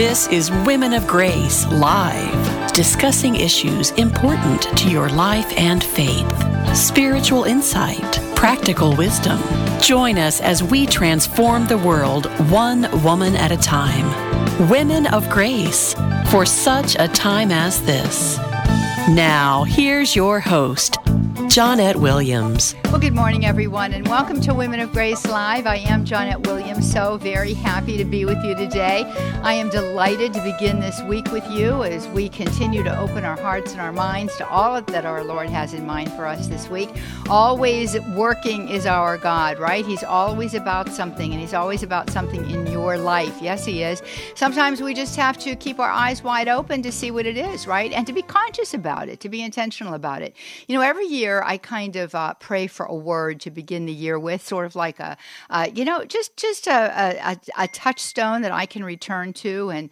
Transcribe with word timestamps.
This 0.00 0.28
is 0.28 0.50
Women 0.50 0.94
of 0.94 1.06
Grace 1.06 1.66
Live, 1.66 2.72
discussing 2.72 3.36
issues 3.36 3.90
important 3.90 4.62
to 4.78 4.88
your 4.88 5.10
life 5.10 5.52
and 5.58 5.84
faith, 5.84 6.74
spiritual 6.74 7.44
insight, 7.44 8.18
practical 8.34 8.96
wisdom. 8.96 9.38
Join 9.78 10.16
us 10.16 10.40
as 10.40 10.62
we 10.62 10.86
transform 10.86 11.66
the 11.66 11.76
world 11.76 12.28
one 12.50 12.88
woman 13.04 13.36
at 13.36 13.52
a 13.52 13.58
time. 13.58 14.08
Women 14.70 15.06
of 15.08 15.28
Grace, 15.28 15.94
for 16.30 16.46
such 16.46 16.96
a 16.98 17.06
time 17.06 17.52
as 17.52 17.82
this. 17.82 18.38
Now, 19.10 19.64
here's 19.64 20.16
your 20.16 20.40
host, 20.40 20.96
Johnnette 21.50 21.96
Williams. 21.96 22.76
Well, 22.84 23.00
good 23.00 23.12
morning, 23.12 23.44
everyone, 23.44 23.92
and 23.92 24.06
welcome 24.06 24.40
to 24.42 24.54
Women 24.54 24.78
of 24.78 24.92
Grace 24.92 25.26
Live. 25.26 25.66
I 25.66 25.78
am 25.78 26.04
Johnnette 26.04 26.46
Williams, 26.46 26.88
so 26.88 27.16
very 27.16 27.54
happy 27.54 27.96
to 27.96 28.04
be 28.04 28.24
with 28.24 28.38
you 28.44 28.54
today. 28.54 29.02
I 29.42 29.54
am 29.54 29.68
delighted 29.68 30.32
to 30.34 30.42
begin 30.44 30.78
this 30.78 31.02
week 31.02 31.32
with 31.32 31.44
you 31.50 31.82
as 31.82 32.06
we 32.08 32.28
continue 32.28 32.84
to 32.84 32.96
open 32.96 33.24
our 33.24 33.36
hearts 33.36 33.72
and 33.72 33.80
our 33.80 33.92
minds 33.92 34.36
to 34.36 34.48
all 34.48 34.80
that 34.80 35.04
our 35.04 35.24
Lord 35.24 35.48
has 35.48 35.74
in 35.74 35.84
mind 35.84 36.12
for 36.12 36.24
us 36.24 36.46
this 36.46 36.68
week. 36.68 36.88
Always 37.28 37.98
working 38.10 38.68
is 38.68 38.86
our 38.86 39.18
God, 39.18 39.58
right? 39.58 39.84
He's 39.84 40.04
always 40.04 40.54
about 40.54 40.88
something, 40.88 41.32
and 41.32 41.40
He's 41.40 41.54
always 41.54 41.82
about 41.82 42.10
something 42.10 42.48
in 42.48 42.68
your 42.68 42.96
life. 42.96 43.36
Yes, 43.42 43.64
He 43.64 43.82
is. 43.82 44.02
Sometimes 44.36 44.80
we 44.80 44.94
just 44.94 45.16
have 45.16 45.36
to 45.38 45.56
keep 45.56 45.80
our 45.80 45.90
eyes 45.90 46.22
wide 46.22 46.46
open 46.46 46.80
to 46.82 46.92
see 46.92 47.10
what 47.10 47.26
it 47.26 47.36
is, 47.36 47.66
right? 47.66 47.90
And 47.92 48.06
to 48.06 48.12
be 48.12 48.22
conscious 48.22 48.72
about 48.72 49.08
it, 49.08 49.18
to 49.18 49.28
be 49.28 49.42
intentional 49.42 49.94
about 49.94 50.22
it. 50.22 50.36
You 50.68 50.76
know, 50.76 50.82
every 50.82 51.06
year 51.06 51.39
I 51.44 51.58
kind 51.58 51.96
of 51.96 52.14
uh, 52.14 52.34
pray 52.34 52.66
for 52.66 52.86
a 52.86 52.94
word 52.94 53.40
to 53.40 53.50
begin 53.50 53.86
the 53.86 53.92
year 53.92 54.18
with, 54.18 54.46
sort 54.46 54.66
of 54.66 54.74
like 54.74 55.00
a, 55.00 55.16
uh, 55.48 55.68
you 55.74 55.84
know, 55.84 56.04
just 56.04 56.36
just 56.36 56.66
a, 56.66 57.18
a, 57.24 57.36
a 57.58 57.68
touchstone 57.68 58.42
that 58.42 58.52
I 58.52 58.66
can 58.66 58.84
return 58.84 59.32
to 59.34 59.70
and 59.70 59.90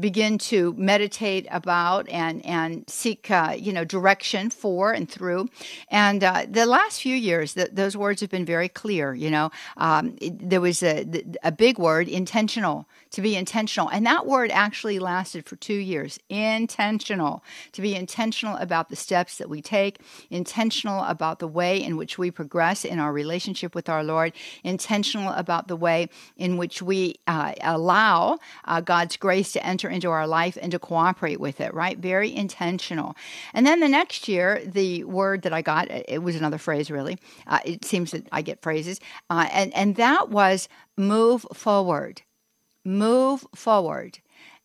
begin 0.00 0.38
to 0.38 0.74
meditate 0.76 1.46
about 1.50 2.08
and 2.08 2.44
and 2.44 2.84
seek, 2.88 3.30
uh, 3.30 3.54
you 3.58 3.72
know, 3.72 3.84
direction 3.84 4.50
for 4.50 4.92
and 4.92 5.10
through. 5.10 5.48
And 5.88 6.22
uh, 6.22 6.46
the 6.48 6.66
last 6.66 7.00
few 7.00 7.16
years, 7.16 7.54
the, 7.54 7.70
those 7.72 7.96
words 7.96 8.20
have 8.20 8.30
been 8.30 8.44
very 8.44 8.68
clear. 8.68 9.14
You 9.14 9.30
know, 9.30 9.50
um, 9.76 10.16
it, 10.20 10.50
there 10.50 10.60
was 10.60 10.82
a 10.82 11.06
a 11.42 11.52
big 11.52 11.78
word, 11.78 12.08
intentional 12.08 12.86
to 13.14 13.22
be 13.22 13.36
intentional. 13.36 13.88
And 13.88 14.04
that 14.06 14.26
word 14.26 14.50
actually 14.50 14.98
lasted 14.98 15.46
for 15.46 15.54
two 15.54 15.74
years 15.74 16.18
intentional, 16.28 17.44
to 17.70 17.80
be 17.80 17.94
intentional 17.94 18.56
about 18.56 18.88
the 18.88 18.96
steps 18.96 19.38
that 19.38 19.48
we 19.48 19.62
take, 19.62 20.00
intentional 20.30 21.04
about 21.04 21.38
the 21.38 21.46
way 21.46 21.80
in 21.80 21.96
which 21.96 22.18
we 22.18 22.32
progress 22.32 22.84
in 22.84 22.98
our 22.98 23.12
relationship 23.12 23.72
with 23.72 23.88
our 23.88 24.02
Lord, 24.02 24.32
intentional 24.64 25.32
about 25.32 25.68
the 25.68 25.76
way 25.76 26.08
in 26.36 26.56
which 26.56 26.82
we 26.82 27.14
uh, 27.28 27.52
allow 27.62 28.40
uh, 28.64 28.80
God's 28.80 29.16
grace 29.16 29.52
to 29.52 29.64
enter 29.64 29.88
into 29.88 30.10
our 30.10 30.26
life 30.26 30.58
and 30.60 30.72
to 30.72 30.80
cooperate 30.80 31.38
with 31.38 31.60
it, 31.60 31.72
right? 31.72 31.96
Very 31.96 32.34
intentional. 32.34 33.14
And 33.52 33.64
then 33.64 33.78
the 33.78 33.88
next 33.88 34.26
year, 34.26 34.60
the 34.66 35.04
word 35.04 35.42
that 35.42 35.52
I 35.52 35.62
got, 35.62 35.88
it 35.88 36.24
was 36.24 36.34
another 36.34 36.58
phrase 36.58 36.90
really. 36.90 37.18
Uh, 37.46 37.60
it 37.64 37.84
seems 37.84 38.10
that 38.10 38.26
I 38.32 38.42
get 38.42 38.60
phrases. 38.60 38.98
Uh, 39.30 39.46
and, 39.52 39.72
and 39.72 39.94
that 39.96 40.30
was 40.30 40.68
move 40.96 41.46
forward 41.52 42.22
move 42.84 43.46
forward. 43.54 44.18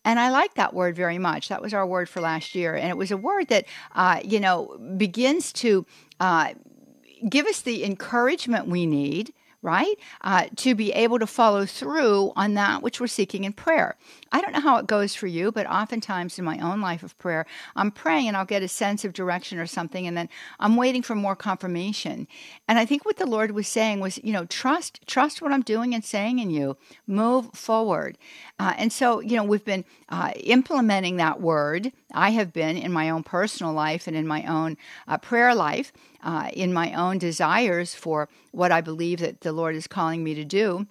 And 0.05 0.19
I 0.19 0.29
like 0.29 0.53
that 0.55 0.73
word 0.73 0.95
very 0.95 1.17
much. 1.17 1.49
That 1.49 1.61
was 1.61 1.73
our 1.73 1.85
word 1.85 2.07
for 2.09 2.21
last 2.21 2.55
year. 2.55 2.75
And 2.75 2.89
it 2.89 2.97
was 2.97 3.11
a 3.11 3.17
word 3.17 3.47
that, 3.49 3.65
uh, 3.93 4.21
you 4.23 4.39
know, 4.39 4.77
begins 4.97 5.51
to 5.53 5.85
uh, 6.19 6.53
give 7.27 7.45
us 7.45 7.61
the 7.61 7.83
encouragement 7.83 8.67
we 8.67 8.85
need 8.85 9.33
right? 9.61 9.95
Uh, 10.21 10.45
to 10.55 10.73
be 10.73 10.91
able 10.93 11.19
to 11.19 11.27
follow 11.27 11.65
through 11.65 12.31
on 12.35 12.53
that 12.53 12.81
which 12.81 12.99
we're 12.99 13.07
seeking 13.07 13.43
in 13.43 13.53
prayer. 13.53 13.97
I 14.31 14.41
don't 14.41 14.53
know 14.53 14.61
how 14.61 14.77
it 14.77 14.87
goes 14.87 15.15
for 15.15 15.27
you, 15.27 15.51
but 15.51 15.67
oftentimes 15.67 16.39
in 16.39 16.45
my 16.45 16.59
own 16.59 16.81
life 16.81 17.03
of 17.03 17.17
prayer, 17.17 17.45
I'm 17.75 17.91
praying 17.91 18.27
and 18.27 18.37
I'll 18.37 18.45
get 18.45 18.63
a 18.63 18.67
sense 18.67 19.03
of 19.03 19.13
direction 19.13 19.59
or 19.59 19.65
something, 19.65 20.07
and 20.07 20.15
then 20.15 20.29
I'm 20.59 20.75
waiting 20.75 21.01
for 21.01 21.15
more 21.15 21.35
confirmation. 21.35 22.27
And 22.67 22.79
I 22.79 22.85
think 22.85 23.05
what 23.05 23.17
the 23.17 23.25
Lord 23.25 23.51
was 23.51 23.67
saying 23.67 23.99
was, 23.99 24.17
you 24.23 24.31
know, 24.31 24.45
trust, 24.45 25.05
trust 25.07 25.41
what 25.41 25.51
I'm 25.51 25.61
doing 25.61 25.93
and 25.93 26.05
saying 26.05 26.39
in 26.39 26.49
you. 26.49 26.77
Move 27.07 27.51
forward. 27.53 28.17
Uh, 28.59 28.73
and 28.77 28.93
so, 28.93 29.19
you 29.19 29.35
know, 29.35 29.43
we've 29.43 29.65
been 29.65 29.85
uh, 30.09 30.31
implementing 30.35 31.17
that 31.17 31.41
word. 31.41 31.91
I 32.13 32.31
have 32.31 32.53
been 32.53 32.77
in 32.77 32.91
my 32.91 33.09
own 33.09 33.23
personal 33.23 33.73
life 33.73 34.07
and 34.07 34.15
in 34.15 34.27
my 34.27 34.45
own 34.45 34.77
uh, 35.07 35.17
prayer 35.17 35.53
life, 35.53 35.91
uh, 36.23 36.49
in 36.53 36.73
my 36.73 36.93
own 36.93 37.17
desires 37.17 37.95
for 37.95 38.29
what 38.51 38.71
I 38.71 38.81
believe 38.81 39.19
that 39.19 39.41
the 39.41 39.51
Lord 39.51 39.75
is 39.75 39.87
calling 39.87 40.23
me 40.23 40.33
to 40.35 40.45
do 40.45 40.87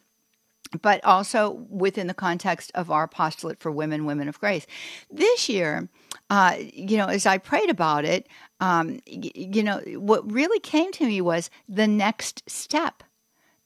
but 0.83 1.03
also 1.05 1.67
within 1.71 2.07
the 2.07 2.15
context 2.15 2.71
of 2.75 2.91
our 2.91 3.05
apostolate 3.05 3.59
for 3.59 3.71
women, 3.71 4.05
women 4.05 4.29
of 4.29 4.39
grace. 4.39 4.67
This 5.11 5.49
year, 5.49 5.89
uh, 6.31 6.57
you 6.59 6.97
know, 6.97 7.07
as 7.07 7.27
I 7.27 7.39
prayed 7.39 7.71
about 7.71 8.05
it, 8.05 8.29
um, 8.61 9.01
y- 9.07 9.33
you 9.35 9.63
know, 9.63 9.79
what 9.97 10.31
really 10.31 10.61
came 10.61 10.93
to 10.93 11.07
me 11.07 11.21
was 11.21 11.51
the 11.69 11.87
next 11.87 12.49
step, 12.49 13.03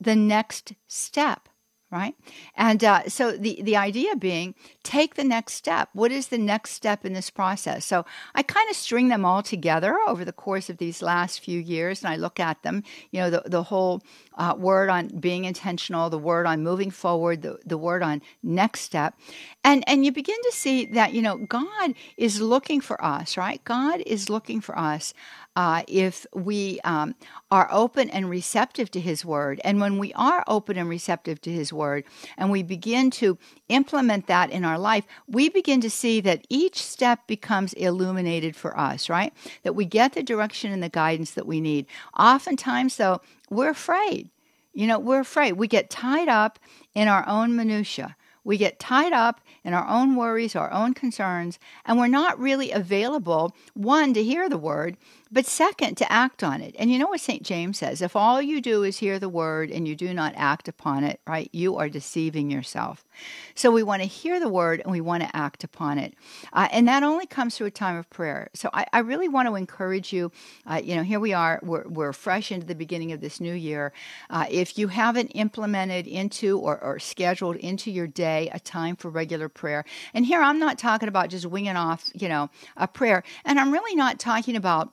the 0.00 0.17
next 0.17 0.75
step 0.87 1.49
right? 1.92 2.14
And 2.56 2.82
uh, 2.82 3.08
so 3.08 3.32
the 3.36 3.60
the 3.62 3.76
idea 3.76 4.16
being 4.16 4.54
take 4.82 5.14
the 5.14 5.25
next 5.25 5.53
step. 5.53 5.91
What 5.92 6.10
is 6.10 6.28
the 6.28 6.38
next 6.38 6.70
step 6.70 7.04
in 7.04 7.12
this 7.12 7.28
process? 7.30 7.84
So 7.84 8.06
I 8.34 8.42
kind 8.42 8.69
of 8.70 8.76
string 8.76 9.08
them 9.08 9.25
all 9.25 9.42
together 9.42 9.98
over 10.08 10.25
the 10.25 10.32
course 10.32 10.70
of 10.70 10.78
these 10.78 11.02
last 11.02 11.41
few 11.41 11.60
years, 11.60 12.02
and 12.02 12.10
I 12.10 12.16
look 12.16 12.41
at 12.41 12.62
them. 12.62 12.82
You 13.10 13.20
know, 13.20 13.31
the 13.31 13.42
the 13.44 13.64
whole 13.64 14.02
uh, 14.38 14.54
word 14.58 14.88
on 14.88 15.08
being 15.08 15.44
intentional, 15.44 16.08
the 16.08 16.19
word 16.19 16.47
on 16.47 16.62
moving 16.62 16.91
forward, 16.91 17.42
the 17.42 17.58
the 17.66 17.78
word 17.78 18.02
on 18.02 18.22
next 18.42 18.81
step, 18.81 19.14
and 19.62 19.84
and 19.86 20.04
you 20.04 20.12
begin 20.12 20.41
to 20.42 20.52
see 20.52 20.86
that 20.86 21.12
you 21.12 21.20
know 21.20 21.36
God 21.36 21.94
is 22.16 22.41
looking 22.41 22.81
for 22.81 23.02
us, 23.04 23.36
right? 23.36 23.62
God 23.64 24.00
is 24.06 24.31
looking 24.31 24.62
for 24.62 24.78
us 24.78 25.12
uh, 25.54 25.82
if 25.86 26.26
we 26.34 26.80
um, 26.84 27.14
are 27.50 27.68
open 27.70 28.08
and 28.10 28.30
receptive 28.30 28.90
to 28.92 29.00
His 29.00 29.24
Word. 29.24 29.60
And 29.64 29.80
when 29.80 29.98
we 29.98 30.12
are 30.14 30.44
open 30.46 30.78
and 30.78 30.88
receptive 30.88 31.40
to 31.42 31.50
His 31.50 31.72
Word 31.72 32.04
and 32.36 32.50
we 32.50 32.62
begin 32.62 33.10
to 33.12 33.38
implement 33.68 34.26
that 34.26 34.50
in 34.50 34.64
our 34.64 34.78
life, 34.78 35.04
we 35.26 35.48
begin 35.48 35.80
to 35.82 35.90
see 35.90 36.20
that 36.22 36.46
each 36.48 36.82
step 36.82 37.26
becomes 37.26 37.72
illuminated 37.74 38.56
for 38.56 38.78
us, 38.78 39.08
right? 39.08 39.32
That 39.62 39.74
we 39.74 39.84
get 39.84 40.14
the 40.14 40.22
direction 40.22 40.72
and 40.72 40.82
the 40.82 40.88
guidance 40.88 41.32
that 41.32 41.46
we 41.46 41.60
need. 41.60 41.86
Oftentimes, 42.19 42.96
though, 42.96 43.20
we're 43.50 43.70
afraid. 43.70 44.30
You 44.72 44.86
know, 44.86 44.98
we're 44.98 45.20
afraid. 45.20 45.52
We 45.52 45.69
get 45.69 45.90
tied 45.90 46.28
up 46.28 46.58
in 46.94 47.08
our 47.08 47.28
own 47.28 47.54
minutiae. 47.54 48.16
We 48.44 48.56
get 48.56 48.80
tied 48.80 49.12
up 49.12 49.40
in 49.62 49.72
our 49.72 49.86
own 49.86 50.16
worries, 50.16 50.56
our 50.56 50.72
own 50.72 50.94
concerns, 50.94 51.58
and 51.84 51.96
we're 51.98 52.08
not 52.08 52.40
really 52.40 52.72
available, 52.72 53.54
one, 53.74 54.14
to 54.14 54.24
hear 54.24 54.48
the 54.48 54.58
word, 54.58 54.96
but 55.32 55.47
second, 55.47 55.97
to 55.97 56.12
act 56.12 56.44
on 56.44 56.60
it. 56.60 56.76
And 56.78 56.91
you 56.91 56.98
know 56.98 57.09
what 57.09 57.20
St. 57.20 57.43
James 57.43 57.78
says? 57.78 58.03
If 58.03 58.15
all 58.15 58.43
you 58.43 58.60
do 58.60 58.82
is 58.82 58.98
hear 58.98 59.19
the 59.19 59.31
word 59.31 59.70
and 59.70 59.88
you 59.88 59.97
do 59.97 60.12
not 60.12 60.34
act 60.37 60.69
upon 60.69 61.04
it, 61.04 61.20
right, 61.26 61.48
you 61.53 61.76
are 61.78 61.88
deceiving 61.88 62.50
yourself. 62.50 63.06
So 63.54 63.70
we 63.70 63.82
want 63.82 64.03
to 64.03 64.09
hear 64.09 64.38
the 64.38 64.50
word 64.50 64.81
and 64.81 64.93
we 64.93 65.00
want 65.00 65.22
to 65.22 65.34
act 65.34 65.65
upon 65.65 65.98
it. 65.98 66.15
Uh, 66.53 66.69
and 66.70 66.87
that 66.87 67.03
only 67.03 67.25
comes 67.25 67.56
through 67.56 67.69
a 67.69 67.70
time 67.70 67.97
of 67.97 68.10
prayer. 68.10 68.50
So 68.53 68.69
I, 68.75 68.87
I 68.93 68.98
really 68.98 69.28
want 69.28 69.48
to 69.48 69.54
encourage 69.54 70.12
you. 70.12 70.31
Uh, 70.66 70.82
you 70.84 70.94
know, 70.94 71.03
here 71.03 71.20
we 71.20 71.32
are, 71.32 71.60
we're, 71.62 71.88
we're 71.88 72.12
fresh 72.12 72.53
into 72.53 72.66
the 72.66 72.75
beginning 72.75 73.12
of 73.12 73.22
this 73.22 73.41
new 73.41 73.54
year. 73.54 73.94
Uh, 74.28 74.44
if 74.50 74.76
you 74.76 74.88
haven't 74.88 75.28
implemented 75.28 76.06
into 76.06 76.59
or, 76.59 76.78
or 76.78 76.99
scheduled 76.99 77.56
into 77.56 77.91
your 77.91 78.06
day 78.06 78.50
a 78.53 78.60
time 78.60 78.97
for 78.97 79.09
regular 79.09 79.49
prayer, 79.49 79.84
and 80.12 80.26
here 80.26 80.43
I'm 80.43 80.59
not 80.59 80.78
talking 80.78 81.09
about 81.09 81.31
just 81.31 81.47
winging 81.47 81.76
off, 81.76 82.10
you 82.12 82.28
know, 82.28 82.50
a 82.76 82.87
prayer, 82.87 83.22
and 83.47 83.59
I'm 83.59 83.72
really 83.72 83.94
not 83.94 84.19
talking 84.19 84.56
about 84.56 84.93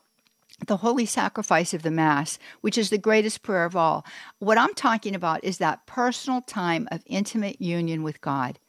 the 0.67 0.77
holy 0.77 1.05
sacrifice 1.05 1.73
of 1.73 1.83
the 1.83 1.91
Mass, 1.91 2.39
which 2.61 2.77
is 2.77 2.89
the 2.89 2.97
greatest 2.97 3.41
prayer 3.43 3.65
of 3.65 3.75
all. 3.75 4.05
What 4.39 4.57
I'm 4.57 4.73
talking 4.73 5.15
about 5.15 5.43
is 5.43 5.57
that 5.57 5.85
personal 5.85 6.41
time 6.41 6.87
of 6.91 7.03
intimate 7.05 7.61
union 7.61 8.03
with 8.03 8.21
God, 8.21 8.59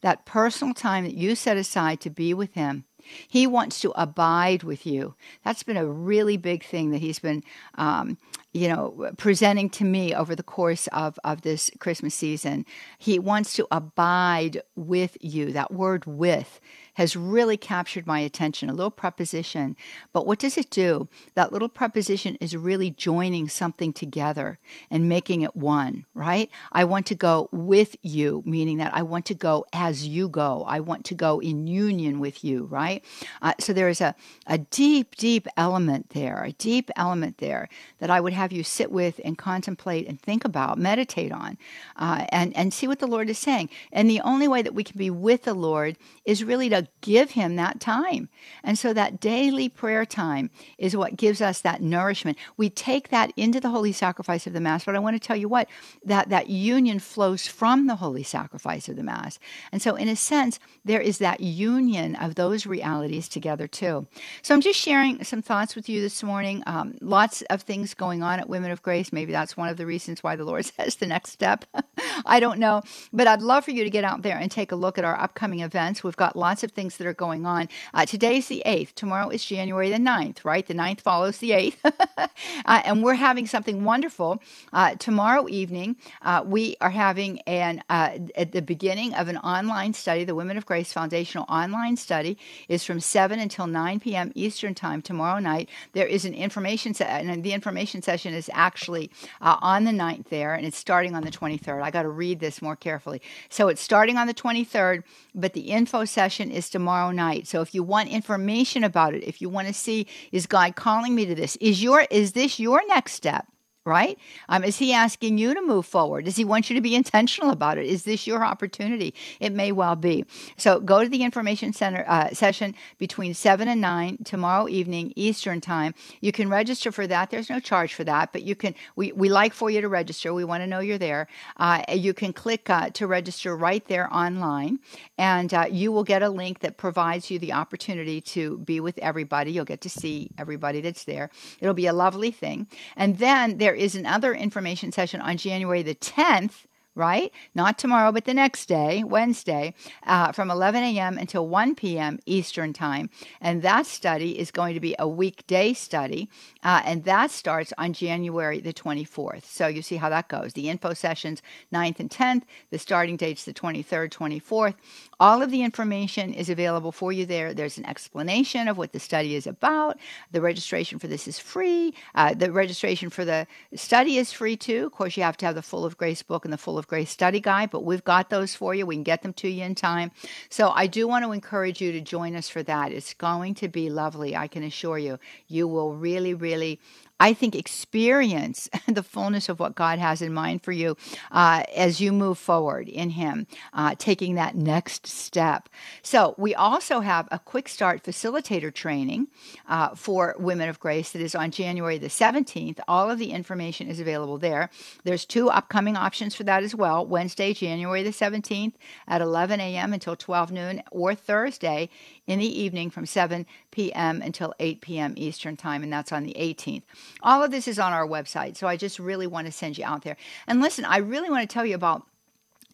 that 0.00 0.26
personal 0.26 0.74
time 0.74 1.04
that 1.04 1.14
you 1.14 1.34
set 1.34 1.56
aside 1.56 2.00
to 2.00 2.10
be 2.10 2.34
with 2.34 2.54
Him. 2.54 2.84
He 3.28 3.46
wants 3.46 3.80
to 3.80 3.92
abide 4.00 4.64
with 4.64 4.84
you. 4.86 5.14
That's 5.44 5.62
been 5.62 5.76
a 5.76 5.86
really 5.86 6.36
big 6.36 6.64
thing 6.64 6.90
that 6.90 7.00
He's 7.00 7.20
been, 7.20 7.44
um, 7.76 8.18
you 8.56 8.68
know, 8.68 9.12
presenting 9.18 9.68
to 9.68 9.84
me 9.84 10.14
over 10.14 10.34
the 10.34 10.42
course 10.42 10.86
of, 10.88 11.18
of 11.22 11.42
this 11.42 11.70
Christmas 11.78 12.14
season. 12.14 12.64
He 12.98 13.18
wants 13.18 13.52
to 13.54 13.68
abide 13.70 14.62
with 14.74 15.18
you. 15.20 15.52
That 15.52 15.74
word 15.74 16.06
with 16.06 16.58
has 16.96 17.14
really 17.14 17.58
captured 17.58 18.06
my 18.06 18.20
attention. 18.20 18.70
A 18.70 18.72
little 18.72 18.90
preposition. 18.90 19.76
But 20.14 20.26
what 20.26 20.38
does 20.38 20.56
it 20.56 20.70
do? 20.70 21.08
That 21.34 21.52
little 21.52 21.68
preposition 21.68 22.36
is 22.36 22.56
really 22.56 22.90
joining 22.90 23.50
something 23.50 23.92
together 23.92 24.58
and 24.90 25.06
making 25.06 25.42
it 25.42 25.54
one, 25.54 26.06
right? 26.14 26.50
I 26.72 26.84
want 26.84 27.04
to 27.06 27.14
go 27.14 27.50
with 27.52 27.96
you, 28.00 28.42
meaning 28.46 28.78
that 28.78 28.94
I 28.94 29.02
want 29.02 29.26
to 29.26 29.34
go 29.34 29.66
as 29.74 30.08
you 30.08 30.30
go. 30.30 30.64
I 30.66 30.80
want 30.80 31.04
to 31.06 31.14
go 31.14 31.38
in 31.38 31.66
union 31.66 32.18
with 32.18 32.42
you, 32.42 32.64
right? 32.64 33.04
Uh, 33.42 33.52
so 33.60 33.74
there 33.74 33.90
is 33.90 34.00
a, 34.00 34.14
a 34.46 34.56
deep, 34.56 35.16
deep 35.16 35.46
element 35.58 36.10
there, 36.10 36.44
a 36.44 36.52
deep 36.52 36.90
element 36.96 37.36
there 37.36 37.68
that 37.98 38.08
I 38.08 38.22
would 38.22 38.32
have 38.32 38.45
have 38.46 38.52
you 38.52 38.62
sit 38.62 38.92
with 38.92 39.20
and 39.24 39.36
contemplate 39.36 40.06
and 40.06 40.20
think 40.20 40.44
about, 40.44 40.78
meditate 40.78 41.32
on, 41.32 41.58
uh, 41.96 42.26
and, 42.30 42.56
and 42.56 42.72
see 42.72 42.86
what 42.86 43.00
the 43.00 43.06
Lord 43.08 43.28
is 43.28 43.38
saying. 43.38 43.68
And 43.90 44.08
the 44.08 44.20
only 44.20 44.46
way 44.46 44.62
that 44.62 44.72
we 44.72 44.84
can 44.84 44.96
be 44.96 45.10
with 45.10 45.42
the 45.42 45.52
Lord 45.52 45.96
is 46.24 46.44
really 46.44 46.68
to 46.68 46.86
give 47.00 47.32
Him 47.32 47.56
that 47.56 47.80
time. 47.80 48.28
And 48.62 48.78
so 48.78 48.92
that 48.92 49.18
daily 49.18 49.68
prayer 49.68 50.06
time 50.06 50.50
is 50.78 50.96
what 50.96 51.16
gives 51.16 51.40
us 51.40 51.60
that 51.62 51.82
nourishment. 51.82 52.38
We 52.56 52.70
take 52.70 53.08
that 53.08 53.32
into 53.36 53.58
the 53.58 53.70
holy 53.70 53.90
sacrifice 53.90 54.46
of 54.46 54.52
the 54.52 54.60
Mass, 54.60 54.84
but 54.84 54.94
I 54.94 55.00
want 55.00 55.20
to 55.20 55.26
tell 55.26 55.36
you 55.36 55.48
what, 55.48 55.68
that, 56.04 56.28
that 56.28 56.48
union 56.48 57.00
flows 57.00 57.48
from 57.48 57.88
the 57.88 57.96
holy 57.96 58.22
sacrifice 58.22 58.88
of 58.88 58.94
the 58.94 59.02
Mass. 59.02 59.40
And 59.72 59.82
so, 59.82 59.96
in 59.96 60.08
a 60.08 60.14
sense, 60.14 60.60
there 60.84 61.00
is 61.00 61.18
that 61.18 61.40
union 61.40 62.14
of 62.14 62.36
those 62.36 62.64
realities 62.64 63.28
together 63.28 63.66
too. 63.66 64.06
So, 64.42 64.54
I'm 64.54 64.60
just 64.60 64.78
sharing 64.78 65.24
some 65.24 65.42
thoughts 65.42 65.74
with 65.74 65.88
you 65.88 66.00
this 66.00 66.22
morning. 66.22 66.62
Um, 66.66 66.96
lots 67.00 67.42
of 67.42 67.62
things 67.62 67.94
going 67.94 68.22
on 68.22 68.35
at 68.40 68.48
Women 68.48 68.70
of 68.70 68.82
Grace. 68.82 69.12
Maybe 69.12 69.32
that's 69.32 69.56
one 69.56 69.68
of 69.68 69.76
the 69.76 69.86
reasons 69.86 70.22
why 70.22 70.36
the 70.36 70.44
Lord 70.44 70.64
says 70.76 70.96
the 70.96 71.06
next 71.06 71.30
step. 71.30 71.64
I 72.26 72.40
don't 72.40 72.58
know. 72.58 72.82
But 73.12 73.26
I'd 73.26 73.42
love 73.42 73.64
for 73.64 73.70
you 73.70 73.84
to 73.84 73.90
get 73.90 74.04
out 74.04 74.22
there 74.22 74.36
and 74.36 74.50
take 74.50 74.72
a 74.72 74.76
look 74.76 74.98
at 74.98 75.04
our 75.04 75.18
upcoming 75.18 75.60
events. 75.60 76.02
We've 76.02 76.16
got 76.16 76.36
lots 76.36 76.62
of 76.62 76.72
things 76.72 76.96
that 76.96 77.06
are 77.06 77.14
going 77.14 77.46
on. 77.46 77.68
Uh, 77.94 78.06
today's 78.06 78.48
the 78.48 78.62
8th. 78.66 78.94
Tomorrow 78.94 79.30
is 79.30 79.44
January 79.44 79.90
the 79.90 79.96
9th, 79.96 80.44
right? 80.44 80.66
The 80.66 80.74
9th 80.74 81.00
follows 81.00 81.38
the 81.38 81.50
8th. 81.50 81.76
uh, 82.64 82.82
and 82.84 83.02
we're 83.02 83.14
having 83.14 83.46
something 83.46 83.84
wonderful. 83.84 84.42
Uh, 84.72 84.94
tomorrow 84.96 85.46
evening, 85.48 85.96
uh, 86.22 86.42
we 86.44 86.76
are 86.80 86.90
having 86.90 87.40
an 87.40 87.82
uh, 87.88 88.18
at 88.34 88.52
the 88.52 88.62
beginning 88.62 89.14
of 89.14 89.28
an 89.28 89.36
online 89.38 89.92
study. 89.92 90.24
The 90.24 90.34
Women 90.34 90.56
of 90.56 90.66
Grace 90.66 90.92
Foundational 90.92 91.46
online 91.48 91.96
study 91.96 92.38
is 92.68 92.84
from 92.84 93.00
7 93.00 93.38
until 93.38 93.66
9 93.66 94.00
p.m. 94.00 94.32
Eastern 94.34 94.74
Time 94.74 95.02
tomorrow 95.02 95.38
night. 95.38 95.68
There 95.92 96.06
is 96.06 96.24
an 96.24 96.34
information 96.34 96.94
set, 96.94 97.08
and 97.08 97.42
the 97.42 97.52
information 97.52 98.02
session 98.02 98.15
is 98.24 98.50
actually 98.52 99.10
uh, 99.40 99.56
on 99.60 99.84
the 99.84 99.90
9th 99.90 100.28
there, 100.28 100.54
and 100.54 100.66
it's 100.66 100.78
starting 100.78 101.14
on 101.14 101.22
the 101.22 101.30
23rd. 101.30 101.82
I 101.82 101.90
got 101.90 102.02
to 102.02 102.08
read 102.08 102.40
this 102.40 102.62
more 102.62 102.76
carefully. 102.76 103.20
So 103.48 103.68
it's 103.68 103.80
starting 103.80 104.16
on 104.16 104.26
the 104.26 104.34
23rd, 104.34 105.02
but 105.34 105.52
the 105.52 105.72
info 105.72 106.04
session 106.04 106.50
is 106.50 106.70
tomorrow 106.70 107.10
night. 107.10 107.46
So 107.46 107.60
if 107.60 107.74
you 107.74 107.82
want 107.82 108.08
information 108.08 108.84
about 108.84 109.14
it, 109.14 109.24
if 109.24 109.40
you 109.40 109.48
want 109.48 109.68
to 109.68 109.74
see, 109.74 110.06
is 110.32 110.46
God 110.46 110.76
calling 110.76 111.14
me 111.14 111.26
to 111.26 111.34
this? 111.34 111.56
Is 111.56 111.82
your 111.82 112.06
is 112.10 112.32
this 112.32 112.58
your 112.58 112.86
next 112.86 113.12
step? 113.12 113.46
Right? 113.86 114.18
Um, 114.48 114.64
is 114.64 114.76
he 114.78 114.92
asking 114.92 115.38
you 115.38 115.54
to 115.54 115.62
move 115.62 115.86
forward? 115.86 116.24
Does 116.24 116.36
he 116.36 116.44
want 116.44 116.68
you 116.68 116.74
to 116.74 116.82
be 116.82 116.94
intentional 116.94 117.50
about 117.50 117.78
it? 117.78 117.86
Is 117.86 118.02
this 118.02 118.26
your 118.26 118.44
opportunity? 118.44 119.14
It 119.40 119.52
may 119.52 119.72
well 119.72 119.96
be. 119.96 120.26
So 120.56 120.80
go 120.80 121.02
to 121.02 121.08
the 121.08 121.22
information 121.22 121.72
center 121.72 122.04
uh, 122.08 122.30
session 122.30 122.74
between 122.98 123.32
7 123.32 123.68
and 123.68 123.80
9 123.80 124.18
tomorrow 124.24 124.68
evening 124.68 125.12
Eastern 125.14 125.60
time. 125.60 125.94
You 126.20 126.32
can 126.32 126.48
register 126.48 126.90
for 126.90 127.06
that. 127.06 127.30
There's 127.30 127.48
no 127.48 127.60
charge 127.60 127.94
for 127.94 128.02
that, 128.04 128.32
but 128.32 128.42
you 128.42 128.56
can, 128.56 128.74
we, 128.96 129.12
we 129.12 129.28
like 129.28 129.54
for 129.54 129.70
you 129.70 129.80
to 129.80 129.88
register. 129.88 130.34
We 130.34 130.44
want 130.44 130.62
to 130.62 130.66
know 130.66 130.80
you're 130.80 130.98
there. 130.98 131.28
Uh, 131.56 131.82
you 131.92 132.12
can 132.12 132.32
click 132.32 132.68
uh, 132.68 132.90
to 132.90 133.06
register 133.06 133.56
right 133.56 133.86
there 133.86 134.12
online, 134.12 134.80
and 135.16 135.54
uh, 135.54 135.66
you 135.70 135.92
will 135.92 136.04
get 136.04 136.22
a 136.22 136.28
link 136.28 136.58
that 136.60 136.76
provides 136.76 137.30
you 137.30 137.38
the 137.38 137.52
opportunity 137.52 138.20
to 138.20 138.58
be 138.58 138.80
with 138.80 138.98
everybody. 138.98 139.52
You'll 139.52 139.64
get 139.64 139.80
to 139.82 139.88
see 139.88 140.30
everybody 140.38 140.80
that's 140.80 141.04
there. 141.04 141.30
It'll 141.60 141.74
be 141.74 141.86
a 141.86 141.92
lovely 141.92 142.32
thing. 142.32 142.66
And 142.96 143.18
then 143.18 143.58
there 143.58 143.75
is 143.76 143.94
another 143.94 144.34
information 144.34 144.92
session 144.92 145.20
on 145.20 145.36
January 145.36 145.82
the 145.82 145.94
10th 145.94 146.64
right? 146.96 147.30
Not 147.54 147.78
tomorrow, 147.78 148.10
but 148.10 148.24
the 148.24 148.34
next 148.34 148.66
day, 148.66 149.04
Wednesday, 149.04 149.74
uh, 150.06 150.32
from 150.32 150.50
11 150.50 150.82
a.m. 150.82 151.18
until 151.18 151.46
1 151.46 151.76
p.m. 151.76 152.18
Eastern 152.26 152.72
Time. 152.72 153.10
And 153.40 153.62
that 153.62 153.86
study 153.86 154.38
is 154.38 154.50
going 154.50 154.74
to 154.74 154.80
be 154.80 154.96
a 154.98 155.06
weekday 155.06 155.74
study, 155.74 156.28
uh, 156.64 156.82
and 156.84 157.04
that 157.04 157.30
starts 157.30 157.72
on 157.78 157.92
January 157.92 158.60
the 158.60 158.72
24th. 158.72 159.44
So 159.44 159.66
you 159.66 159.82
see 159.82 159.96
how 159.96 160.08
that 160.08 160.28
goes. 160.28 160.54
The 160.54 160.68
info 160.68 160.94
sessions 160.94 161.42
9th 161.72 162.00
and 162.00 162.10
10th, 162.10 162.42
the 162.70 162.78
starting 162.78 163.16
date's 163.16 163.44
the 163.44 163.52
23rd, 163.52 164.10
24th. 164.10 164.74
All 165.20 165.42
of 165.42 165.50
the 165.50 165.62
information 165.62 166.32
is 166.32 166.48
available 166.48 166.92
for 166.92 167.12
you 167.12 167.26
there. 167.26 167.54
There's 167.54 167.78
an 167.78 167.86
explanation 167.86 168.68
of 168.68 168.78
what 168.78 168.92
the 168.92 169.00
study 169.00 169.34
is 169.34 169.46
about. 169.46 169.98
The 170.32 170.40
registration 170.40 170.98
for 170.98 171.06
this 171.06 171.28
is 171.28 171.38
free. 171.38 171.94
Uh, 172.14 172.34
the 172.34 172.50
registration 172.52 173.10
for 173.10 173.24
the 173.24 173.46
study 173.74 174.16
is 174.18 174.32
free 174.32 174.56
too. 174.56 174.86
Of 174.86 174.92
course, 174.92 175.16
you 175.16 175.22
have 175.22 175.36
to 175.38 175.46
have 175.46 175.54
the 175.54 175.62
Full 175.62 175.84
of 175.84 175.96
Grace 175.96 176.22
book 176.22 176.44
and 176.44 176.52
the 176.52 176.58
Full 176.58 176.78
of 176.78 176.85
Grace 176.86 177.10
study 177.10 177.40
guide, 177.40 177.70
but 177.70 177.84
we've 177.84 178.04
got 178.04 178.30
those 178.30 178.54
for 178.54 178.74
you. 178.74 178.86
We 178.86 178.96
can 178.96 179.02
get 179.02 179.22
them 179.22 179.32
to 179.34 179.48
you 179.48 179.64
in 179.64 179.74
time. 179.74 180.12
So 180.48 180.70
I 180.70 180.86
do 180.86 181.08
want 181.08 181.24
to 181.24 181.32
encourage 181.32 181.80
you 181.80 181.92
to 181.92 182.00
join 182.00 182.36
us 182.36 182.48
for 182.48 182.62
that. 182.62 182.92
It's 182.92 183.14
going 183.14 183.54
to 183.56 183.68
be 183.68 183.90
lovely, 183.90 184.36
I 184.36 184.48
can 184.48 184.62
assure 184.62 184.98
you. 184.98 185.18
You 185.48 185.68
will 185.68 185.94
really, 185.94 186.34
really 186.34 186.80
I 187.18 187.32
think, 187.32 187.54
experience 187.54 188.68
the 188.86 189.02
fullness 189.02 189.48
of 189.48 189.58
what 189.58 189.74
God 189.74 189.98
has 189.98 190.22
in 190.22 190.32
mind 190.32 190.62
for 190.62 190.72
you 190.72 190.96
uh, 191.30 191.62
as 191.74 192.00
you 192.00 192.12
move 192.12 192.38
forward 192.38 192.88
in 192.88 193.10
Him, 193.10 193.46
uh, 193.72 193.94
taking 193.98 194.34
that 194.34 194.54
next 194.54 195.06
step. 195.06 195.68
So, 196.02 196.34
we 196.36 196.54
also 196.54 197.00
have 197.00 197.28
a 197.30 197.38
quick 197.38 197.68
start 197.68 198.02
facilitator 198.02 198.72
training 198.72 199.28
uh, 199.68 199.94
for 199.94 200.34
Women 200.38 200.68
of 200.68 200.80
Grace 200.80 201.12
that 201.12 201.22
is 201.22 201.34
on 201.34 201.50
January 201.50 201.98
the 201.98 202.08
17th. 202.08 202.80
All 202.88 203.10
of 203.10 203.18
the 203.18 203.32
information 203.32 203.88
is 203.88 204.00
available 204.00 204.38
there. 204.38 204.70
There's 205.04 205.24
two 205.24 205.48
upcoming 205.48 205.96
options 205.96 206.34
for 206.34 206.44
that 206.44 206.62
as 206.62 206.74
well 206.74 207.06
Wednesday, 207.06 207.52
January 207.54 208.02
the 208.02 208.10
17th 208.10 208.74
at 209.08 209.20
11 209.20 209.60
a.m. 209.60 209.92
until 209.92 210.16
12 210.16 210.52
noon, 210.52 210.82
or 210.90 211.14
Thursday 211.14 211.88
in 212.26 212.38
the 212.38 212.60
evening 212.60 212.90
from 212.90 213.06
7 213.06 213.46
p.m. 213.70 214.22
until 214.22 214.54
8 214.58 214.80
p.m. 214.80 215.14
Eastern 215.16 215.56
Time, 215.56 215.82
and 215.82 215.92
that's 215.92 216.12
on 216.12 216.24
the 216.24 216.34
18th. 216.38 216.82
All 217.22 217.42
of 217.42 217.50
this 217.50 217.68
is 217.68 217.78
on 217.78 217.92
our 217.92 218.06
website, 218.06 218.56
so 218.56 218.66
I 218.66 218.76
just 218.76 218.98
really 218.98 219.26
want 219.26 219.46
to 219.46 219.52
send 219.52 219.78
you 219.78 219.84
out 219.84 220.02
there. 220.02 220.16
And 220.46 220.60
listen, 220.60 220.84
I 220.84 220.98
really 220.98 221.30
want 221.30 221.48
to 221.48 221.52
tell 221.52 221.66
you 221.66 221.74
about 221.74 222.06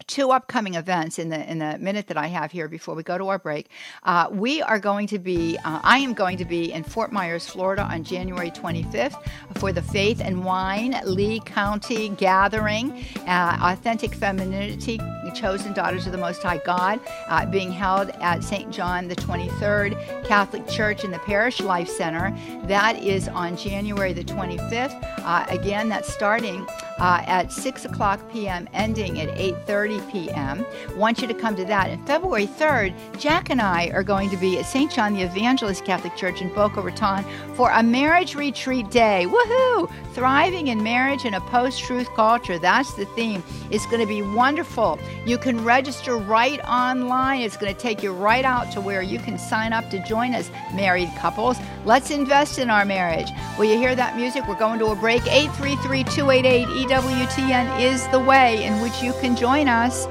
two 0.07 0.31
upcoming 0.31 0.75
events 0.75 1.19
in 1.19 1.29
the 1.29 1.51
in 1.51 1.59
the 1.59 1.79
minute 1.79 2.09
that 2.09 2.17
I 2.17 2.27
have 2.27 2.53
here 2.53 2.69
before 2.69 2.95
we 2.95 3.03
go 3.03 3.19
to 3.19 3.29
our 3.29 3.39
break. 3.39 3.69
Uh, 4.03 4.29
we 4.31 4.63
are 4.63 4.79
going 4.79 5.07
to 5.09 5.19
be, 5.19 5.57
uh, 5.65 5.81
I 5.83 5.99
am 5.99 6.15
going 6.15 6.39
to 6.39 6.45
be 6.45 6.73
in 6.73 6.83
Fort 6.83 7.13
Myers, 7.13 7.47
Florida, 7.47 7.83
on 7.83 8.05
January 8.05 8.51
25th 8.51 9.23
for 9.59 9.73
the 9.73 9.83
Faith 9.83 10.21
and 10.21 10.45
Wine 10.45 11.01
Lee 11.05 11.41
County 11.41 12.11
Gathering, 12.11 13.05
uh, 13.27 13.59
Authentic 13.63 14.15
Femininity, 14.15 14.99
Chosen 15.31 15.73
Daughters 15.73 16.07
of 16.07 16.13
the 16.13 16.19
Most 16.19 16.43
High 16.43 16.59
God, 16.59 17.01
uh, 17.29 17.47
being 17.47 17.71
held 17.71 18.11
at 18.21 18.43
St. 18.43 18.71
John 18.71 19.09
the 19.09 19.17
23rd 19.17 20.25
Catholic 20.25 20.67
Church 20.69 21.05
in 21.05 21.11
the 21.11 21.19
Parish 21.21 21.61
Life 21.61 21.89
Center. 21.89 22.37
That 22.65 23.03
is 23.03 23.29
on 23.29 23.57
January 23.57 24.13
the 24.13 24.25
25th. 24.25 24.99
Uh, 25.19 25.47
again, 25.49 25.89
that's 25.89 26.13
starting 26.13 26.67
uh, 26.99 27.23
at 27.27 27.51
6 27.51 27.85
o'clock 27.85 28.21
p.m., 28.31 28.69
ending 28.73 29.21
at 29.21 29.29
8:30 29.37 30.13
p.m. 30.13 30.65
Want 30.97 31.21
you 31.21 31.27
to 31.27 31.35
come 31.35 31.57
to 31.57 31.65
that. 31.65 31.91
And 31.91 32.07
February 32.07 32.47
3rd, 32.47 32.95
Jack 33.19 33.51
and 33.51 33.61
I 33.61 33.89
are 33.89 34.05
going 34.05 34.31
to 34.31 34.37
be 34.37 34.59
at 34.59 34.67
St. 34.67 34.91
John 34.91 35.15
the 35.15 35.23
Evangelist 35.23 35.85
Catholic 35.85 36.15
Church 36.17 36.41
in 36.41 36.53
Boca 36.55 36.81
Raton 36.81 37.25
for 37.55 37.71
a 37.71 37.83
marriage 37.83 38.35
retreat 38.35 38.89
day. 38.91 39.27
Woohoo! 39.29 39.91
Thriving 40.15 40.69
in 40.69 40.83
marriage 40.83 41.25
in 41.25 41.35
a 41.35 41.41
post-truth 41.41 42.09
culture. 42.15 42.59
That's 42.59 42.95
the 42.95 43.07
theme. 43.07 43.43
It's 43.71 43.87
going 43.87 44.01
to 44.01 44.07
be 44.07 44.23
wonderful. 44.23 44.99
You 45.25 45.39
can 45.39 45.65
register 45.65 46.17
right 46.17 46.61
online. 46.65 47.43
It's 47.43 47.57
going 47.57 47.73
to 47.73 47.81
take 47.81 48.03
you 48.03 48.13
right 48.13 48.45
out 48.45 48.73
to 48.73 48.81
where 48.81 49.03
you 49.03 49.21
can 49.21 49.39
sign 49.39 49.73
up 49.73 49.89
to 49.91 50.05
join 50.05 50.35
us, 50.35 50.51
married 50.75 51.11
couples. 51.17 51.59
Let's 51.85 52.11
invest 52.11 52.59
in 52.59 52.71
our 52.71 52.85
marriage. 52.85 53.29
Will 53.57 53.67
you 53.67 53.79
hear 53.79 53.95
that 53.95 54.17
music? 54.17 54.49
We're 54.49 54.59
going 54.59 54.81
to 54.81 54.87
a 54.87 54.97
break. 54.97 55.23
833 55.27 56.05
288 56.05 56.67
EWTN 56.89 57.81
is 57.81 58.07
the 58.09 58.19
way 58.19 58.65
in 58.65 58.81
which 58.81 59.01
you 59.01 59.13
can 59.21 59.37
join 59.37 59.69
us. 59.69 60.07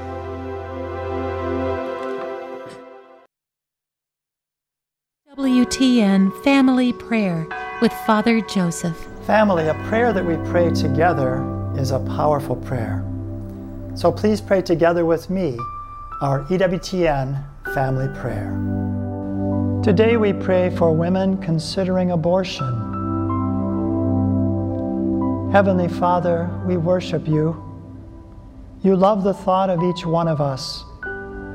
WTN 5.38 6.44
Family 6.44 6.94
Prayer 6.94 7.48
with 7.82 7.92
Father 8.06 8.40
Joseph. 8.42 8.98
Family, 9.26 9.68
a 9.68 9.74
prayer 9.90 10.14
that 10.14 10.24
we 10.24 10.36
pray 10.50 10.70
together 10.70 11.44
is 11.76 11.92
a 11.92 12.00
powerful 12.00 12.56
prayer. 12.56 13.06
So 14.02 14.12
please 14.12 14.42
pray 14.42 14.64
together 14.64 15.06
with 15.06 15.30
me 15.30 15.56
our 16.22 16.44
EWTN 16.46 17.46
family 17.76 18.08
prayer. 18.20 18.50
Today 19.84 20.18
we 20.18 20.34
pray 20.34 20.76
for 20.76 20.92
women 20.92 21.38
considering 21.38 22.10
abortion. 22.10 22.66
Heavenly 25.52 25.88
Father, 25.88 26.50
we 26.66 26.78
worship 26.78 27.28
you. 27.28 27.56
You 28.82 28.96
love 28.96 29.24
the 29.24 29.36
thought 29.36 29.70
of 29.70 29.84
each 29.84 30.04
one 30.04 30.28
of 30.28 30.42
us 30.42 30.84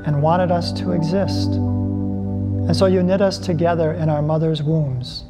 and 0.05 0.21
wanted 0.21 0.49
us 0.49 0.71
to 0.79 0.93
exist. 0.93 1.49
And 1.49 2.73
so 2.73 2.85
you 2.85 3.03
knit 3.03 3.19
us 3.19 3.37
together 3.39 3.91
in 3.91 4.07
our 4.07 4.21
mother's 4.21 4.63
wombs. 4.63 5.25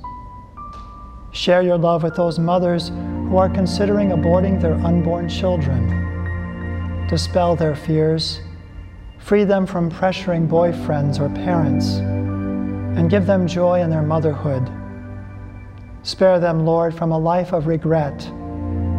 Share 1.31 1.63
your 1.63 1.79
love 1.79 2.03
with 2.03 2.15
those 2.15 2.37
mothers 2.37 2.89
who 2.89 3.37
are 3.37 3.49
considering 3.49 4.09
aborting 4.09 4.61
their 4.61 4.75
unborn 4.85 5.27
children. 5.27 5.96
Dispel 7.07 7.55
their 7.55 7.75
fears, 7.75 8.41
free 9.17 9.43
them 9.43 9.65
from 9.65 9.89
pressuring 9.89 10.47
boyfriends 10.47 11.19
or 11.19 11.29
parents, 11.29 11.95
and 11.95 13.09
give 13.09 13.25
them 13.25 13.47
joy 13.47 13.81
in 13.81 13.89
their 13.89 14.01
motherhood. 14.01 14.69
Spare 16.03 16.39
them, 16.39 16.65
Lord, 16.65 16.93
from 16.93 17.11
a 17.11 17.17
life 17.17 17.53
of 17.53 17.67
regret 17.67 18.21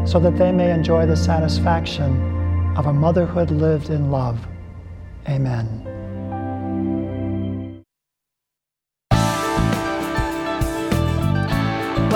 so 0.07 0.19
that 0.21 0.39
they 0.39 0.53
may 0.53 0.71
enjoy 0.71 1.05
the 1.07 1.17
satisfaction 1.17 2.75
of 2.77 2.87
a 2.87 2.93
motherhood 2.93 3.51
lived 3.51 3.91
in 3.91 4.11
love. 4.11 4.47
Amen. 5.29 5.88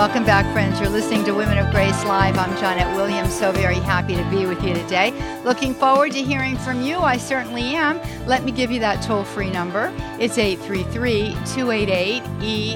Welcome 0.02 0.24
back, 0.24 0.52
friends. 0.52 0.80
You're 0.80 0.88
listening 0.88 1.24
to 1.26 1.32
Women 1.32 1.58
of 1.58 1.70
Grace 1.70 2.04
Live. 2.06 2.36
I'm 2.36 2.50
Johnnette 2.56 2.96
Williams. 2.96 3.32
So 3.32 3.52
very 3.52 3.76
happy 3.76 4.16
to 4.16 4.30
be 4.30 4.46
with 4.46 4.60
you 4.64 4.74
today. 4.74 5.12
Looking 5.44 5.74
forward 5.74 6.10
to 6.10 6.20
hearing 6.20 6.56
from 6.56 6.82
you. 6.82 6.98
I 6.98 7.16
certainly 7.16 7.76
am. 7.76 8.00
Let 8.26 8.42
me 8.42 8.50
give 8.50 8.72
you 8.72 8.80
that 8.80 9.00
toll 9.00 9.22
free 9.22 9.48
number. 9.48 9.92
It's 10.18 10.38
833 10.38 11.36
288 11.54 12.22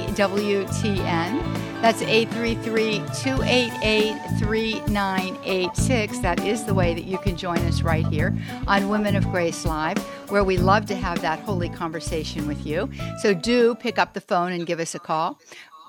EWTN. 0.07 1.43
That's 1.83 2.01
833 2.01 2.99
288 3.21 4.39
3986. 4.39 6.19
That 6.21 6.45
is 6.45 6.63
the 6.63 6.75
way 6.75 6.95
that 6.95 7.07
you 7.07 7.19
can 7.19 7.37
join 7.37 7.59
us 7.59 7.83
right 7.83 8.07
here 8.07 8.39
on 8.69 8.89
Women 8.89 9.17
of 9.17 9.29
Grace 9.33 9.67
Live, 9.67 9.99
where 10.31 10.45
we 10.45 10.59
love 10.59 10.87
to 10.87 10.95
have 10.95 11.21
that 11.23 11.41
holy 11.41 11.71
conversation 11.71 12.47
with 12.47 12.65
you. 12.65 12.89
So 13.19 13.35
do 13.35 13.75
pick 13.75 13.99
up 13.99 14.15
the 14.15 14.21
phone 14.21 14.53
and 14.53 14.65
give 14.65 14.79
us 14.79 14.95
a 14.95 15.01
call 15.01 15.41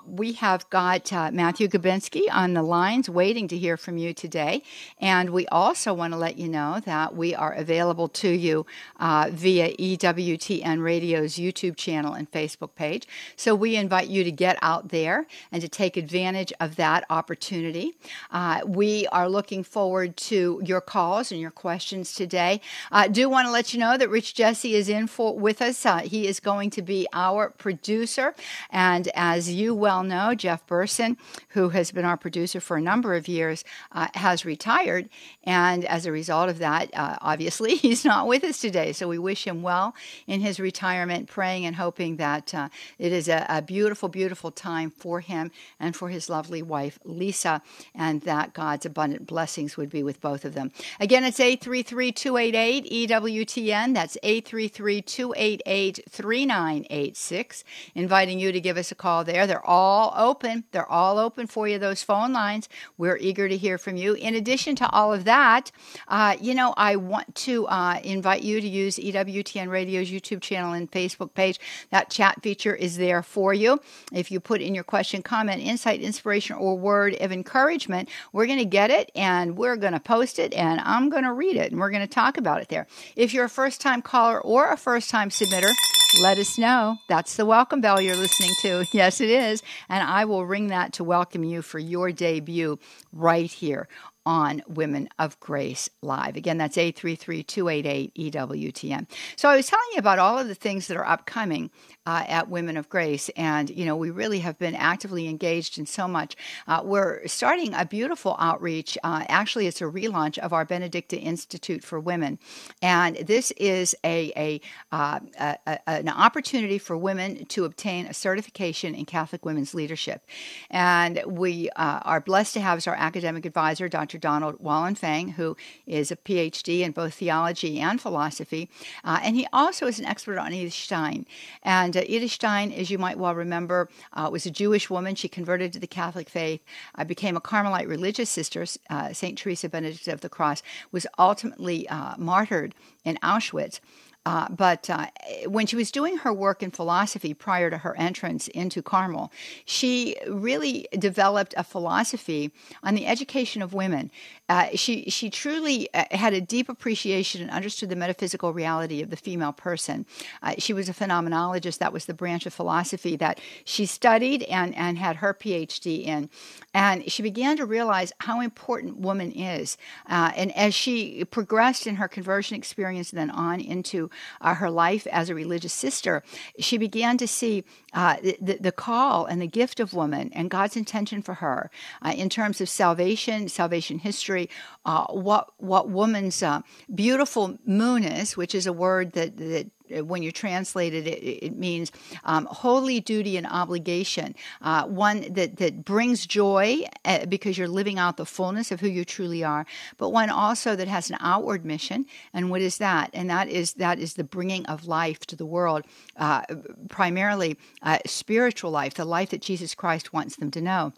we 0.07 0.33
have 0.33 0.69
got 0.69 1.11
uh, 1.11 1.31
Matthew 1.31 1.67
Gabinski 1.67 2.23
on 2.31 2.53
the 2.53 2.63
lines 2.63 3.09
waiting 3.09 3.47
to 3.49 3.57
hear 3.57 3.77
from 3.77 3.97
you 3.97 4.13
today. 4.13 4.63
And 4.99 5.31
we 5.31 5.45
also 5.47 5.93
want 5.93 6.13
to 6.13 6.17
let 6.17 6.37
you 6.37 6.47
know 6.47 6.79
that 6.85 7.15
we 7.15 7.35
are 7.35 7.53
available 7.53 8.07
to 8.09 8.29
you 8.29 8.65
uh, 8.99 9.29
via 9.31 9.75
EWTN 9.75 10.81
Radio's 10.81 11.35
YouTube 11.35 11.75
channel 11.75 12.13
and 12.13 12.31
Facebook 12.31 12.75
page. 12.75 13.07
So 13.35 13.53
we 13.53 13.75
invite 13.75 14.07
you 14.07 14.23
to 14.23 14.31
get 14.31 14.57
out 14.61 14.89
there 14.89 15.27
and 15.51 15.61
to 15.61 15.67
take 15.67 15.97
advantage 15.97 16.53
of 16.59 16.77
that 16.77 17.03
opportunity. 17.09 17.93
Uh, 18.31 18.61
we 18.65 19.07
are 19.07 19.29
looking 19.29 19.63
forward 19.63 20.15
to 20.17 20.61
your 20.63 20.81
calls 20.81 21.31
and 21.31 21.41
your 21.41 21.51
questions 21.51 22.13
today. 22.13 22.61
I 22.91 23.07
do 23.07 23.29
want 23.29 23.47
to 23.47 23.51
let 23.51 23.73
you 23.73 23.79
know 23.79 23.97
that 23.97 24.09
Rich 24.09 24.35
Jesse 24.35 24.75
is 24.75 24.89
in 24.89 25.07
for, 25.07 25.37
with 25.37 25.61
us. 25.61 25.85
Uh, 25.85 25.99
he 25.99 26.27
is 26.27 26.39
going 26.39 26.69
to 26.71 26.81
be 26.81 27.07
our 27.13 27.49
producer. 27.49 28.33
And 28.69 29.09
as 29.13 29.51
you 29.51 29.75
well 29.75 29.96
know, 30.03 30.35
Jeff 30.35 30.65
Burson, 30.67 31.17
who 31.49 31.69
has 31.69 31.91
been 31.91 32.05
our 32.05 32.17
producer 32.17 32.59
for 32.59 32.77
a 32.77 32.81
number 32.81 33.15
of 33.15 33.27
years, 33.27 33.63
uh, 33.91 34.07
has 34.13 34.45
retired. 34.45 35.09
And 35.43 35.85
as 35.85 36.05
a 36.05 36.11
result 36.11 36.49
of 36.49 36.59
that, 36.59 36.89
uh, 36.93 37.17
obviously, 37.21 37.75
he's 37.87 38.05
not 38.05 38.27
with 38.27 38.43
us 38.43 38.59
today. 38.59 38.93
So 38.93 39.07
we 39.07 39.17
wish 39.17 39.45
him 39.45 39.61
well 39.61 39.95
in 40.25 40.41
his 40.41 40.59
retirement, 40.59 41.27
praying 41.27 41.65
and 41.65 41.75
hoping 41.75 42.17
that 42.17 42.53
uh, 42.53 42.69
it 42.97 43.11
is 43.11 43.27
a, 43.27 43.45
a 43.49 43.61
beautiful, 43.61 44.09
beautiful 44.09 44.51
time 44.51 44.91
for 44.91 45.21
him 45.21 45.51
and 45.79 45.95
for 45.95 46.09
his 46.09 46.29
lovely 46.29 46.61
wife, 46.61 46.99
Lisa, 47.03 47.61
and 47.95 48.21
that 48.21 48.53
God's 48.53 48.85
abundant 48.85 49.27
blessings 49.27 49.77
would 49.77 49.89
be 49.89 50.03
with 50.03 50.21
both 50.21 50.45
of 50.45 50.53
them. 50.53 50.71
Again, 50.99 51.23
it's 51.23 51.39
833 51.39 52.11
288 52.11 53.09
EWTN. 53.09 53.93
That's 53.93 54.17
833 54.23 55.01
288 55.01 55.99
3986. 56.09 57.63
Inviting 57.95 58.39
you 58.39 58.51
to 58.51 58.59
give 58.59 58.77
us 58.77 58.91
a 58.91 58.95
call 58.95 59.23
there. 59.23 59.47
They're 59.47 59.65
all 59.65 59.86
all 59.87 60.13
open. 60.17 60.65
They're 60.71 60.91
all 60.91 61.17
open 61.17 61.47
for 61.47 61.65
you, 61.65 61.79
those 61.79 62.03
phone 62.03 62.33
lines. 62.33 62.67
We're 62.97 63.17
eager 63.17 63.47
to 63.47 63.55
hear 63.55 63.77
from 63.77 63.95
you. 63.95 64.15
In 64.15 64.35
addition 64.35 64.75
to 64.77 64.89
all 64.91 65.13
of 65.13 65.23
that, 65.23 65.71
uh, 66.09 66.35
you 66.41 66.53
know, 66.53 66.73
I 66.75 66.97
want 66.97 67.33
to 67.47 67.67
uh, 67.67 68.01
invite 68.03 68.43
you 68.43 68.59
to 68.59 68.67
use 68.67 68.97
EWTN 68.97 69.69
Radio's 69.69 70.11
YouTube 70.11 70.41
channel 70.41 70.73
and 70.73 70.91
Facebook 70.91 71.33
page. 71.33 71.57
That 71.89 72.09
chat 72.09 72.43
feature 72.43 72.75
is 72.75 72.97
there 72.97 73.23
for 73.23 73.53
you. 73.53 73.79
If 74.11 74.29
you 74.29 74.41
put 74.41 74.61
in 74.61 74.75
your 74.75 74.83
question, 74.83 75.21
comment, 75.21 75.61
insight, 75.61 76.01
inspiration, 76.01 76.57
or 76.57 76.77
word 76.77 77.15
of 77.21 77.31
encouragement, 77.31 78.09
we're 78.33 78.45
going 78.45 78.59
to 78.59 78.65
get 78.65 78.91
it 78.91 79.09
and 79.15 79.57
we're 79.57 79.77
going 79.77 79.93
to 79.93 80.01
post 80.01 80.37
it 80.37 80.53
and 80.53 80.81
I'm 80.81 81.09
going 81.09 81.23
to 81.23 81.31
read 81.31 81.55
it 81.55 81.71
and 81.71 81.79
we're 81.79 81.91
going 81.91 82.05
to 82.05 82.13
talk 82.13 82.37
about 82.37 82.61
it 82.61 82.67
there. 82.67 82.87
If 83.15 83.33
you're 83.33 83.45
a 83.45 83.49
first 83.49 83.79
time 83.79 84.01
caller 84.01 84.41
or 84.41 84.69
a 84.69 84.77
first 84.77 85.09
time 85.09 85.29
submitter, 85.29 85.71
let 86.21 86.37
us 86.37 86.57
know. 86.57 86.97
That's 87.07 87.35
the 87.35 87.45
welcome 87.45 87.81
bell 87.81 88.01
you're 88.01 88.15
listening 88.15 88.51
to. 88.61 88.85
Yes, 88.93 89.21
it 89.21 89.29
is. 89.29 89.61
And 89.89 90.01
I 90.01 90.25
will 90.25 90.45
ring 90.45 90.67
that 90.67 90.93
to 90.93 91.03
welcome 91.03 91.43
you 91.43 91.61
for 91.61 91.77
your 91.77 92.11
debut 92.11 92.79
right 93.11 93.49
here 93.49 93.87
on 94.27 94.61
Women 94.67 95.07
of 95.17 95.39
Grace 95.39 95.89
Live. 96.01 96.35
Again, 96.35 96.57
that's 96.57 96.77
833 96.77 97.43
288 97.43 98.33
EWTN. 98.33 99.07
So 99.37 99.47
I 99.47 99.55
was 99.55 99.67
telling 99.67 99.87
you 99.93 99.99
about 99.99 100.19
all 100.19 100.37
of 100.37 100.49
the 100.49 100.53
things 100.53 100.87
that 100.87 100.97
are 100.97 101.07
upcoming 101.07 101.71
uh, 102.05 102.25
at 102.27 102.49
Women 102.49 102.75
of 102.75 102.89
Grace, 102.89 103.29
and 103.37 103.69
you 103.69 103.85
know, 103.85 103.95
we 103.95 104.09
really 104.09 104.39
have 104.39 104.59
been 104.59 104.75
actively 104.75 105.29
engaged 105.29 105.77
in 105.77 105.85
so 105.85 106.09
much. 106.09 106.35
Uh, 106.67 106.81
we're 106.83 107.25
starting 107.25 107.73
a 107.73 107.85
beautiful 107.85 108.35
outreach. 108.37 108.97
Uh, 109.01 109.23
actually, 109.29 109.65
it's 109.65 109.79
a 109.79 109.85
relaunch 109.85 110.37
of 110.39 110.51
our 110.51 110.65
Benedicta 110.65 111.17
Institute 111.17 111.81
for 111.81 111.97
Women, 111.97 112.37
and 112.81 113.15
this 113.15 113.51
is 113.51 113.95
a, 114.03 114.33
a, 114.35 114.61
uh, 114.91 115.21
a, 115.39 115.57
a 115.65 115.79
an 115.87 116.09
opportunity 116.09 116.77
for 116.77 116.97
women 116.97 117.45
to 117.45 117.63
obtain 117.63 118.07
a 118.07 118.13
certification 118.13 118.93
in 118.93 119.05
Catholic 119.05 119.45
women's 119.45 119.73
leadership. 119.73 120.25
And 120.69 121.23
we 121.25 121.69
uh, 121.77 122.01
are 122.03 122.19
blessed 122.19 122.55
to 122.55 122.59
have 122.59 122.77
as 122.77 122.87
our 122.87 122.95
academic 122.95 123.45
advisor, 123.45 123.87
Dr. 123.87 124.16
Dr. 124.17 124.37
Donald 124.37 124.59
Wallenfang, 124.61 125.33
who 125.33 125.55
is 125.85 126.11
a 126.11 126.15
PhD 126.15 126.81
in 126.81 126.91
both 126.91 127.13
theology 127.15 127.79
and 127.79 128.01
philosophy. 128.01 128.69
Uh, 129.03 129.19
and 129.23 129.35
he 129.35 129.47
also 129.53 129.87
is 129.87 129.99
an 129.99 130.05
expert 130.05 130.37
on 130.37 130.53
Edith 130.53 130.73
Stein. 130.73 131.25
And 131.63 131.95
uh, 131.95 132.01
Edith 132.05 132.31
Stein, 132.31 132.71
as 132.71 132.89
you 132.89 132.97
might 132.97 133.17
well 133.17 133.35
remember, 133.35 133.89
uh, 134.13 134.29
was 134.31 134.45
a 134.45 134.51
Jewish 134.51 134.89
woman. 134.89 135.15
She 135.15 135.27
converted 135.27 135.73
to 135.73 135.79
the 135.79 135.87
Catholic 135.87 136.29
faith, 136.29 136.61
uh, 136.95 137.03
became 137.03 137.37
a 137.37 137.41
Carmelite 137.41 137.87
religious 137.87 138.29
sister. 138.29 138.65
Uh, 138.89 139.13
St. 139.13 139.37
Teresa 139.37 139.69
Benedicta 139.69 140.13
of 140.13 140.21
the 140.21 140.29
Cross 140.29 140.63
was 140.91 141.07
ultimately 141.17 141.87
uh, 141.89 142.15
martyred 142.17 142.73
in 143.05 143.17
Auschwitz. 143.23 143.79
Uh, 144.27 144.45
but 144.49 144.89
uh, 144.89 145.05
when 145.45 145.65
she 145.65 145.77
was 145.77 145.89
doing 145.89 146.17
her 146.17 146.33
work 146.33 146.61
in 146.61 146.69
philosophy 146.69 147.33
prior 147.33 147.69
to 147.69 147.77
her 147.77 147.95
entrance 147.95 148.49
into 148.49 148.81
Carmel, 148.81 149.31
she 149.63 150.17
really 150.27 150.85
developed 150.99 151.53
a 151.55 151.63
philosophy 151.63 152.51
on 152.83 152.93
the 152.93 153.07
education 153.07 153.61
of 153.61 153.73
women. 153.73 154.11
Uh, 154.49 154.67
she 154.75 155.09
she 155.09 155.29
truly 155.29 155.89
uh, 155.93 156.05
had 156.11 156.33
a 156.33 156.39
deep 156.39 156.69
appreciation 156.69 157.41
and 157.41 157.51
understood 157.51 157.89
the 157.89 157.95
metaphysical 157.95 158.53
reality 158.53 159.01
of 159.01 159.09
the 159.09 159.17
female 159.17 159.51
person. 159.51 160.05
Uh, 160.41 160.55
she 160.57 160.73
was 160.73 160.87
a 160.87 160.93
phenomenologist. 160.93 161.79
That 161.79 161.91
was 161.91 162.05
the 162.05 162.13
branch 162.13 162.45
of 162.45 162.53
philosophy 162.53 163.15
that 163.17 163.39
she 163.65 163.85
studied 163.85 164.43
and 164.43 164.73
and 164.75 164.97
had 164.97 165.17
her 165.17 165.33
PhD 165.33 166.05
in. 166.05 166.29
And 166.73 167.11
she 167.11 167.21
began 167.21 167.57
to 167.57 167.65
realize 167.65 168.13
how 168.19 168.39
important 168.39 168.97
woman 168.97 169.31
is. 169.31 169.77
Uh, 170.09 170.31
and 170.35 170.55
as 170.55 170.73
she 170.73 171.25
progressed 171.25 171.85
in 171.85 171.95
her 171.95 172.07
conversion 172.07 172.55
experience, 172.55 173.11
and 173.11 173.19
then 173.19 173.31
on 173.31 173.59
into 173.59 174.09
uh, 174.39 174.55
her 174.55 174.69
life 174.69 175.07
as 175.07 175.29
a 175.29 175.35
religious 175.35 175.73
sister, 175.73 176.23
she 176.59 176.77
began 176.77 177.17
to 177.17 177.27
see 177.27 177.65
the, 177.93 178.57
the 178.59 178.71
call 178.71 179.25
and 179.25 179.41
the 179.41 179.47
gift 179.47 179.79
of 179.79 179.93
woman 179.93 180.31
and 180.33 180.49
God's 180.49 180.77
intention 180.77 181.21
for 181.21 181.35
her 181.35 181.69
in 182.13 182.29
terms 182.29 182.61
of 182.61 182.69
salvation, 182.69 183.49
salvation 183.49 183.99
history, 183.99 184.36
uh, 184.85 185.05
what 185.07 185.43
what 185.57 185.89
woman's 185.89 186.41
uh, 186.43 186.61
beautiful 186.93 187.57
munus, 187.65 188.37
which 188.37 188.53
is 188.53 188.67
a 188.67 188.73
word 188.73 189.13
that 189.13 189.37
that 189.37 189.67
uh, 189.95 190.03
when 190.03 190.23
you 190.23 190.31
translate 190.31 190.93
it, 190.93 191.07
it, 191.07 191.45
it 191.45 191.57
means 191.57 191.91
um, 192.23 192.47
holy 192.49 192.99
duty 192.99 193.37
and 193.37 193.47
obligation, 193.47 194.35
uh, 194.61 194.85
one 194.85 195.21
that, 195.33 195.57
that 195.57 195.85
brings 195.85 196.25
joy 196.25 196.83
uh, 197.05 197.25
because 197.25 197.57
you're 197.57 197.67
living 197.67 197.99
out 197.99 198.17
the 198.17 198.25
fullness 198.25 198.71
of 198.71 198.79
who 198.79 198.87
you 198.87 199.05
truly 199.05 199.43
are, 199.43 199.65
but 199.97 200.09
one 200.09 200.29
also 200.29 200.75
that 200.75 200.87
has 200.87 201.09
an 201.09 201.17
outward 201.19 201.65
mission. 201.65 202.05
And 202.33 202.49
what 202.49 202.61
is 202.61 202.77
that? 202.79 203.09
And 203.13 203.29
that 203.29 203.47
is 203.47 203.73
that 203.73 203.99
is 203.99 204.15
the 204.15 204.23
bringing 204.23 204.65
of 204.65 204.87
life 204.87 205.25
to 205.27 205.35
the 205.35 205.45
world, 205.45 205.85
uh, 206.17 206.41
primarily 206.89 207.57
uh, 207.81 207.99
spiritual 208.05 208.71
life, 208.71 208.95
the 208.95 209.05
life 209.05 209.29
that 209.29 209.41
Jesus 209.41 209.75
Christ 209.75 210.13
wants 210.13 210.35
them 210.35 210.51
to 210.51 210.61
know. 210.61 210.93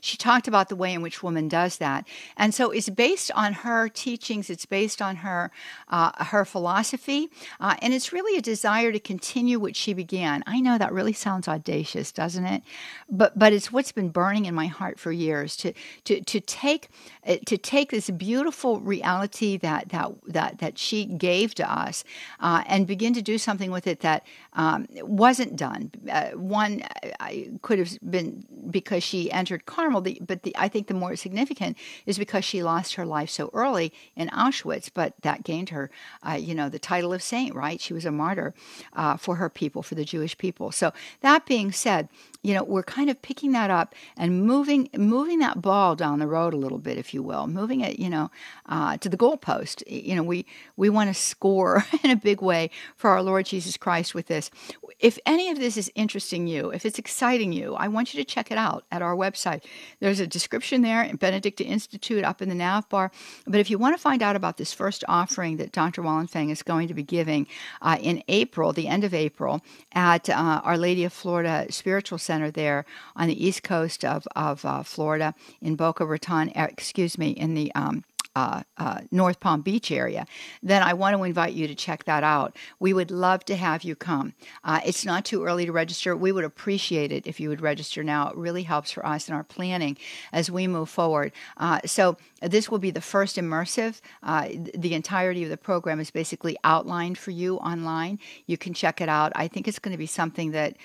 She 0.00 0.16
talked 0.16 0.48
about 0.48 0.68
the 0.68 0.76
way 0.76 0.92
in 0.92 1.02
which 1.02 1.22
woman 1.22 1.48
does 1.48 1.78
that, 1.78 2.06
and 2.36 2.54
so 2.54 2.70
it's 2.70 2.88
based 2.88 3.30
on 3.32 3.52
her 3.52 3.88
teachings. 3.88 4.50
It's 4.50 4.66
based 4.66 5.02
on 5.02 5.16
her 5.16 5.50
uh, 5.88 6.24
her 6.24 6.44
philosophy, 6.44 7.30
uh, 7.60 7.76
and 7.82 7.92
it's 7.94 8.12
really 8.12 8.38
a 8.38 8.42
desire 8.42 8.92
to 8.92 9.00
continue 9.00 9.58
what 9.58 9.76
she 9.76 9.94
began. 9.94 10.42
I 10.46 10.60
know 10.60 10.78
that 10.78 10.92
really 10.92 11.12
sounds 11.12 11.48
audacious, 11.48 12.12
doesn't 12.12 12.44
it? 12.44 12.62
But 13.08 13.38
but 13.38 13.52
it's 13.52 13.72
what's 13.72 13.92
been 13.92 14.10
burning 14.10 14.46
in 14.46 14.54
my 14.54 14.66
heart 14.66 14.98
for 14.98 15.12
years 15.12 15.56
to 15.58 15.72
to 16.04 16.20
to 16.20 16.40
take 16.40 16.88
uh, 17.26 17.36
to 17.46 17.56
take 17.58 17.90
this 17.90 18.10
beautiful 18.10 18.80
reality 18.80 19.56
that 19.58 19.88
that 19.90 20.12
that 20.26 20.58
that 20.58 20.78
she 20.78 21.04
gave 21.04 21.54
to 21.54 21.70
us 21.70 22.04
uh, 22.40 22.62
and 22.66 22.86
begin 22.86 23.14
to 23.14 23.22
do 23.22 23.38
something 23.38 23.70
with 23.70 23.86
it 23.86 24.00
that 24.00 24.26
um, 24.54 24.86
wasn't 25.02 25.56
done. 25.56 25.90
Uh, 26.10 26.30
one 26.30 26.82
I 27.20 27.50
could 27.62 27.78
have 27.78 27.98
been 28.08 28.44
because 28.70 29.02
she 29.02 29.30
entered 29.30 29.65
Carmel. 29.66 30.00
The, 30.00 30.20
but 30.24 30.42
the, 30.42 30.54
I 30.58 30.68
think 30.68 30.86
the 30.86 30.94
more 30.94 31.16
significant 31.16 31.76
is 32.06 32.18
because 32.18 32.44
she 32.44 32.62
lost 32.62 32.94
her 32.94 33.04
life 33.04 33.30
so 33.30 33.50
early 33.52 33.92
in 34.14 34.28
Auschwitz. 34.28 34.90
But 34.92 35.14
that 35.22 35.44
gained 35.44 35.70
her, 35.70 35.90
uh, 36.26 36.32
you 36.32 36.54
know, 36.54 36.68
the 36.68 36.78
title 36.78 37.12
of 37.12 37.22
saint. 37.22 37.54
Right? 37.54 37.80
She 37.80 37.92
was 37.92 38.04
a 38.04 38.12
martyr 38.12 38.54
uh, 38.94 39.16
for 39.16 39.36
her 39.36 39.50
people, 39.50 39.82
for 39.82 39.94
the 39.94 40.04
Jewish 40.04 40.38
people. 40.38 40.72
So 40.72 40.92
that 41.20 41.46
being 41.46 41.72
said, 41.72 42.08
you 42.42 42.54
know, 42.54 42.64
we're 42.64 42.82
kind 42.82 43.10
of 43.10 43.20
picking 43.22 43.52
that 43.52 43.70
up 43.70 43.94
and 44.16 44.44
moving 44.44 44.88
moving 44.96 45.38
that 45.40 45.60
ball 45.60 45.96
down 45.96 46.18
the 46.18 46.26
road 46.26 46.54
a 46.54 46.56
little 46.56 46.78
bit, 46.78 46.98
if 46.98 47.12
you 47.12 47.22
will, 47.22 47.46
moving 47.46 47.80
it, 47.80 47.98
you 47.98 48.08
know, 48.08 48.30
uh, 48.66 48.96
to 48.98 49.08
the 49.08 49.16
goalpost. 49.16 49.82
You 49.86 50.14
know, 50.14 50.22
we 50.22 50.46
we 50.76 50.88
want 50.88 51.08
to 51.10 51.14
score 51.14 51.84
in 52.02 52.10
a 52.10 52.16
big 52.16 52.40
way 52.40 52.70
for 52.96 53.10
our 53.10 53.22
Lord 53.22 53.46
Jesus 53.46 53.76
Christ 53.76 54.14
with 54.14 54.26
this. 54.26 54.50
If 54.98 55.18
any 55.26 55.50
of 55.50 55.58
this 55.58 55.76
is 55.76 55.90
interesting 55.94 56.46
you, 56.46 56.70
if 56.70 56.86
it's 56.86 56.98
exciting 56.98 57.52
you, 57.52 57.74
I 57.74 57.88
want 57.88 58.14
you 58.14 58.22
to 58.22 58.24
check 58.24 58.50
it 58.50 58.56
out 58.58 58.84
at 58.90 59.02
our 59.02 59.14
website. 59.14 59.64
There's 60.00 60.20
a 60.20 60.26
description 60.26 60.82
there 60.82 61.02
in 61.02 61.16
Benedicta 61.16 61.64
Institute 61.64 62.24
up 62.24 62.40
in 62.40 62.48
the 62.48 62.54
nav 62.54 62.88
bar. 62.88 63.10
But 63.46 63.60
if 63.60 63.70
you 63.70 63.78
want 63.78 63.94
to 63.96 64.00
find 64.00 64.22
out 64.22 64.36
about 64.36 64.56
this 64.56 64.72
first 64.72 65.04
offering 65.06 65.58
that 65.58 65.72
Dr. 65.72 66.02
Wallenfang 66.02 66.50
is 66.50 66.62
going 66.62 66.88
to 66.88 66.94
be 66.94 67.02
giving 67.02 67.46
uh, 67.82 67.98
in 68.00 68.22
April, 68.28 68.72
the 68.72 68.88
end 68.88 69.04
of 69.04 69.12
April, 69.12 69.62
at 69.92 70.30
uh, 70.30 70.60
Our 70.64 70.78
Lady 70.78 71.04
of 71.04 71.12
Florida 71.12 71.66
Spiritual 71.70 72.18
Center 72.26 72.50
there 72.50 72.84
on 73.14 73.28
the 73.28 73.46
east 73.46 73.62
coast 73.62 74.04
of, 74.04 74.26
of 74.36 74.64
uh, 74.64 74.82
Florida 74.82 75.34
in 75.62 75.76
Boca 75.76 76.04
Raton, 76.04 76.50
uh, 76.54 76.66
excuse 76.70 77.16
me, 77.16 77.30
in 77.30 77.54
the 77.54 77.72
um, 77.74 78.04
uh, 78.36 78.62
uh, 78.76 79.00
North 79.10 79.40
Palm 79.40 79.62
Beach 79.62 79.90
area, 79.90 80.26
then 80.62 80.82
I 80.82 80.92
want 80.92 81.16
to 81.16 81.24
invite 81.24 81.54
you 81.54 81.66
to 81.66 81.74
check 81.74 82.04
that 82.04 82.22
out. 82.22 82.54
We 82.78 82.92
would 82.92 83.10
love 83.10 83.46
to 83.46 83.56
have 83.56 83.82
you 83.82 83.96
come. 83.96 84.34
Uh, 84.62 84.80
it's 84.84 85.06
not 85.06 85.24
too 85.24 85.42
early 85.42 85.64
to 85.64 85.72
register. 85.72 86.14
We 86.14 86.32
would 86.32 86.44
appreciate 86.44 87.12
it 87.12 87.26
if 87.26 87.40
you 87.40 87.48
would 87.48 87.62
register 87.62 88.04
now. 88.04 88.28
It 88.28 88.36
really 88.36 88.64
helps 88.64 88.92
for 88.92 89.06
us 89.06 89.30
in 89.30 89.34
our 89.34 89.42
planning 89.42 89.96
as 90.34 90.50
we 90.50 90.66
move 90.66 90.90
forward. 90.90 91.32
Uh, 91.56 91.80
so, 91.86 92.18
this 92.42 92.70
will 92.70 92.78
be 92.78 92.90
the 92.90 93.00
first 93.00 93.36
immersive. 93.36 94.02
Uh, 94.22 94.48
the 94.74 94.92
entirety 94.92 95.42
of 95.42 95.48
the 95.48 95.56
program 95.56 95.98
is 95.98 96.10
basically 96.10 96.58
outlined 96.62 97.16
for 97.16 97.30
you 97.30 97.56
online. 97.56 98.18
You 98.44 98.58
can 98.58 98.74
check 98.74 99.00
it 99.00 99.08
out. 99.08 99.32
I 99.34 99.48
think 99.48 99.66
it's 99.66 99.78
going 99.78 99.92
to 99.92 99.98
be 99.98 100.06
something 100.06 100.50
that 100.50 100.76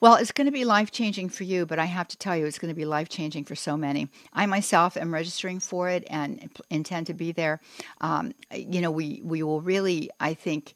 well, 0.00 0.14
it's 0.14 0.32
going 0.32 0.46
to 0.46 0.52
be 0.52 0.64
life 0.64 0.90
changing 0.90 1.28
for 1.28 1.44
you, 1.44 1.66
but 1.66 1.78
I 1.78 1.86
have 1.86 2.08
to 2.08 2.16
tell 2.16 2.36
you, 2.36 2.46
it's 2.46 2.58
going 2.58 2.72
to 2.72 2.76
be 2.76 2.84
life 2.84 3.08
changing 3.08 3.44
for 3.44 3.56
so 3.56 3.76
many. 3.76 4.08
I 4.32 4.46
myself 4.46 4.96
am 4.96 5.12
registering 5.12 5.60
for 5.60 5.88
it 5.88 6.04
and 6.08 6.50
intend 6.70 7.08
to 7.08 7.14
be 7.14 7.32
there. 7.32 7.60
Um, 8.00 8.32
you 8.52 8.80
know, 8.80 8.90
we 8.90 9.20
we 9.24 9.42
will 9.42 9.60
really, 9.60 10.10
I 10.20 10.34
think, 10.34 10.74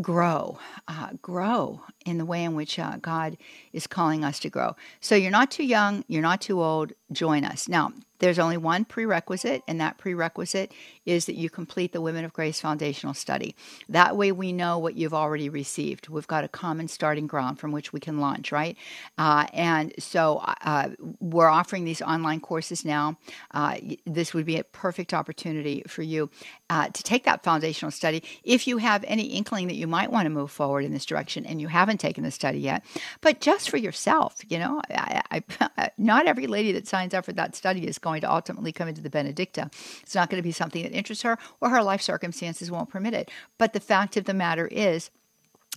grow, 0.00 0.58
uh, 0.88 1.10
grow 1.22 1.82
in 2.04 2.18
the 2.18 2.24
way 2.24 2.44
in 2.44 2.54
which 2.54 2.78
uh, 2.78 2.96
God 3.00 3.36
is 3.72 3.86
calling 3.86 4.24
us 4.24 4.38
to 4.40 4.50
grow. 4.50 4.76
So 5.00 5.14
you're 5.14 5.30
not 5.30 5.50
too 5.50 5.64
young, 5.64 6.04
you're 6.08 6.22
not 6.22 6.40
too 6.40 6.62
old. 6.62 6.92
Join 7.12 7.44
us 7.44 7.68
now. 7.68 7.92
There's 8.20 8.38
only 8.38 8.58
one 8.58 8.84
prerequisite, 8.84 9.62
and 9.66 9.80
that 9.80 9.98
prerequisite 9.98 10.72
is 11.06 11.24
that 11.26 11.34
you 11.34 11.50
complete 11.50 11.92
the 11.92 12.00
Women 12.00 12.24
of 12.24 12.32
Grace 12.32 12.60
Foundational 12.60 13.14
Study. 13.14 13.56
That 13.88 14.16
way, 14.16 14.30
we 14.30 14.52
know 14.52 14.78
what 14.78 14.94
you've 14.94 15.14
already 15.14 15.48
received. 15.48 16.08
We've 16.08 16.26
got 16.26 16.44
a 16.44 16.48
common 16.48 16.88
starting 16.88 17.26
ground 17.26 17.58
from 17.58 17.72
which 17.72 17.92
we 17.92 17.98
can 17.98 18.20
launch, 18.20 18.52
right? 18.52 18.76
Uh, 19.18 19.46
and 19.52 19.92
so 19.98 20.42
uh, 20.44 20.90
we're 21.18 21.48
offering 21.48 21.84
these 21.84 22.02
online 22.02 22.40
courses 22.40 22.84
now. 22.84 23.16
Uh, 23.52 23.78
this 24.06 24.34
would 24.34 24.44
be 24.44 24.58
a 24.58 24.64
perfect 24.64 25.14
opportunity 25.14 25.82
for 25.88 26.02
you 26.02 26.30
uh, 26.68 26.88
to 26.88 27.02
take 27.02 27.24
that 27.24 27.42
foundational 27.42 27.90
study. 27.90 28.22
If 28.44 28.66
you 28.66 28.78
have 28.78 29.02
any 29.08 29.24
inkling 29.24 29.66
that 29.68 29.76
you 29.76 29.86
might 29.86 30.12
want 30.12 30.26
to 30.26 30.30
move 30.30 30.50
forward 30.50 30.84
in 30.84 30.92
this 30.92 31.06
direction 31.06 31.46
and 31.46 31.60
you 31.60 31.68
haven't 31.68 31.98
taken 31.98 32.22
the 32.22 32.30
study 32.30 32.58
yet, 32.58 32.84
but 33.22 33.40
just 33.40 33.70
for 33.70 33.78
yourself, 33.78 34.36
you 34.48 34.58
know, 34.58 34.82
I, 34.90 35.22
I, 35.30 35.90
not 35.98 36.26
every 36.26 36.46
lady 36.46 36.72
that 36.72 36.86
signs 36.86 37.14
up 37.14 37.24
for 37.24 37.32
that 37.32 37.56
study 37.56 37.86
is 37.86 37.98
going 37.98 38.09
going 38.10 38.20
to 38.22 38.32
ultimately 38.32 38.72
come 38.72 38.88
into 38.88 39.00
the 39.00 39.10
Benedicta. 39.10 39.70
It's 40.02 40.14
not 40.14 40.30
going 40.30 40.42
to 40.42 40.46
be 40.46 40.52
something 40.52 40.82
that 40.82 40.92
interests 40.92 41.22
her 41.22 41.38
or 41.60 41.70
her 41.70 41.82
life 41.82 42.02
circumstances 42.02 42.70
won't 42.70 42.90
permit 42.90 43.14
it. 43.14 43.30
But 43.56 43.72
the 43.72 43.80
fact 43.80 44.16
of 44.16 44.24
the 44.24 44.34
matter 44.34 44.66
is, 44.66 45.10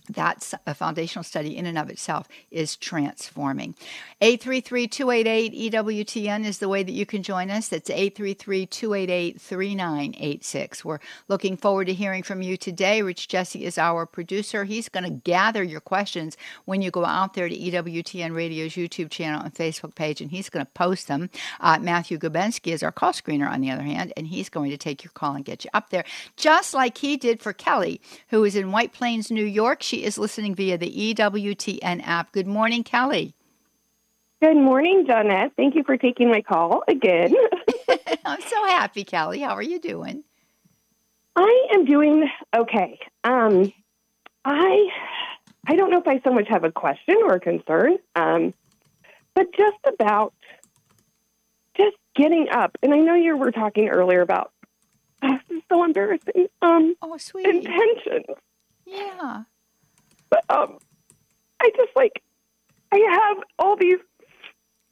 that's 0.08 0.54
a 0.66 0.74
foundational 0.74 1.22
study 1.24 1.56
in 1.56 1.64
and 1.66 1.78
of 1.78 1.88
itself 1.88 2.28
is 2.50 2.76
transforming. 2.76 3.74
833-288-EWTN 4.20 6.44
is 6.44 6.58
the 6.58 6.68
way 6.68 6.82
that 6.82 6.92
you 6.92 7.06
can 7.06 7.22
join 7.22 7.50
us. 7.50 7.68
That's 7.68 7.88
833-288-3986. 7.88 10.84
We're 10.84 10.98
looking 11.28 11.56
forward 11.56 11.86
to 11.86 11.94
hearing 11.94 12.22
from 12.22 12.42
you 12.42 12.58
today. 12.58 13.00
Rich 13.02 13.28
Jesse 13.28 13.64
is 13.64 13.78
our 13.78 14.04
producer. 14.04 14.64
He's 14.64 14.88
going 14.88 15.04
to 15.04 15.10
gather 15.10 15.62
your 15.62 15.80
questions 15.80 16.36
when 16.64 16.82
you 16.82 16.90
go 16.90 17.04
out 17.04 17.34
there 17.34 17.48
to 17.48 17.56
EWTN 17.56 18.34
Radio's 18.34 18.72
YouTube 18.72 19.10
channel 19.10 19.42
and 19.42 19.54
Facebook 19.54 19.94
page, 19.94 20.20
and 20.20 20.30
he's 20.30 20.50
going 20.50 20.66
to 20.66 20.72
post 20.72 21.08
them. 21.08 21.30
Uh, 21.60 21.78
Matthew 21.80 22.18
Gubensky 22.18 22.72
is 22.72 22.82
our 22.82 22.92
call 22.92 23.12
screener, 23.12 23.48
on 23.48 23.60
the 23.60 23.70
other 23.70 23.82
hand, 23.82 24.12
and 24.16 24.26
he's 24.26 24.48
going 24.48 24.70
to 24.70 24.76
take 24.76 25.04
your 25.04 25.12
call 25.12 25.34
and 25.34 25.44
get 25.44 25.64
you 25.64 25.70
up 25.72 25.90
there, 25.90 26.04
just 26.36 26.74
like 26.74 26.98
he 26.98 27.16
did 27.16 27.40
for 27.40 27.52
Kelly, 27.52 28.00
who 28.28 28.44
is 28.44 28.56
in 28.56 28.72
White 28.72 28.92
Plains, 28.92 29.30
New 29.30 29.44
York. 29.44 29.82
She 29.82 29.93
is 30.02 30.18
listening 30.18 30.54
via 30.54 30.78
the 30.78 31.14
EWTN 31.14 32.02
app. 32.04 32.32
Good 32.32 32.46
morning, 32.46 32.82
Kelly. 32.82 33.34
Good 34.42 34.56
morning, 34.56 35.06
Johnnette. 35.06 35.52
Thank 35.56 35.74
you 35.74 35.84
for 35.84 35.96
taking 35.96 36.30
my 36.30 36.42
call 36.42 36.82
again. 36.88 37.34
I'm 38.24 38.40
so 38.40 38.64
happy, 38.66 39.04
Kelly. 39.04 39.40
How 39.40 39.54
are 39.54 39.62
you 39.62 39.78
doing? 39.78 40.24
I 41.36 41.68
am 41.72 41.84
doing 41.84 42.28
okay. 42.54 42.98
Um, 43.24 43.72
I 44.44 44.88
I 45.66 45.76
don't 45.76 45.90
know 45.90 45.98
if 45.98 46.06
I 46.06 46.20
so 46.22 46.32
much 46.32 46.48
have 46.48 46.64
a 46.64 46.70
question 46.70 47.16
or 47.24 47.34
a 47.34 47.40
concern, 47.40 47.96
um, 48.14 48.54
but 49.34 49.46
just 49.56 49.78
about 49.86 50.34
just 51.76 51.96
getting 52.14 52.48
up. 52.52 52.76
And 52.82 52.92
I 52.92 52.98
know 52.98 53.14
you 53.14 53.36
were 53.36 53.50
talking 53.50 53.88
earlier 53.88 54.20
about 54.20 54.52
oh, 55.22 55.38
this 55.48 55.58
is 55.58 55.62
so 55.70 55.84
embarrassing. 55.84 56.46
Um, 56.62 56.94
oh, 57.02 57.16
sweet 57.16 57.46
intentions. 57.46 58.26
Yeah. 58.86 59.44
But 60.34 60.56
um, 60.56 60.78
I 61.60 61.70
just 61.76 61.94
like 61.94 62.20
I 62.90 62.98
have 63.12 63.44
all 63.60 63.76
these 63.76 63.98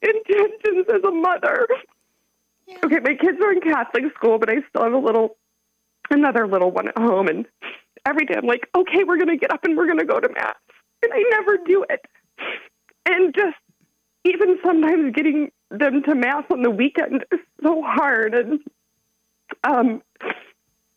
intentions 0.01 0.85
as 0.93 1.03
a 1.03 1.11
mother. 1.11 1.67
Yeah. 2.65 2.77
Okay, 2.85 2.99
my 3.03 3.15
kids 3.15 3.39
are 3.43 3.51
in 3.51 3.59
Catholic 3.59 4.05
school, 4.15 4.39
but 4.39 4.49
I 4.49 4.55
still 4.69 4.83
have 4.83 4.93
a 4.93 4.97
little, 4.97 5.35
another 6.09 6.47
little 6.47 6.71
one 6.71 6.87
at 6.87 6.97
home, 6.97 7.27
and 7.27 7.45
every 8.05 8.25
day 8.25 8.35
I'm 8.37 8.47
like, 8.47 8.69
okay, 8.73 9.03
we're 9.03 9.17
gonna 9.17 9.35
get 9.35 9.51
up 9.51 9.65
and 9.65 9.75
we're 9.75 9.87
gonna 9.87 10.05
go 10.05 10.21
to 10.21 10.29
mass, 10.29 10.55
and 11.01 11.11
I 11.13 11.23
never 11.31 11.57
do 11.57 11.85
it, 11.89 12.05
and 13.05 13.35
just 13.35 13.57
even 14.23 14.59
sometimes 14.63 15.13
getting 15.13 15.51
them 15.71 16.03
to 16.03 16.15
mass 16.15 16.45
on 16.51 16.61
the 16.61 16.71
weekend 16.71 17.25
is 17.33 17.39
so 17.61 17.81
hard, 17.81 18.33
and 18.33 18.59
um, 19.65 20.01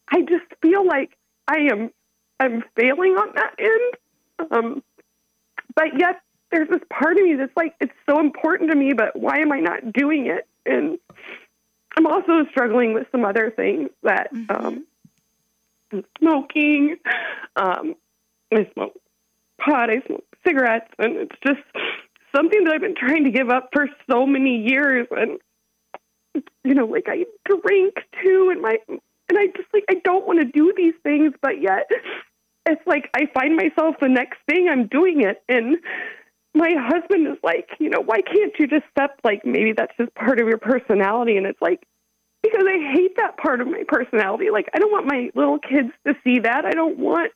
I 0.09 0.21
just 0.21 0.45
feel 0.63 0.87
like 0.87 1.17
I 1.49 1.67
am 1.73 1.91
I'm 2.39 2.63
failing 2.77 3.13
on 3.13 3.33
that 3.35 3.55
end. 3.59 3.95
Um, 4.51 4.83
but 5.75 5.99
yet 5.99 6.21
there's 6.51 6.69
this 6.69 6.81
part 6.91 7.17
of 7.17 7.25
me 7.25 7.35
that's 7.35 7.57
like, 7.57 7.75
it's 7.81 7.93
so 8.09 8.21
important 8.21 8.71
to 8.71 8.77
me, 8.77 8.93
but 8.93 9.17
why 9.17 9.39
am 9.39 9.53
I 9.53 9.61
not 9.61 9.93
doing 9.93 10.27
it? 10.27 10.47
And 10.65 10.99
I'm 11.97 12.07
also 12.07 12.45
struggling 12.51 12.93
with 12.93 13.07
some 13.11 13.25
other 13.25 13.51
things 13.51 13.91
that 14.03 14.33
mm-hmm. 14.33 14.67
um, 14.67 14.85
smoking. 16.19 16.97
Um, 17.57 17.95
I 18.53 18.69
smoke 18.75 18.95
pot. 19.59 19.91
I 19.91 20.01
smoke 20.07 20.25
cigarettes, 20.47 20.91
and 20.99 21.17
it's 21.17 21.37
just 21.45 21.61
something 22.35 22.65
that 22.65 22.75
I've 22.75 22.81
been 22.81 22.95
trying 22.95 23.25
to 23.25 23.31
give 23.31 23.51
up 23.51 23.71
for 23.73 23.89
so 24.11 24.27
many 24.27 24.69
years. 24.69 25.07
And 25.11 25.39
you 26.65 26.75
know, 26.75 26.87
like 26.87 27.07
I 27.09 27.25
drink 27.45 27.95
too, 28.23 28.51
and 28.53 28.61
my 28.61 28.79
and 28.89 29.39
I 29.39 29.47
just 29.47 29.69
like 29.73 29.85
I 29.89 29.95
don't 30.05 30.27
want 30.27 30.41
to 30.41 30.45
do 30.45 30.73
these 30.77 30.95
things, 31.03 31.33
but 31.41 31.61
yet 31.61 31.91
it's 32.67 32.87
like 32.87 33.11
I 33.15 33.27
find 33.33 33.57
myself 33.57 33.97
the 34.01 34.09
next 34.09 34.39
thing 34.49 34.69
I'm 34.69 34.87
doing 34.87 35.23
it. 35.23 35.43
And 35.49 35.79
my 36.55 36.75
husband 36.77 37.27
is 37.27 37.39
like, 37.43 37.69
you 37.79 37.91
know, 37.91 38.01
why 38.01 38.23
can't 38.23 38.53
you 38.59 38.67
just 38.67 38.85
step 38.91 39.21
like 39.25 39.45
maybe 39.45 39.73
that's 39.77 39.97
just 39.99 40.15
part 40.15 40.41
of 40.41 40.49
your 40.49 40.59
personality? 40.59 41.37
And 41.37 41.47
it's 41.47 41.61
like, 41.61 41.87
because 42.43 42.65
I 42.67 42.93
hate 42.93 43.17
that 43.17 43.37
part 43.37 43.61
of 43.61 43.67
my 43.67 43.83
personality. 43.87 44.51
Like, 44.51 44.69
I 44.75 44.79
don't 44.79 44.93
want 44.93 45.07
my 45.07 45.31
little 45.35 45.59
kids 45.59 45.91
to 46.07 46.15
see 46.25 46.41
that. 46.41 46.65
I 46.65 46.71
don't 46.71 46.99
want, 46.99 47.33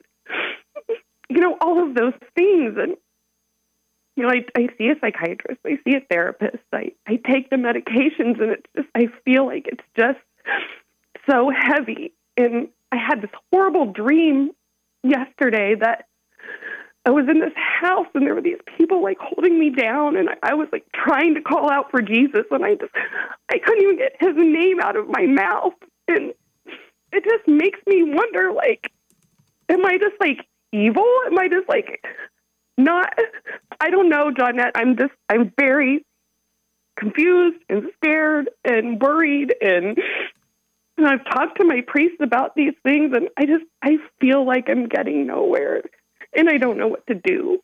you 1.29 1.41
know, 1.41 1.57
all 1.61 1.83
of 1.87 1.95
those 1.95 2.15
things. 2.35 2.77
And, 2.79 2.97
you 4.17 4.23
know, 4.23 4.31
I, 4.31 4.45
I 4.57 4.69
see 4.79 4.89
a 4.89 4.99
psychiatrist, 5.01 5.61
I 5.65 5.79
see 5.85 5.97
a 5.97 6.01
therapist, 6.01 6.63
I, 6.73 6.93
I 7.07 7.17
take 7.17 7.49
the 7.49 7.57
medications, 7.57 8.41
and 8.41 8.53
it's 8.53 8.67
just, 8.77 8.89
I 8.95 9.07
feel 9.25 9.47
like 9.47 9.67
it's 9.67 9.85
just 9.97 10.19
so 11.29 11.51
heavy. 11.51 12.13
And 12.37 12.69
I 12.93 12.97
had 12.97 13.23
this 13.23 13.31
horrible 13.53 13.93
dream 13.93 14.51
yesterday 15.03 15.75
that 15.81 16.07
I 17.07 17.11
was 17.11 17.27
in 17.29 17.41
this 17.41 17.55
house 17.57 18.07
and 18.15 18.27
there 18.27 18.35
were 18.35 18.43
these 18.43 18.61
people 18.77 19.03
like 19.03 19.19
holding 19.19 19.59
me 19.59 19.71
down 19.71 20.17
and 20.17 20.29
I, 20.29 20.51
I 20.51 20.55
was 20.55 20.69
like 20.71 20.85
trying 20.95 21.35
to 21.35 21.41
call 21.41 21.71
out 21.71 21.91
for 21.91 22.03
Jesus 22.03 22.45
and 22.51 22.65
I 22.65 22.75
just 22.75 22.93
I 23.51 23.59
couldn't 23.59 23.83
even 23.83 23.97
get 23.97 24.17
his 24.21 24.35
name 24.37 24.81
out 24.81 24.97
of 24.97 25.09
my 25.09 25.27
mouth 25.27 25.73
and 26.09 26.35
it 27.13 27.25
just 27.25 27.49
makes 27.49 27.79
me 27.87 28.03
wonder 28.05 28.53
like 28.53 28.93
am 29.69 29.85
I 29.87 29.99
just 29.99 30.17
like 30.21 30.47
evil? 30.73 31.07
Am 31.27 31.39
I 31.39 31.49
just 31.49 31.69
like 31.69 32.05
not 32.77 33.13
I 33.81 33.89
don't 33.89 34.11
know, 34.11 34.31
Johnnette. 34.31 34.73
I'm 34.75 34.97
just 34.97 35.13
I'm 35.31 35.53
very 35.59 36.05
confused 36.99 37.63
and 37.71 37.85
scared 37.97 38.51
and 38.65 39.01
worried 39.01 39.55
and 39.63 39.97
and 41.01 41.09
I've 41.09 41.25
talked 41.25 41.59
to 41.59 41.65
my 41.65 41.81
priest 41.87 42.21
about 42.21 42.55
these 42.55 42.75
things 42.83 43.13
and 43.15 43.29
I 43.37 43.47
just 43.47 43.65
I 43.83 43.97
feel 44.21 44.47
like 44.47 44.69
I'm 44.69 44.87
getting 44.87 45.27
nowhere 45.27 45.83
and 46.35 46.49
I 46.49 46.59
don't 46.59 46.79
know 46.79 46.89
what 46.89 47.07
to 47.09 47.15
do. 47.15 47.61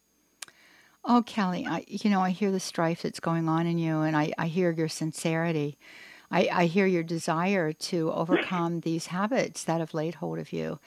Oh, 1.05 1.22
Kelly, 1.25 1.66
I, 1.68 1.85
you 1.87 2.11
know, 2.11 2.20
I 2.20 2.31
hear 2.31 2.51
the 2.51 2.59
strife 2.59 3.03
that's 3.03 3.20
going 3.20 3.49
on 3.49 3.68
in 3.68 3.79
you, 3.79 4.01
and 4.01 4.16
I, 4.16 4.33
I 4.38 4.49
hear 4.49 4.72
your 4.72 4.88
sincerity. 4.88 5.79
I, 6.33 6.49
I 6.53 6.66
hear 6.66 6.87
your 6.87 7.05
desire 7.05 7.72
to 7.72 8.11
overcome 8.11 8.81
these 8.85 9.07
habits 9.07 9.62
that 9.64 9.79
have 9.79 9.94
laid 9.94 10.16
hold 10.16 10.40
of 10.40 10.53
you. 10.53 10.81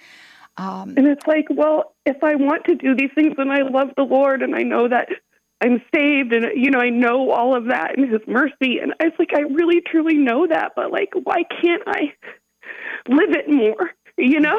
Um, 0.58 0.96
and 0.98 1.08
it's 1.08 1.26
like, 1.26 1.46
well, 1.50 1.96
if 2.06 2.22
I 2.22 2.36
want 2.36 2.66
to 2.66 2.76
do 2.76 2.94
these 2.96 3.12
things 3.16 3.36
and 3.38 3.50
I 3.50 3.62
love 3.62 3.92
the 3.96 4.04
Lord 4.04 4.42
and 4.42 4.56
I 4.56 4.64
know 4.64 4.90
that 4.90 5.08
I'm 5.62 5.82
saved 5.94 6.34
and, 6.34 6.46
you 6.56 6.72
know, 6.72 6.80
I 6.80 6.90
know 6.90 7.32
all 7.32 7.56
of 7.56 7.66
that 7.66 7.98
and 7.98 8.10
His 8.10 8.22
mercy, 8.28 8.80
and 8.80 8.94
it's 9.00 9.18
like, 9.20 9.32
I 9.36 9.42
really 9.42 9.82
truly 9.82 10.16
know 10.16 10.48
that, 10.48 10.74
but 10.76 10.92
like, 10.92 11.10
why 11.24 11.44
can't 11.62 11.84
I 11.86 12.14
live 13.08 13.32
it 13.32 13.50
more, 13.50 13.92
you 14.18 14.40
know? 14.40 14.58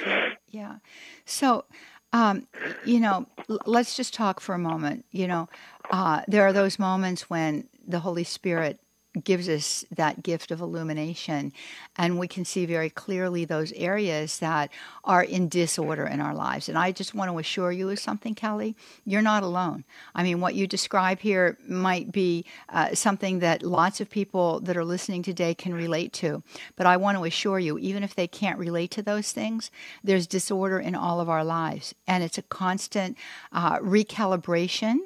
yeah. 0.50 0.76
So, 1.24 1.64
um, 2.12 2.46
you 2.84 3.00
know, 3.00 3.26
l- 3.48 3.60
let's 3.66 3.96
just 3.96 4.14
talk 4.14 4.40
for 4.40 4.54
a 4.54 4.58
moment. 4.58 5.04
You 5.10 5.26
know, 5.26 5.48
uh, 5.90 6.22
there 6.28 6.46
are 6.46 6.52
those 6.52 6.78
moments 6.78 7.30
when 7.30 7.68
the 7.86 8.00
Holy 8.00 8.24
Spirit 8.24 8.80
gives 9.24 9.48
us 9.48 9.84
that 9.94 10.22
gift 10.22 10.50
of 10.50 10.60
illumination. 10.60 11.52
And 11.96 12.18
we 12.18 12.28
can 12.28 12.44
see 12.44 12.66
very 12.66 12.90
clearly 12.90 13.44
those 13.44 13.72
areas 13.72 14.38
that 14.38 14.70
are 15.04 15.22
in 15.22 15.48
disorder 15.48 16.06
in 16.06 16.20
our 16.20 16.34
lives. 16.34 16.68
And 16.68 16.78
i 16.78 16.92
just 16.92 17.14
want 17.14 17.30
to 17.30 17.38
assure 17.38 17.72
you 17.72 17.88
of 17.90 17.98
something 17.98 18.34
kelly. 18.34 18.76
You're 19.04 19.22
not 19.22 19.42
alone. 19.42 19.84
I 20.14 20.22
mean 20.22 20.40
what 20.40 20.54
you 20.54 20.66
describe 20.66 21.20
here 21.20 21.56
might 21.66 22.12
be 22.12 22.44
uh, 22.68 22.94
something 22.94 23.38
that 23.40 23.62
lots 23.62 24.00
of 24.00 24.10
people 24.10 24.60
that 24.60 24.76
are 24.76 24.84
listening 24.84 25.22
today 25.22 25.54
can 25.54 25.74
relate 25.74 26.12
to. 26.14 26.42
But 26.76 26.86
i 26.86 26.96
want 26.96 27.16
to 27.18 27.24
assure 27.24 27.58
you 27.58 27.78
even 27.78 28.02
if 28.02 28.14
they 28.14 28.26
can't 28.26 28.58
relate 28.58 28.90
to 28.92 29.02
those 29.02 29.32
things 29.32 29.70
there's 30.04 30.26
disorder 30.26 30.78
in 30.78 30.94
all 30.94 31.20
of 31.20 31.28
our 31.28 31.44
lives. 31.44 31.94
And 32.06 32.22
it's 32.22 32.38
a 32.38 32.42
constant 32.42 33.16
uh, 33.52 33.78
recalibration 33.78 34.96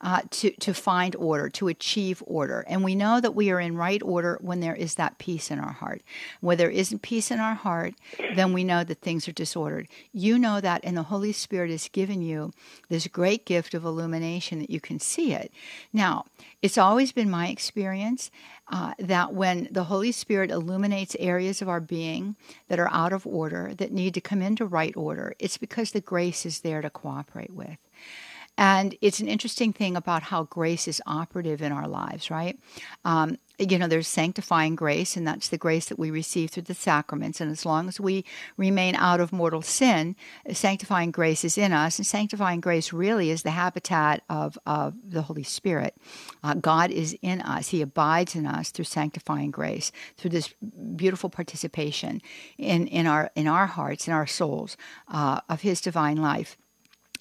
uh, 0.00 0.22
to, 0.30 0.50
to 0.50 0.74
find 0.74 1.14
order, 1.16 1.48
to 1.50 1.68
achieve 1.68 2.22
order. 2.26 2.64
And 2.68 2.84
we 2.84 2.94
know 2.94 3.20
that 3.20 3.34
we 3.34 3.50
are 3.50 3.60
in 3.60 3.76
right 3.76 4.02
order 4.02 4.38
when 4.40 4.60
there 4.60 4.74
is 4.74 4.94
that 4.94 5.18
peace 5.18 5.50
in 5.50 5.58
our 5.58 5.72
heart. 5.72 6.02
When 6.40 6.58
there 6.58 6.70
isn't 6.70 7.02
peace 7.02 7.30
in 7.30 7.40
our 7.40 7.54
heart, 7.54 7.94
then 8.34 8.52
we 8.52 8.64
know 8.64 8.84
that 8.84 9.00
things 9.00 9.28
are 9.28 9.32
disordered. 9.32 9.88
You 10.12 10.38
know 10.38 10.60
that, 10.60 10.80
and 10.84 10.96
the 10.96 11.04
Holy 11.04 11.32
Spirit 11.32 11.70
has 11.70 11.88
given 11.88 12.22
you 12.22 12.52
this 12.88 13.06
great 13.06 13.46
gift 13.46 13.74
of 13.74 13.84
illumination 13.84 14.58
that 14.60 14.70
you 14.70 14.80
can 14.80 14.98
see 15.00 15.32
it. 15.32 15.52
Now, 15.92 16.26
it's 16.62 16.78
always 16.78 17.12
been 17.12 17.30
my 17.30 17.48
experience 17.48 18.30
uh, 18.70 18.92
that 18.98 19.32
when 19.32 19.68
the 19.70 19.84
Holy 19.84 20.12
Spirit 20.12 20.50
illuminates 20.50 21.16
areas 21.18 21.62
of 21.62 21.68
our 21.68 21.80
being 21.80 22.36
that 22.68 22.78
are 22.78 22.90
out 22.90 23.12
of 23.12 23.26
order, 23.26 23.72
that 23.74 23.92
need 23.92 24.14
to 24.14 24.20
come 24.20 24.42
into 24.42 24.66
right 24.66 24.96
order, 24.96 25.34
it's 25.38 25.56
because 25.56 25.92
the 25.92 26.00
grace 26.00 26.44
is 26.44 26.60
there 26.60 26.82
to 26.82 26.90
cooperate 26.90 27.52
with. 27.52 27.78
And 28.58 28.96
it's 29.00 29.20
an 29.20 29.28
interesting 29.28 29.72
thing 29.72 29.96
about 29.96 30.24
how 30.24 30.42
grace 30.42 30.88
is 30.88 31.00
operative 31.06 31.62
in 31.62 31.70
our 31.70 31.86
lives, 31.86 32.28
right? 32.28 32.58
Um, 33.04 33.38
you 33.56 33.78
know, 33.78 33.86
there's 33.86 34.08
sanctifying 34.08 34.74
grace, 34.74 35.16
and 35.16 35.24
that's 35.24 35.48
the 35.48 35.58
grace 35.58 35.86
that 35.86 35.98
we 35.98 36.10
receive 36.10 36.50
through 36.50 36.64
the 36.64 36.74
sacraments. 36.74 37.40
And 37.40 37.52
as 37.52 37.64
long 37.64 37.86
as 37.86 38.00
we 38.00 38.24
remain 38.56 38.96
out 38.96 39.20
of 39.20 39.32
mortal 39.32 39.62
sin, 39.62 40.16
sanctifying 40.52 41.12
grace 41.12 41.44
is 41.44 41.56
in 41.56 41.72
us. 41.72 41.98
And 41.98 42.06
sanctifying 42.06 42.60
grace 42.60 42.92
really 42.92 43.30
is 43.30 43.44
the 43.44 43.52
habitat 43.52 44.24
of, 44.28 44.58
of 44.66 44.94
the 45.04 45.22
Holy 45.22 45.44
Spirit. 45.44 45.94
Uh, 46.42 46.54
God 46.54 46.90
is 46.90 47.16
in 47.22 47.40
us, 47.42 47.68
He 47.68 47.80
abides 47.80 48.34
in 48.34 48.44
us 48.44 48.72
through 48.72 48.86
sanctifying 48.86 49.52
grace, 49.52 49.92
through 50.16 50.30
this 50.30 50.52
beautiful 50.96 51.30
participation 51.30 52.20
in, 52.58 52.88
in, 52.88 53.06
our, 53.06 53.30
in 53.36 53.46
our 53.46 53.66
hearts, 53.66 54.08
in 54.08 54.14
our 54.14 54.26
souls, 54.26 54.76
uh, 55.06 55.40
of 55.48 55.60
His 55.60 55.80
divine 55.80 56.16
life. 56.16 56.56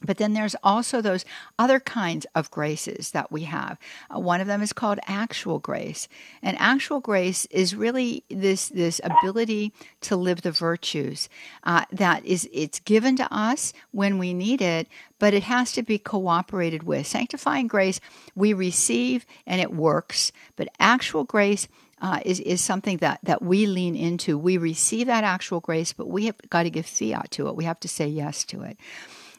But 0.01 0.17
then 0.17 0.33
there's 0.33 0.55
also 0.63 1.01
those 1.01 1.25
other 1.57 1.79
kinds 1.79 2.27
of 2.35 2.51
graces 2.51 3.11
that 3.11 3.31
we 3.31 3.43
have. 3.43 3.79
Uh, 4.13 4.19
one 4.19 4.41
of 4.41 4.47
them 4.47 4.61
is 4.61 4.71
called 4.71 4.99
actual 5.07 5.57
grace. 5.57 6.07
And 6.43 6.55
actual 6.59 6.99
grace 6.99 7.47
is 7.47 7.75
really 7.75 8.23
this, 8.29 8.69
this 8.69 9.01
ability 9.03 9.73
to 10.01 10.15
live 10.15 10.43
the 10.43 10.51
virtues 10.51 11.29
uh, 11.63 11.85
that 11.91 12.23
is 12.25 12.47
it's 12.53 12.79
given 12.79 13.15
to 13.15 13.33
us 13.33 13.73
when 13.91 14.19
we 14.19 14.35
need 14.35 14.61
it, 14.61 14.87
but 15.17 15.33
it 15.33 15.43
has 15.43 15.71
to 15.73 15.81
be 15.81 15.97
cooperated 15.97 16.83
with. 16.83 17.07
Sanctifying 17.07 17.67
grace 17.67 17.99
we 18.35 18.53
receive 18.53 19.25
and 19.47 19.59
it 19.59 19.73
works, 19.73 20.31
but 20.55 20.69
actual 20.79 21.23
grace 21.23 21.67
uh, 22.01 22.19
is, 22.23 22.39
is 22.41 22.61
something 22.61 22.97
that, 22.97 23.19
that 23.23 23.41
we 23.41 23.65
lean 23.65 23.95
into. 23.95 24.37
We 24.37 24.57
receive 24.57 25.07
that 25.07 25.23
actual 25.23 25.59
grace, 25.59 25.93
but 25.93 26.07
we 26.07 26.27
have 26.27 26.35
got 26.49 26.63
to 26.63 26.69
give 26.69 26.85
fiat 26.85 27.31
to 27.31 27.47
it. 27.47 27.55
We 27.55 27.63
have 27.63 27.79
to 27.79 27.87
say 27.87 28.07
yes 28.07 28.43
to 28.45 28.61
it. 28.61 28.77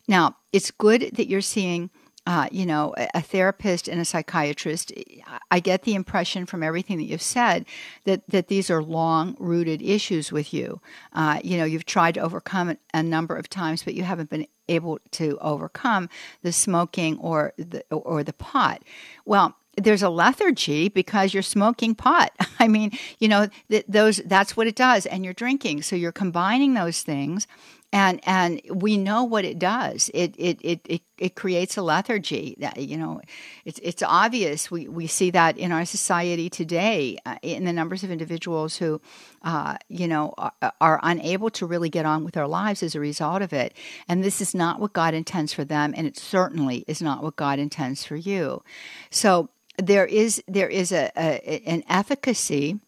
Now, 0.09 0.37
it's 0.53 0.71
good 0.71 1.11
that 1.15 1.29
you're 1.29 1.43
seeing, 1.43 1.91
uh, 2.27 2.49
you 2.51 2.65
know, 2.65 2.95
a, 3.15 3.21
therapist 3.21 3.87
and 3.87 4.01
a 4.01 4.05
psychiatrist. 4.05 4.93
I 5.51 5.61
get 5.61 5.83
the 5.83 5.95
impression 5.95 6.47
from 6.47 6.63
everything 6.63 6.97
that 6.97 7.05
you've 7.05 7.23
said 7.23 7.67
that 8.05 8.23
that 8.29 8.49
these 8.49 8.71
are 8.71 8.83
long-rooted 8.83 9.83
issues 9.83 10.33
with 10.33 10.53
you. 10.53 10.81
Uh, 11.13 11.41
you 11.45 11.59
know, 11.59 11.65
you've 11.65 11.87
tried 11.87 12.15
to 12.15 12.21
overcome 12.21 12.71
it 12.71 12.81
a 12.95 13.03
number 13.03 13.37
of 13.37 13.49
times, 13.49 13.83
but 13.83 13.95
you 13.95 14.03
haven't 14.03 14.31
been 14.31 14.47
able 14.69 14.99
to 15.13 15.39
overcome 15.41 16.09
the 16.43 16.53
smoking 16.53 17.19
or 17.19 17.53
the 17.59 17.85
or 17.91 18.25
the 18.25 18.33
pot. 18.33 18.83
Well, 19.27 19.57
there's 19.77 20.03
a 20.03 20.11
lethargy 20.11 20.89
because 20.89 21.33
you're 21.33 21.43
smoking 21.43 21.95
pot. 21.95 22.33
I 22.59 22.69
mean, 22.69 22.93
you 23.19 23.29
know, 23.29 23.49
th- 23.71 23.85
those 23.89 24.19
that's 24.25 24.57
what 24.57 24.67
it 24.67 24.75
does 24.75 25.07
and 25.07 25.25
you're 25.25 25.35
drinking. 25.35 25.83
So 25.83 25.97
you're 25.97 26.13
combining 26.13 26.75
those 26.75 27.03
things 27.03 27.47
and 27.93 28.21
and 28.25 28.61
we 28.71 28.99
know 28.99 29.25
what 29.25 29.45
it 29.45 29.59
does. 29.59 30.11
It 30.13 30.35
it 30.37 30.59
it 30.63 30.81
it, 30.85 31.03
it 31.17 31.35
creates 31.35 31.77
a 31.79 31.83
lethargy. 31.83 32.55
That 32.59 32.77
you 32.77 32.99
know, 32.99 33.23
it's 33.65 33.81
it's 33.83 34.03
obvious. 34.03 34.71
We 34.71 34.89
we 34.89 35.07
see 35.07 35.31
that 35.31 35.57
in 35.57 35.73
our 35.73 35.87
society 35.87 36.51
today, 36.51 37.19
uh, 37.25 37.37
in 37.41 37.65
the 37.65 37.73
numbers 37.73 38.05
of 38.05 38.11
individuals 38.11 38.77
who, 38.77 39.01
uh, 39.43 39.79
you 39.89 40.07
know, 40.07 40.35
are, 40.37 40.53
are, 40.81 41.01
unable 41.03 41.49
to 41.51 41.65
really 41.65 41.89
get 41.89 42.05
on 42.05 42.25
with 42.25 42.35
their 42.35 42.47
lives 42.47 42.83
as 42.83 42.95
a 42.95 43.01
result 43.01 43.41
of 43.41 43.55
it. 43.55 43.73
And 44.07 44.23
this 44.23 44.43
is 44.43 44.55
not 44.55 44.81
what 44.81 44.93
God 44.93 45.15
intends 45.15 45.55
for 45.55 45.65
them, 45.65 45.95
and 45.97 46.07
it 46.07 46.19
certainly 46.19 46.85
is 46.87 47.01
not 47.01 47.23
what 47.23 47.37
God 47.37 47.59
intends 47.59 48.05
for 48.05 48.17
you. 48.17 48.63
So 49.11 49.49
there 49.79 50.07
is 50.07 50.43
there 50.47 50.69
is 50.69 50.93
a, 50.93 51.11
a 51.17 51.63
an 51.65 51.85
efficacy 51.89 52.81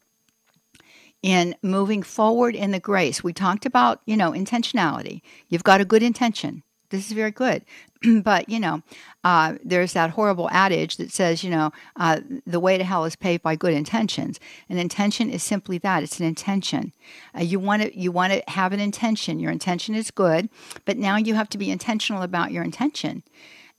in 1.21 1.55
moving 1.61 2.03
forward 2.03 2.55
in 2.55 2.71
the 2.71 2.79
grace. 2.79 3.23
We 3.23 3.33
talked 3.33 3.65
about, 3.65 4.01
you 4.05 4.17
know, 4.17 4.31
intentionality. 4.31 5.21
You've 5.49 5.63
got 5.63 5.81
a 5.81 5.85
good 5.85 6.03
intention. 6.03 6.63
This 6.89 7.07
is 7.07 7.13
very 7.13 7.31
good. 7.31 7.63
but, 8.23 8.49
you 8.49 8.59
know, 8.59 8.83
uh, 9.23 9.55
there's 9.63 9.93
that 9.93 10.11
horrible 10.11 10.49
adage 10.51 10.97
that 10.97 11.11
says, 11.11 11.43
you 11.43 11.49
know, 11.49 11.71
uh, 11.95 12.19
the 12.45 12.59
way 12.59 12.77
to 12.77 12.83
hell 12.83 13.05
is 13.05 13.15
paved 13.15 13.43
by 13.43 13.55
good 13.55 13.73
intentions. 13.73 14.39
An 14.69 14.77
intention 14.77 15.29
is 15.29 15.41
simply 15.41 15.77
that 15.79 16.03
it's 16.03 16.19
an 16.19 16.25
intention. 16.25 16.93
Uh, 17.35 17.41
you 17.41 17.59
want 17.59 17.81
to 17.81 17.97
you 17.97 18.11
want 18.11 18.33
to 18.33 18.43
have 18.49 18.73
an 18.73 18.79
intention. 18.79 19.39
Your 19.39 19.51
intention 19.51 19.95
is 19.95 20.11
good, 20.11 20.49
but 20.85 20.97
now 20.97 21.17
you 21.17 21.33
have 21.35 21.49
to 21.49 21.57
be 21.57 21.71
intentional 21.71 22.21
about 22.21 22.51
your 22.51 22.63
intention. 22.63 23.23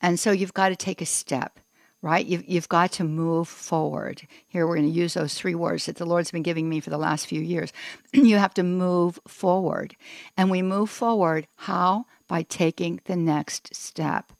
And 0.00 0.18
so 0.18 0.32
you've 0.32 0.54
got 0.54 0.70
to 0.70 0.76
take 0.76 1.00
a 1.00 1.06
step 1.06 1.60
right? 2.02 2.26
You've, 2.26 2.48
you've 2.48 2.68
got 2.68 2.90
to 2.92 3.04
move 3.04 3.48
forward. 3.48 4.26
Here 4.48 4.66
we're 4.66 4.76
going 4.76 4.92
to 4.92 4.98
use 4.98 5.14
those 5.14 5.34
three 5.34 5.54
words 5.54 5.86
that 5.86 5.96
the 5.96 6.04
Lord's 6.04 6.32
been 6.32 6.42
giving 6.42 6.68
me 6.68 6.80
for 6.80 6.90
the 6.90 6.98
last 6.98 7.26
few 7.26 7.40
years. 7.40 7.72
you 8.12 8.36
have 8.36 8.54
to 8.54 8.64
move 8.64 9.20
forward. 9.26 9.96
And 10.36 10.50
we 10.50 10.62
move 10.62 10.90
forward 10.90 11.46
how? 11.56 12.06
By 12.26 12.42
taking 12.42 13.00
the 13.04 13.16
next 13.16 13.74
step. 13.74 14.32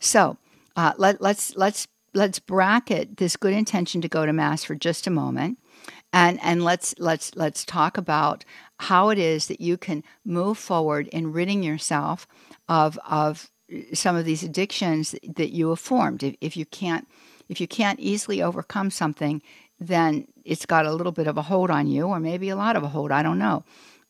So 0.00 0.36
uh, 0.76 0.92
let, 0.98 1.22
let's, 1.22 1.56
let's, 1.56 1.86
let's 2.14 2.40
bracket 2.40 3.16
this 3.16 3.36
good 3.36 3.54
intention 3.54 4.00
to 4.00 4.08
go 4.08 4.26
to 4.26 4.32
Mass 4.32 4.64
for 4.64 4.74
just 4.74 5.06
a 5.06 5.10
moment. 5.10 5.58
And, 6.12 6.38
and 6.42 6.62
let's 6.62 6.94
let's 7.00 7.34
let's 7.34 7.64
talk 7.64 7.98
about 7.98 8.44
how 8.78 9.08
it 9.08 9.18
is 9.18 9.48
that 9.48 9.60
you 9.60 9.76
can 9.76 10.04
move 10.24 10.58
forward 10.58 11.08
in 11.08 11.32
ridding 11.32 11.64
yourself 11.64 12.28
of 12.68 12.96
of 13.04 13.50
some 13.92 14.16
of 14.16 14.24
these 14.24 14.42
addictions 14.42 15.14
that 15.36 15.50
you 15.50 15.70
have 15.70 15.80
formed. 15.80 16.22
If, 16.22 16.36
if 16.40 16.56
you 16.56 16.66
can't 16.66 17.08
if 17.48 17.60
you 17.60 17.68
can't 17.68 18.00
easily 18.00 18.42
overcome 18.42 18.90
something, 18.90 19.42
then 19.78 20.26
it's 20.44 20.64
got 20.64 20.86
a 20.86 20.92
little 20.92 21.12
bit 21.12 21.26
of 21.26 21.36
a 21.36 21.42
hold 21.42 21.70
on 21.70 21.86
you, 21.86 22.06
or 22.06 22.18
maybe 22.18 22.48
a 22.48 22.56
lot 22.56 22.76
of 22.76 22.82
a 22.82 22.88
hold. 22.88 23.12
I 23.12 23.22
don't 23.22 23.38
know. 23.38 23.64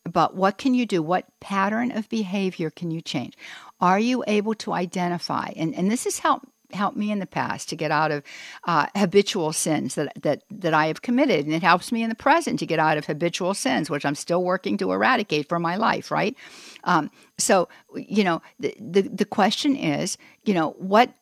But 0.04 0.36
what 0.36 0.58
can 0.58 0.74
you 0.74 0.86
do? 0.86 1.02
What 1.02 1.26
pattern 1.40 1.90
of 1.90 2.08
behavior 2.08 2.70
can 2.70 2.90
you 2.90 3.00
change? 3.00 3.36
Are 3.80 3.98
you 3.98 4.22
able 4.26 4.54
to 4.56 4.72
identify? 4.72 5.50
And, 5.56 5.74
and 5.74 5.90
this 5.90 6.04
has 6.04 6.18
helped 6.18 6.46
helped 6.74 6.96
me 6.96 7.10
in 7.10 7.18
the 7.18 7.26
past 7.26 7.68
to 7.68 7.76
get 7.76 7.90
out 7.90 8.10
of 8.10 8.22
uh, 8.64 8.86
habitual 8.96 9.52
sins 9.52 9.94
that, 9.94 10.12
that, 10.22 10.42
that 10.50 10.74
I 10.74 10.86
have 10.86 11.02
committed. 11.02 11.46
And 11.46 11.54
it 11.54 11.62
helps 11.62 11.92
me 11.92 12.02
in 12.02 12.08
the 12.08 12.14
present 12.14 12.58
to 12.58 12.66
get 12.66 12.78
out 12.78 12.98
of 12.98 13.06
habitual 13.06 13.54
sins, 13.54 13.88
which 13.88 14.04
I'm 14.04 14.14
still 14.14 14.42
working 14.42 14.76
to 14.78 14.92
eradicate 14.92 15.48
from 15.48 15.62
my 15.62 15.76
life, 15.76 16.10
right? 16.10 16.36
Um, 16.84 17.10
so, 17.38 17.68
you 17.94 18.24
know, 18.24 18.42
the, 18.60 18.74
the, 18.78 19.02
the 19.02 19.24
question 19.24 19.76
is, 19.76 20.18
you 20.44 20.54
know, 20.54 20.70
what 20.78 21.14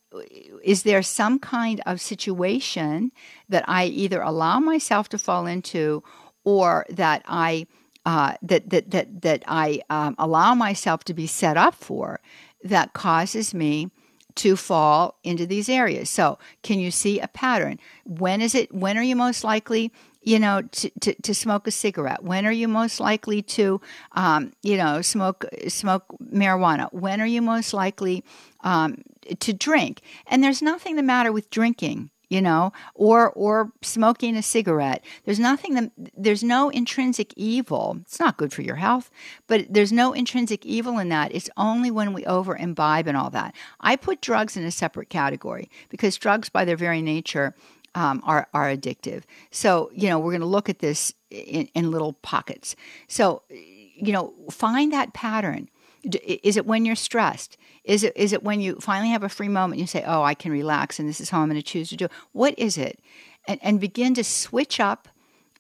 is 0.63 0.83
there 0.83 1.03
some 1.03 1.39
kind 1.39 1.81
of 1.87 2.01
situation 2.01 3.13
that 3.49 3.65
I 3.69 3.87
either 3.87 4.21
allow 4.21 4.61
myself 4.61 5.09
to 5.11 5.19
fall 5.19 5.47
into 5.47 6.03
or 6.45 6.87
that 6.91 7.23
I 7.27 7.67
uh, 8.05 8.35
that 8.43 8.69
that 8.71 8.91
that 8.91 9.23
that 9.23 9.43
I 9.47 9.81
um, 9.89 10.15
allow 10.19 10.55
myself 10.55 11.05
to 11.05 11.15
be 11.15 11.27
set 11.27 11.57
up 11.57 11.75
for 11.75 12.21
that 12.65 12.93
causes 12.93 13.55
me 13.55 13.91
to 14.37 14.57
fall 14.57 15.19
into 15.25 15.47
these 15.47 15.69
areas. 15.69 16.11
So, 16.11 16.39
can 16.63 16.79
you 16.79 16.91
see 16.91 17.21
a 17.21 17.29
pattern? 17.29 17.79
When 18.05 18.41
is 18.41 18.55
it? 18.55 18.75
When 18.75 18.97
are 18.97 19.03
you 19.03 19.17
most 19.17 19.45
likely? 19.45 19.93
You 20.25 20.39
know, 20.39 20.63
to, 20.63 20.91
to, 21.01 21.15
to 21.23 21.35
smoke 21.35 21.67
a 21.67 21.73
cigarette. 21.73 22.23
When 22.23 22.47
are 22.47 22.53
you 22.53 22.69
most 22.69 23.01
likely 23.01 23.43
to, 23.43 23.81
um, 24.13 24.53
you 24.63 24.77
know, 24.77 25.03
smoke 25.03 25.45
smoke 25.67 26.05
marijuana? 26.23 26.93
When 26.93 27.21
are 27.21 27.27
you 27.27 27.43
most 27.43 27.75
likely 27.75 28.23
um, 28.61 29.03
to 29.41 29.53
drink? 29.53 30.01
And 30.29 30.45
there's 30.45 30.63
nothing 30.63 30.95
the 30.95 31.03
matter 31.03 31.33
with 31.33 31.51
drinking 31.51 32.12
you 32.33 32.41
know, 32.41 32.73
or 32.95 33.31
or 33.33 33.71
smoking 33.83 34.37
a 34.37 34.43
cigarette. 34.43 35.05
There's 35.25 35.39
nothing 35.39 35.75
that 35.75 35.91
there's 36.17 36.43
no 36.43 36.71
intrinsic 36.71 37.35
evil. 37.37 37.99
It's 38.01 38.19
not 38.19 38.39
good 38.39 38.55
for 38.55 38.63
your 38.63 38.77
health, 38.77 39.11
but 39.47 39.67
there's 39.69 39.93
no 39.93 40.15
intrinsic 40.15 40.65
evil 40.65 40.99
in 40.99 41.11
that. 41.11 41.35
It's 41.35 41.51
only 41.59 41.91
when 41.91 42.15
we 42.15 42.25
over 42.25 42.57
imbibe 42.57 43.07
and 43.07 43.19
all 43.19 43.29
that. 43.31 43.55
I 43.81 43.97
put 43.97 44.23
drugs 44.23 44.57
in 44.57 44.65
a 44.65 44.71
separate 44.71 45.11
category 45.11 45.69
because 45.91 46.17
drugs, 46.17 46.49
by 46.49 46.65
their 46.65 46.79
very 46.79 47.03
nature, 47.03 47.55
um, 47.95 48.23
are 48.25 48.49
are 48.55 48.75
addictive. 48.75 49.25
So 49.51 49.91
you 49.95 50.09
know 50.09 50.19
we're 50.19 50.33
going 50.33 50.41
to 50.41 50.47
look 50.47 50.71
at 50.71 50.79
this 50.79 51.13
in, 51.31 51.69
in 51.75 51.91
little 51.91 52.15
pockets. 52.15 52.75
So 53.09 53.43
you 53.51 54.13
know 54.15 54.33
find 54.51 54.91
that 54.95 55.13
pattern. 55.13 55.69
Is 56.05 56.57
it 56.57 56.67
when 56.67 56.85
you're 56.85 56.97
stressed? 56.97 57.57
Is 57.85 58.05
it 58.05 58.17
is 58.17 58.33
it 58.33 58.43
when 58.43 58.61
you 58.61 58.77
finally 58.81 59.11
have 59.11 59.23
a 59.23 59.29
free 59.29 59.49
moment 59.49 59.81
you 59.81 59.87
say, 59.87 60.05
"Oh, 60.07 60.23
I 60.23 60.35
can 60.35 60.53
relax 60.53 60.99
and 60.99 61.09
this 61.09 61.21
is 61.21 61.31
how 61.31 61.41
I'm 61.41 61.49
going 61.49 61.61
to 61.61 61.63
choose 61.63 61.89
to 61.91 61.97
do." 61.97 62.09
What 62.33 62.59
is 62.59 62.79
it? 62.79 63.01
And 63.47 63.61
and 63.63 63.81
begin 63.81 64.15
to 64.15 64.25
switch 64.25 64.81
up, 64.81 65.09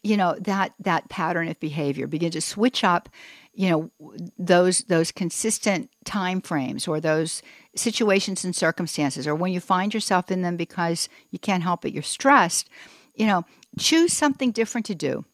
you 0.02 0.16
know, 0.16 0.36
that 0.40 0.74
that 0.80 1.08
pattern 1.08 1.48
of 1.48 1.58
behavior. 1.60 2.06
Begin 2.06 2.30
to 2.32 2.40
switch 2.40 2.84
up, 2.84 3.08
you 3.54 3.70
know, 3.70 3.90
those 4.38 4.80
those 4.80 5.12
consistent 5.12 5.90
time 6.04 6.40
frames 6.40 6.88
or 6.88 7.00
those 7.00 7.42
situations 7.76 8.44
and 8.44 8.54
circumstances 8.54 9.26
or 9.26 9.34
when 9.34 9.52
you 9.52 9.60
find 9.60 9.94
yourself 9.94 10.30
in 10.30 10.42
them 10.42 10.56
because 10.56 11.08
you 11.30 11.38
can't 11.38 11.62
help 11.62 11.84
it, 11.84 11.92
you're 11.92 12.02
stressed, 12.02 12.68
you 13.14 13.26
know, 13.26 13.44
choose 13.78 14.12
something 14.12 14.50
different 14.50 14.86
to 14.86 14.94
do 14.94 15.24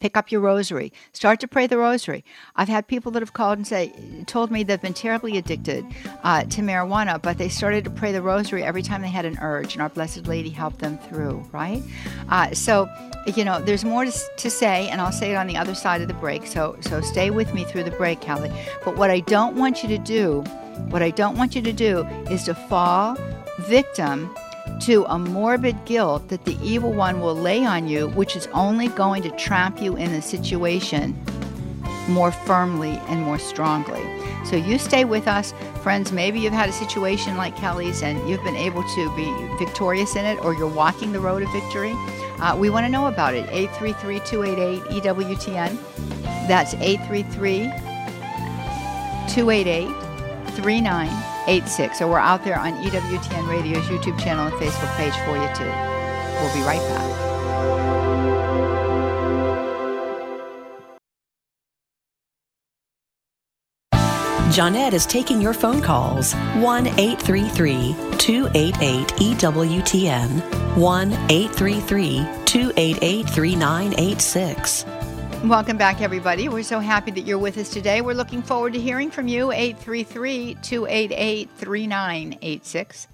pick 0.00 0.16
up 0.16 0.30
your 0.30 0.40
rosary. 0.40 0.92
Start 1.12 1.40
to 1.40 1.48
pray 1.48 1.66
the 1.66 1.78
rosary. 1.78 2.24
I've 2.56 2.68
had 2.68 2.86
people 2.86 3.10
that 3.12 3.22
have 3.22 3.32
called 3.32 3.58
and 3.58 3.66
say 3.66 3.92
told 4.26 4.50
me 4.50 4.62
they've 4.62 4.80
been 4.80 4.94
terribly 4.94 5.38
addicted 5.38 5.86
uh, 6.22 6.44
to 6.44 6.60
marijuana 6.62 7.20
but 7.20 7.38
they 7.38 7.48
started 7.48 7.84
to 7.84 7.90
pray 7.90 8.12
the 8.12 8.22
rosary 8.22 8.62
every 8.62 8.82
time 8.82 9.02
they 9.02 9.08
had 9.08 9.24
an 9.24 9.38
urge 9.40 9.74
and 9.74 9.82
our 9.82 9.88
blessed 9.88 10.26
lady 10.26 10.50
helped 10.50 10.78
them 10.78 10.98
through 10.98 11.42
right? 11.52 11.82
Uh, 12.28 12.52
so 12.52 12.88
you 13.36 13.44
know 13.44 13.60
there's 13.60 13.84
more 13.84 14.04
to, 14.04 14.12
to 14.36 14.48
say 14.48 14.88
and 14.88 15.00
i'll 15.00 15.12
say 15.12 15.32
it 15.32 15.34
on 15.34 15.46
the 15.46 15.56
other 15.56 15.74
side 15.74 16.00
of 16.00 16.08
the 16.08 16.14
break 16.14 16.46
so 16.46 16.76
so 16.80 17.00
stay 17.00 17.30
with 17.30 17.52
me 17.52 17.64
through 17.64 17.84
the 17.84 17.90
break 17.92 18.20
kelly. 18.20 18.50
But 18.84 18.96
what 18.96 19.10
i 19.10 19.20
don't 19.20 19.56
want 19.56 19.82
you 19.82 19.88
to 19.90 19.98
do 19.98 20.40
what 20.90 21.02
i 21.02 21.10
don't 21.10 21.36
want 21.36 21.54
you 21.54 21.62
to 21.62 21.72
do 21.72 22.04
is 22.30 22.44
to 22.44 22.54
fall 22.54 23.16
victim 23.60 24.34
to 24.80 25.04
a 25.06 25.18
morbid 25.18 25.84
guilt 25.84 26.28
that 26.28 26.44
the 26.44 26.56
evil 26.62 26.92
one 26.92 27.20
will 27.20 27.34
lay 27.34 27.64
on 27.64 27.88
you, 27.88 28.08
which 28.10 28.36
is 28.36 28.46
only 28.48 28.88
going 28.88 29.22
to 29.22 29.30
trap 29.32 29.80
you 29.80 29.96
in 29.96 30.12
the 30.12 30.22
situation 30.22 31.16
more 32.08 32.32
firmly 32.32 33.00
and 33.08 33.22
more 33.22 33.38
strongly. 33.38 34.02
So 34.44 34.56
you 34.56 34.78
stay 34.78 35.04
with 35.04 35.28
us. 35.28 35.52
Friends, 35.82 36.10
maybe 36.10 36.40
you've 36.40 36.52
had 36.52 36.68
a 36.68 36.72
situation 36.72 37.36
like 37.36 37.56
Kelly's 37.56 38.02
and 38.02 38.28
you've 38.28 38.42
been 38.44 38.56
able 38.56 38.82
to 38.82 39.16
be 39.16 39.30
victorious 39.58 40.16
in 40.16 40.24
it 40.24 40.38
or 40.42 40.54
you're 40.54 40.68
walking 40.68 41.12
the 41.12 41.20
road 41.20 41.42
of 41.42 41.52
victory. 41.52 41.92
Uh, 42.40 42.56
we 42.56 42.70
want 42.70 42.86
to 42.86 42.90
know 42.90 43.06
about 43.06 43.34
it. 43.34 43.48
833 43.50 44.20
288 44.20 45.02
EWTN. 45.02 45.78
That's 46.48 46.74
833 46.74 47.64
288 49.28 51.27
3986. 51.48 51.98
So 51.98 52.08
we're 52.08 52.18
out 52.18 52.44
there 52.44 52.58
on 52.58 52.72
EWTN 52.84 53.48
Radio's 53.48 53.84
YouTube 53.84 54.20
channel 54.20 54.46
and 54.46 54.54
Facebook 54.56 54.94
page 54.96 55.14
for 55.24 55.36
you 55.36 55.48
too. 55.54 55.72
We'll 56.40 56.54
be 56.54 56.62
right 56.62 56.80
back. 56.88 57.28
Johnnette 64.52 64.92
is 64.92 65.06
taking 65.06 65.40
your 65.40 65.54
phone 65.54 65.80
calls 65.80 66.34
1 66.34 66.86
833 66.86 67.94
288 68.18 69.06
EWTN 69.08 70.76
1 70.76 71.12
833 71.12 72.26
288 72.44 73.30
3986. 73.30 74.97
Welcome 75.44 75.76
back, 75.78 76.00
everybody. 76.00 76.48
We're 76.48 76.64
so 76.64 76.80
happy 76.80 77.12
that 77.12 77.20
you're 77.20 77.38
with 77.38 77.58
us 77.58 77.70
today. 77.70 78.00
We're 78.00 78.12
looking 78.12 78.42
forward 78.42 78.72
to 78.72 78.80
hearing 78.80 79.08
from 79.08 79.28
you. 79.28 79.52
833 79.52 80.56
288 80.62 81.48
3986. 81.56 83.06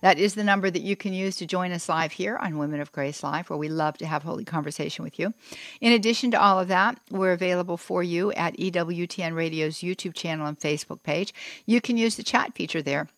That 0.00 0.16
is 0.16 0.34
the 0.34 0.44
number 0.44 0.70
that 0.70 0.82
you 0.82 0.94
can 0.94 1.12
use 1.12 1.36
to 1.36 1.46
join 1.46 1.72
us 1.72 1.88
live 1.88 2.12
here 2.12 2.36
on 2.36 2.56
Women 2.56 2.80
of 2.80 2.92
Grace 2.92 3.24
Live, 3.24 3.50
where 3.50 3.58
we 3.58 3.68
love 3.68 3.98
to 3.98 4.06
have 4.06 4.22
holy 4.22 4.44
conversation 4.44 5.02
with 5.04 5.18
you. 5.18 5.34
In 5.80 5.92
addition 5.92 6.30
to 6.30 6.40
all 6.40 6.60
of 6.60 6.68
that, 6.68 7.00
we're 7.10 7.32
available 7.32 7.76
for 7.76 8.04
you 8.04 8.30
at 8.32 8.56
EWTN 8.58 9.34
Radio's 9.34 9.78
YouTube 9.78 10.14
channel 10.14 10.46
and 10.46 10.58
Facebook 10.58 11.02
page. 11.02 11.34
You 11.66 11.80
can 11.80 11.96
use 11.96 12.14
the 12.14 12.22
chat 12.22 12.54
feature 12.54 12.80
there 12.80 13.08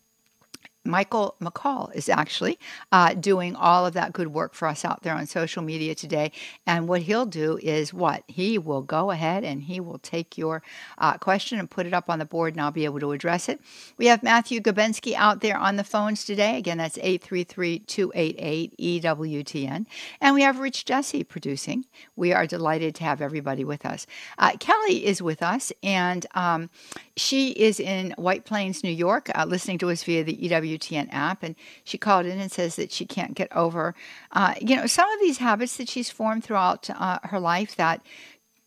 Michael 0.84 1.34
McCall 1.40 1.94
is 1.94 2.08
actually 2.08 2.58
uh, 2.92 3.14
doing 3.14 3.56
all 3.56 3.86
of 3.86 3.94
that 3.94 4.12
good 4.12 4.28
work 4.28 4.54
for 4.54 4.68
us 4.68 4.84
out 4.84 5.02
there 5.02 5.14
on 5.14 5.26
social 5.26 5.62
media 5.62 5.94
today. 5.94 6.32
And 6.66 6.88
what 6.88 7.02
he'll 7.02 7.26
do 7.26 7.58
is 7.62 7.94
what? 7.94 8.22
He 8.28 8.58
will 8.58 8.82
go 8.82 9.10
ahead 9.10 9.44
and 9.44 9.62
he 9.62 9.80
will 9.80 9.98
take 9.98 10.36
your 10.36 10.62
uh, 10.98 11.18
question 11.18 11.58
and 11.58 11.70
put 11.70 11.86
it 11.86 11.94
up 11.94 12.10
on 12.10 12.18
the 12.18 12.24
board, 12.24 12.54
and 12.54 12.60
I'll 12.60 12.70
be 12.70 12.84
able 12.84 13.00
to 13.00 13.12
address 13.12 13.48
it. 13.48 13.60
We 13.96 14.06
have 14.06 14.22
Matthew 14.22 14.60
Gabensky 14.60 15.14
out 15.14 15.40
there 15.40 15.56
on 15.56 15.76
the 15.76 15.84
phones 15.84 16.24
today. 16.24 16.58
Again, 16.58 16.78
that's 16.78 16.98
833 16.98 17.80
288 17.80 19.02
EWTN. 19.02 19.86
And 20.20 20.34
we 20.34 20.42
have 20.42 20.58
Rich 20.58 20.84
Jesse 20.84 21.24
producing. 21.24 21.86
We 22.16 22.32
are 22.32 22.46
delighted 22.46 22.94
to 22.96 23.04
have 23.04 23.20
everybody 23.20 23.64
with 23.64 23.86
us. 23.86 24.06
Uh, 24.38 24.52
Kelly 24.58 25.06
is 25.06 25.22
with 25.22 25.42
us, 25.42 25.72
and 25.82 26.26
um, 26.34 26.70
she 27.16 27.50
is 27.50 27.78
in 27.78 28.12
White 28.16 28.44
Plains, 28.44 28.82
New 28.82 28.90
York, 28.90 29.30
uh, 29.34 29.44
listening 29.44 29.78
to 29.78 29.90
us 29.90 30.02
via 30.02 30.24
the 30.24 30.36
EWTN 30.36 31.08
app, 31.12 31.42
and 31.42 31.54
she 31.84 31.96
called 31.96 32.26
in 32.26 32.40
and 32.40 32.50
says 32.50 32.76
that 32.76 32.90
she 32.90 33.06
can't 33.06 33.34
get 33.34 33.54
over, 33.54 33.94
uh, 34.32 34.54
you 34.60 34.74
know, 34.74 34.86
some 34.86 35.10
of 35.10 35.20
these 35.20 35.38
habits 35.38 35.76
that 35.76 35.88
she's 35.88 36.10
formed 36.10 36.42
throughout 36.42 36.90
uh, 36.90 37.20
her 37.24 37.38
life 37.38 37.76
that 37.76 38.00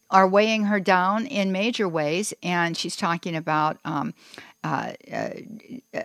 are 0.09 0.27
weighing 0.27 0.63
her 0.63 0.79
down 0.79 1.25
in 1.25 1.51
major 1.51 1.87
ways. 1.87 2.33
And 2.41 2.77
she's 2.77 2.95
talking 2.95 3.35
about 3.35 3.77
um, 3.83 4.13
uh, 4.63 4.93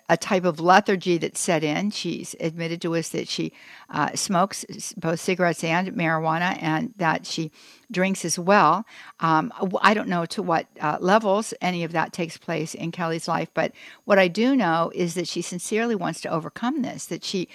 a 0.08 0.16
type 0.16 0.44
of 0.44 0.60
lethargy 0.60 1.18
that 1.18 1.36
set 1.36 1.64
in. 1.64 1.90
She's 1.90 2.36
admitted 2.38 2.80
to 2.82 2.94
us 2.94 3.08
that 3.10 3.28
she 3.28 3.52
uh, 3.90 4.14
smokes 4.14 4.64
both 4.96 5.20
cigarettes 5.20 5.64
and 5.64 5.88
marijuana, 5.92 6.58
and 6.60 6.92
that 6.96 7.26
she 7.26 7.50
drinks 7.90 8.24
as 8.24 8.38
well. 8.38 8.84
Um, 9.20 9.52
I 9.80 9.94
don't 9.94 10.08
know 10.08 10.26
to 10.26 10.42
what 10.42 10.66
uh, 10.80 10.98
levels 11.00 11.54
any 11.60 11.84
of 11.84 11.92
that 11.92 12.12
takes 12.12 12.36
place 12.36 12.74
in 12.74 12.92
Kelly's 12.92 13.28
life, 13.28 13.48
but 13.54 13.72
what 14.04 14.18
I 14.18 14.28
do 14.28 14.54
know 14.54 14.92
is 14.94 15.14
that 15.14 15.28
she 15.28 15.42
sincerely 15.42 15.94
wants 15.94 16.20
to 16.22 16.28
overcome 16.28 16.82
this. 16.82 17.06
That 17.06 17.24
she 17.24 17.48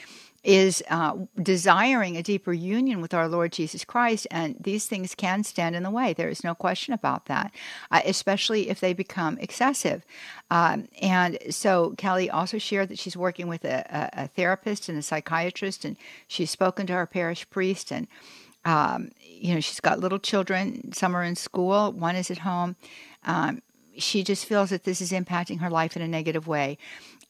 is 0.47 0.81
uh, 0.89 1.13
desiring 1.43 2.15
a 2.15 2.23
deeper 2.23 2.53
union 2.53 3.01
with 3.01 3.13
our 3.13 3.27
Lord 3.27 3.51
Jesus 3.51 3.83
Christ, 3.83 4.25
and 4.31 4.55
these 4.57 4.85
things 4.85 5.13
can 5.13 5.43
stand 5.43 5.75
in 5.75 5.83
the 5.83 5.91
way. 5.91 6.13
There 6.13 6.29
is 6.29 6.41
no 6.41 6.55
question 6.55 6.93
about 6.93 7.25
that, 7.25 7.53
uh, 7.91 7.99
especially 8.05 8.69
if 8.69 8.79
they 8.79 8.93
become 8.93 9.37
excessive. 9.39 10.05
Um, 10.49 10.87
and 11.01 11.37
so 11.49 11.95
Kelly 11.97 12.29
also 12.29 12.59
shared 12.59 12.87
that 12.87 12.97
she's 12.97 13.17
working 13.17 13.49
with 13.49 13.65
a, 13.65 13.85
a, 14.15 14.23
a, 14.23 14.27
therapist 14.29 14.87
and 14.87 14.97
a 14.97 15.01
psychiatrist, 15.01 15.83
and 15.83 15.97
she's 16.29 16.49
spoken 16.49 16.87
to 16.87 16.93
her 16.93 17.05
parish 17.05 17.47
priest, 17.49 17.91
and 17.91 18.07
um, 18.63 19.11
you 19.21 19.53
know 19.53 19.59
she's 19.59 19.81
got 19.81 19.99
little 19.99 20.17
children. 20.17 20.93
Some 20.93 21.13
are 21.13 21.25
in 21.25 21.35
school, 21.35 21.91
one 21.91 22.15
is 22.15 22.31
at 22.31 22.37
home. 22.37 22.77
Um, 23.25 23.61
she 23.97 24.23
just 24.23 24.45
feels 24.45 24.69
that 24.69 24.85
this 24.85 25.01
is 25.01 25.11
impacting 25.11 25.59
her 25.59 25.69
life 25.69 25.97
in 25.97 26.01
a 26.01 26.07
negative 26.07 26.47
way. 26.47 26.77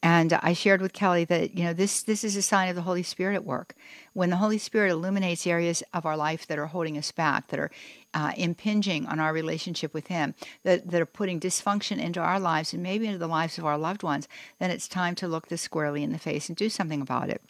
And 0.02 0.32
I 0.32 0.52
shared 0.52 0.80
with 0.80 0.92
Kelly 0.92 1.24
that 1.24 1.56
you 1.56 1.64
know 1.64 1.72
this 1.72 2.02
this 2.02 2.22
is 2.22 2.36
a 2.36 2.42
sign 2.42 2.68
of 2.68 2.76
the 2.76 2.82
Holy 2.82 3.02
Spirit 3.02 3.34
at 3.34 3.44
work. 3.44 3.74
When 4.12 4.30
the 4.30 4.36
Holy 4.36 4.58
Spirit 4.58 4.92
illuminates 4.92 5.44
areas 5.44 5.82
of 5.92 6.06
our 6.06 6.16
life 6.16 6.46
that 6.46 6.58
are 6.58 6.66
holding 6.66 6.96
us 6.96 7.10
back, 7.10 7.48
that 7.48 7.58
are 7.58 7.70
uh, 8.14 8.32
impinging 8.36 9.06
on 9.06 9.18
our 9.18 9.32
relationship 9.32 9.92
with 9.92 10.06
Him, 10.06 10.34
that 10.62 10.88
that 10.90 11.02
are 11.02 11.06
putting 11.06 11.40
dysfunction 11.40 11.98
into 11.98 12.20
our 12.20 12.38
lives 12.38 12.72
and 12.72 12.82
maybe 12.82 13.06
into 13.06 13.18
the 13.18 13.26
lives 13.26 13.58
of 13.58 13.64
our 13.64 13.78
loved 13.78 14.04
ones, 14.04 14.28
then 14.60 14.70
it's 14.70 14.86
time 14.86 15.16
to 15.16 15.26
look 15.26 15.48
this 15.48 15.62
squarely 15.62 16.04
in 16.04 16.12
the 16.12 16.18
face 16.18 16.48
and 16.48 16.56
do 16.56 16.68
something 16.68 17.00
about 17.00 17.28
it. 17.28 17.42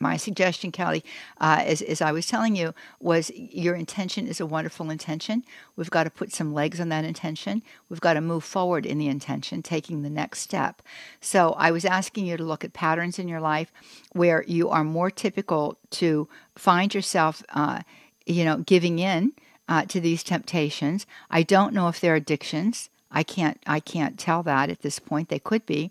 My 0.00 0.16
suggestion, 0.16 0.72
Kelly, 0.72 1.04
uh, 1.40 1.62
as, 1.64 1.82
as 1.82 2.00
I 2.00 2.12
was 2.12 2.26
telling 2.26 2.56
you, 2.56 2.74
was 3.00 3.30
your 3.34 3.74
intention 3.74 4.26
is 4.26 4.40
a 4.40 4.46
wonderful 4.46 4.90
intention. 4.90 5.44
We've 5.76 5.90
got 5.90 6.04
to 6.04 6.10
put 6.10 6.32
some 6.32 6.54
legs 6.54 6.80
on 6.80 6.88
that 6.90 7.04
intention. 7.04 7.62
We've 7.88 8.00
got 8.00 8.14
to 8.14 8.20
move 8.20 8.44
forward 8.44 8.86
in 8.86 8.98
the 8.98 9.08
intention, 9.08 9.62
taking 9.62 10.02
the 10.02 10.10
next 10.10 10.40
step. 10.40 10.82
So 11.20 11.52
I 11.52 11.70
was 11.70 11.84
asking 11.84 12.26
you 12.26 12.36
to 12.36 12.44
look 12.44 12.64
at 12.64 12.72
patterns 12.72 13.18
in 13.18 13.28
your 13.28 13.40
life 13.40 13.72
where 14.12 14.44
you 14.46 14.68
are 14.68 14.84
more 14.84 15.10
typical 15.10 15.78
to 15.90 16.28
find 16.56 16.94
yourself, 16.94 17.42
uh, 17.50 17.80
you 18.26 18.44
know, 18.44 18.58
giving 18.58 18.98
in 18.98 19.32
uh, 19.68 19.84
to 19.86 20.00
these 20.00 20.22
temptations. 20.22 21.06
I 21.30 21.42
don't 21.42 21.74
know 21.74 21.88
if 21.88 22.00
they're 22.00 22.14
addictions. 22.14 22.88
I 23.10 23.22
can't 23.22 23.58
I 23.66 23.80
can't 23.80 24.18
tell 24.18 24.42
that 24.44 24.70
at 24.70 24.80
this 24.80 24.98
point. 24.98 25.28
They 25.28 25.38
could 25.38 25.66
be. 25.66 25.90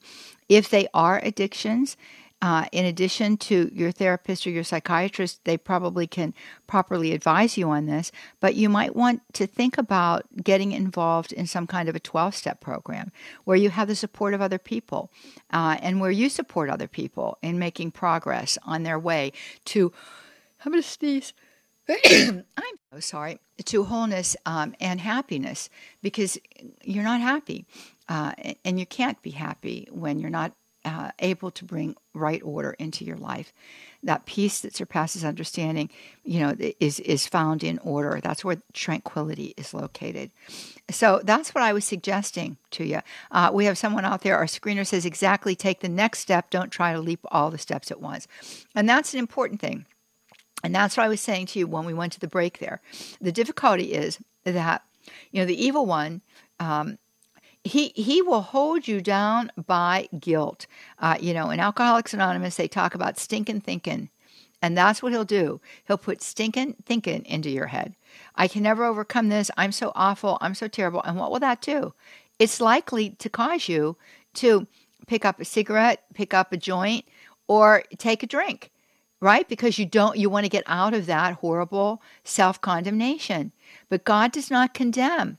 If 0.49 0.69
they 0.69 0.87
are 0.93 1.19
addictions, 1.23 1.95
uh, 2.41 2.65
in 2.71 2.85
addition 2.85 3.37
to 3.37 3.69
your 3.73 3.91
therapist 3.91 4.47
or 4.47 4.49
your 4.49 4.63
psychiatrist, 4.63 5.41
they 5.45 5.57
probably 5.57 6.07
can 6.07 6.33
properly 6.65 7.13
advise 7.13 7.57
you 7.57 7.69
on 7.69 7.85
this, 7.85 8.11
but 8.39 8.55
you 8.55 8.67
might 8.67 8.95
want 8.95 9.21
to 9.33 9.45
think 9.45 9.77
about 9.77 10.25
getting 10.43 10.71
involved 10.71 11.31
in 11.31 11.45
some 11.45 11.67
kind 11.67 11.87
of 11.87 11.95
a 11.95 11.99
12 11.99 12.33
step 12.35 12.59
program 12.59 13.11
where 13.43 13.57
you 13.57 13.69
have 13.69 13.87
the 13.87 13.95
support 13.95 14.33
of 14.33 14.41
other 14.41 14.57
people 14.57 15.11
uh, 15.51 15.77
and 15.81 15.99
where 15.99 16.11
you 16.11 16.29
support 16.29 16.69
other 16.69 16.87
people 16.87 17.37
in 17.43 17.59
making 17.59 17.91
progress 17.91 18.57
on 18.63 18.83
their 18.83 18.97
way 18.97 19.31
to, 19.65 19.91
I'm 20.65 20.71
going 20.71 20.81
to 20.81 20.89
sneeze. 20.89 21.33
I'm 21.89 22.43
so 22.93 22.99
sorry, 22.99 23.39
to 23.65 23.83
wholeness 23.83 24.35
um, 24.45 24.73
and 24.79 24.99
happiness 24.99 25.69
because 26.01 26.39
you're 26.83 27.03
not 27.03 27.21
happy. 27.21 27.65
Uh, 28.09 28.33
and 28.65 28.79
you 28.79 28.85
can't 28.85 29.21
be 29.21 29.31
happy 29.31 29.87
when 29.89 30.19
you're 30.19 30.29
not 30.29 30.53
uh, 30.83 31.11
able 31.19 31.51
to 31.51 31.65
bring 31.65 31.95
right 32.13 32.41
order 32.43 32.71
into 32.79 33.05
your 33.05 33.17
life. 33.17 33.53
That 34.03 34.25
peace 34.25 34.61
that 34.61 34.75
surpasses 34.75 35.23
understanding, 35.23 35.89
you 36.23 36.39
know, 36.39 36.55
is 36.79 36.99
is 37.01 37.27
found 37.27 37.63
in 37.63 37.77
order. 37.79 38.19
That's 38.21 38.43
where 38.43 38.61
tranquility 38.73 39.53
is 39.57 39.73
located. 39.73 40.31
So 40.89 41.21
that's 41.23 41.53
what 41.53 41.63
I 41.63 41.73
was 41.73 41.85
suggesting 41.85 42.57
to 42.71 42.83
you. 42.83 43.01
Uh, 43.29 43.51
we 43.53 43.65
have 43.65 43.77
someone 43.77 44.05
out 44.05 44.21
there. 44.21 44.37
Our 44.37 44.45
screener 44.45 44.85
says 44.87 45.05
exactly. 45.05 45.55
Take 45.55 45.81
the 45.81 45.89
next 45.89 46.19
step. 46.19 46.49
Don't 46.49 46.71
try 46.71 46.93
to 46.93 46.99
leap 46.99 47.19
all 47.31 47.51
the 47.51 47.57
steps 47.59 47.91
at 47.91 48.01
once, 48.01 48.27
and 48.73 48.89
that's 48.89 49.13
an 49.13 49.19
important 49.19 49.59
thing. 49.61 49.85
And 50.63 50.75
that's 50.75 50.97
what 50.97 51.05
I 51.05 51.09
was 51.09 51.21
saying 51.21 51.47
to 51.47 51.59
you 51.59 51.67
when 51.67 51.85
we 51.85 51.93
went 51.93 52.13
to 52.13 52.19
the 52.19 52.27
break. 52.27 52.59
There, 52.59 52.81
the 53.19 53.31
difficulty 53.31 53.93
is 53.93 54.19
that 54.45 54.83
you 55.31 55.41
know 55.41 55.45
the 55.45 55.63
evil 55.63 55.85
one 55.85 56.21
um, 56.59 56.97
he 57.63 57.89
he 57.95 58.21
will 58.21 58.41
hold 58.41 58.87
you 58.87 59.01
down 59.01 59.51
by 59.67 60.07
guilt. 60.19 60.67
Uh, 60.99 61.17
you 61.19 61.33
know, 61.33 61.49
in 61.49 61.59
Alcoholics 61.59 62.13
Anonymous, 62.13 62.55
they 62.55 62.67
talk 62.67 62.95
about 62.95 63.19
stinking 63.19 63.61
thinking, 63.61 64.09
and 64.61 64.77
that's 64.77 65.03
what 65.03 65.11
he'll 65.11 65.23
do. 65.25 65.61
He'll 65.85 65.97
put 65.97 66.21
stinking 66.21 66.75
thinking 66.85 67.25
into 67.25 67.49
your 67.49 67.67
head. 67.67 67.95
I 68.35 68.47
can 68.47 68.63
never 68.63 68.83
overcome 68.83 69.29
this. 69.29 69.51
I'm 69.57 69.71
so 69.71 69.91
awful. 69.95 70.37
I'm 70.41 70.55
so 70.55 70.67
terrible. 70.67 71.01
And 71.03 71.17
what 71.17 71.31
will 71.31 71.39
that 71.39 71.61
do? 71.61 71.93
It's 72.39 72.59
likely 72.59 73.11
to 73.11 73.29
cause 73.29 73.69
you 73.69 73.97
to 74.35 74.67
pick 75.05 75.25
up 75.25 75.39
a 75.39 75.45
cigarette, 75.45 76.03
pick 76.13 76.33
up 76.33 76.51
a 76.51 76.57
joint, 76.57 77.05
or 77.47 77.83
take 77.97 78.23
a 78.23 78.27
drink, 78.27 78.71
right? 79.19 79.47
Because 79.47 79.77
you 79.77 79.85
don't 79.85 80.17
you 80.17 80.29
want 80.29 80.45
to 80.45 80.49
get 80.49 80.63
out 80.65 80.93
of 80.93 81.05
that 81.05 81.35
horrible 81.35 82.01
self 82.23 82.59
condemnation. 82.59 83.51
But 83.89 84.03
God 84.03 84.31
does 84.31 84.49
not 84.49 84.73
condemn. 84.73 85.37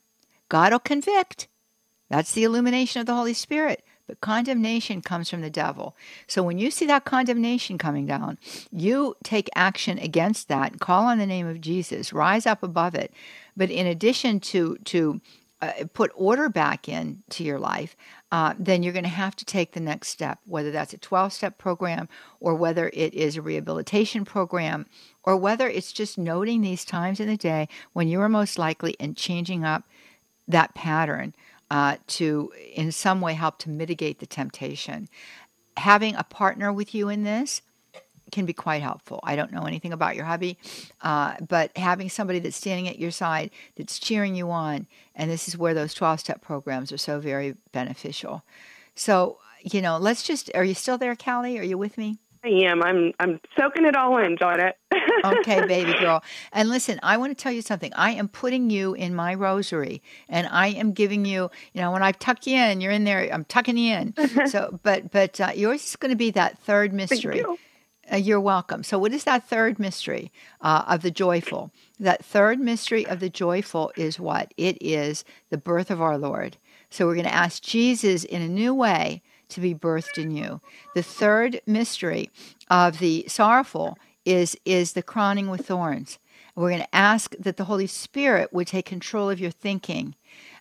God 0.48 0.72
will 0.72 0.78
convict. 0.78 1.48
That's 2.12 2.32
the 2.32 2.44
illumination 2.44 3.00
of 3.00 3.06
the 3.06 3.14
Holy 3.14 3.32
Spirit. 3.32 3.82
But 4.06 4.20
condemnation 4.20 5.00
comes 5.00 5.30
from 5.30 5.40
the 5.40 5.48
devil. 5.48 5.96
So 6.26 6.42
when 6.42 6.58
you 6.58 6.70
see 6.70 6.84
that 6.84 7.06
condemnation 7.06 7.78
coming 7.78 8.04
down, 8.04 8.36
you 8.70 9.16
take 9.24 9.48
action 9.56 9.98
against 9.98 10.48
that, 10.48 10.78
call 10.78 11.06
on 11.06 11.16
the 11.16 11.24
name 11.24 11.46
of 11.46 11.62
Jesus, 11.62 12.12
rise 12.12 12.44
up 12.44 12.62
above 12.62 12.94
it. 12.94 13.14
But 13.56 13.70
in 13.70 13.86
addition 13.86 14.40
to 14.40 14.76
to 14.84 15.22
uh, 15.62 15.72
put 15.94 16.12
order 16.14 16.50
back 16.50 16.86
into 16.86 17.44
your 17.44 17.58
life, 17.58 17.96
uh, 18.30 18.52
then 18.58 18.82
you're 18.82 18.92
going 18.92 19.04
to 19.04 19.08
have 19.08 19.34
to 19.36 19.46
take 19.46 19.72
the 19.72 19.80
next 19.80 20.08
step, 20.08 20.38
whether 20.44 20.70
that's 20.70 20.92
a 20.92 20.98
12 20.98 21.32
step 21.32 21.56
program 21.56 22.10
or 22.40 22.54
whether 22.54 22.90
it 22.92 23.14
is 23.14 23.38
a 23.38 23.42
rehabilitation 23.42 24.26
program 24.26 24.84
or 25.22 25.34
whether 25.34 25.66
it's 25.66 25.92
just 25.92 26.18
noting 26.18 26.60
these 26.60 26.84
times 26.84 27.20
in 27.20 27.28
the 27.28 27.38
day 27.38 27.68
when 27.94 28.06
you 28.06 28.20
are 28.20 28.28
most 28.28 28.58
likely 28.58 28.96
and 29.00 29.16
changing 29.16 29.64
up 29.64 29.84
that 30.48 30.74
pattern 30.74 31.34
uh, 31.72 31.96
to, 32.06 32.52
in 32.74 32.92
some 32.92 33.22
way, 33.22 33.32
help 33.32 33.58
to 33.58 33.70
mitigate 33.70 34.18
the 34.20 34.26
temptation. 34.26 35.08
Having 35.78 36.16
a 36.16 36.22
partner 36.22 36.70
with 36.70 36.94
you 36.94 37.08
in 37.08 37.22
this 37.22 37.62
can 38.30 38.44
be 38.44 38.52
quite 38.52 38.82
helpful. 38.82 39.20
I 39.22 39.36
don't 39.36 39.50
know 39.52 39.62
anything 39.62 39.90
about 39.90 40.14
your 40.14 40.26
hubby, 40.26 40.58
uh, 41.00 41.36
but 41.48 41.74
having 41.74 42.10
somebody 42.10 42.40
that's 42.40 42.56
standing 42.56 42.88
at 42.88 42.98
your 42.98 43.10
side, 43.10 43.50
that's 43.74 43.98
cheering 43.98 44.36
you 44.36 44.50
on, 44.50 44.86
and 45.14 45.30
this 45.30 45.48
is 45.48 45.56
where 45.56 45.72
those 45.72 45.94
12 45.94 46.20
step 46.20 46.42
programs 46.42 46.92
are 46.92 46.98
so 46.98 47.20
very 47.20 47.56
beneficial. 47.72 48.44
So, 48.94 49.38
you 49.62 49.80
know, 49.80 49.96
let's 49.96 50.22
just, 50.22 50.50
are 50.54 50.64
you 50.64 50.74
still 50.74 50.98
there, 50.98 51.16
Kelly? 51.16 51.58
Are 51.58 51.64
you 51.64 51.78
with 51.78 51.96
me? 51.96 52.18
I 52.44 52.48
am. 52.64 52.82
I'm 52.82 53.12
I'm 53.20 53.40
soaking 53.56 53.84
it 53.84 53.94
all 53.94 54.18
in, 54.18 54.36
Johnnette. 54.36 54.72
okay, 55.24 55.64
baby 55.66 55.92
girl. 55.98 56.22
And 56.52 56.68
listen, 56.68 56.98
I 57.02 57.16
want 57.16 57.36
to 57.36 57.40
tell 57.40 57.52
you 57.52 57.62
something. 57.62 57.92
I 57.94 58.10
am 58.12 58.28
putting 58.28 58.68
you 58.68 58.94
in 58.94 59.14
my 59.14 59.34
rosary 59.34 60.02
and 60.28 60.48
I 60.48 60.68
am 60.68 60.92
giving 60.92 61.24
you, 61.24 61.50
you 61.72 61.80
know, 61.80 61.92
when 61.92 62.02
I 62.02 62.12
tuck 62.12 62.46
you 62.46 62.56
in, 62.56 62.80
you're 62.80 62.90
in 62.90 63.04
there, 63.04 63.28
I'm 63.32 63.44
tucking 63.44 63.76
you 63.76 63.94
in. 63.94 64.14
so, 64.46 64.80
but 64.82 65.12
but 65.12 65.40
uh, 65.40 65.52
yours 65.54 65.84
is 65.84 65.96
going 65.96 66.10
to 66.10 66.16
be 66.16 66.30
that 66.32 66.58
third 66.58 66.92
mystery. 66.92 67.42
Thank 67.42 67.46
you. 67.46 67.58
Uh, 68.12 68.16
you're 68.16 68.40
welcome. 68.40 68.82
So, 68.82 68.98
what 68.98 69.12
is 69.12 69.22
that 69.24 69.48
third 69.48 69.78
mystery 69.78 70.32
uh, 70.60 70.84
of 70.88 71.02
the 71.02 71.10
joyful? 71.12 71.70
That 72.00 72.24
third 72.24 72.58
mystery 72.58 73.06
of 73.06 73.20
the 73.20 73.30
joyful 73.30 73.92
is 73.96 74.18
what? 74.18 74.52
It 74.56 74.76
is 74.80 75.24
the 75.50 75.58
birth 75.58 75.90
of 75.90 76.02
our 76.02 76.18
Lord. 76.18 76.56
So, 76.90 77.06
we're 77.06 77.14
going 77.14 77.26
to 77.26 77.34
ask 77.34 77.62
Jesus 77.62 78.24
in 78.24 78.42
a 78.42 78.48
new 78.48 78.74
way 78.74 79.22
to 79.52 79.60
be 79.60 79.74
birthed 79.74 80.18
in 80.18 80.30
you. 80.30 80.60
The 80.94 81.02
third 81.02 81.60
mystery 81.66 82.30
of 82.68 82.98
the 82.98 83.24
sorrowful 83.28 83.96
is, 84.24 84.56
is 84.64 84.92
the 84.92 85.02
crowning 85.02 85.48
with 85.48 85.66
thorns. 85.66 86.18
We're 86.54 86.70
going 86.70 86.82
to 86.82 86.94
ask 86.94 87.34
that 87.38 87.56
the 87.56 87.64
Holy 87.64 87.86
Spirit 87.86 88.52
would 88.52 88.66
take 88.66 88.84
control 88.86 89.30
of 89.30 89.40
your 89.40 89.50
thinking, 89.50 90.14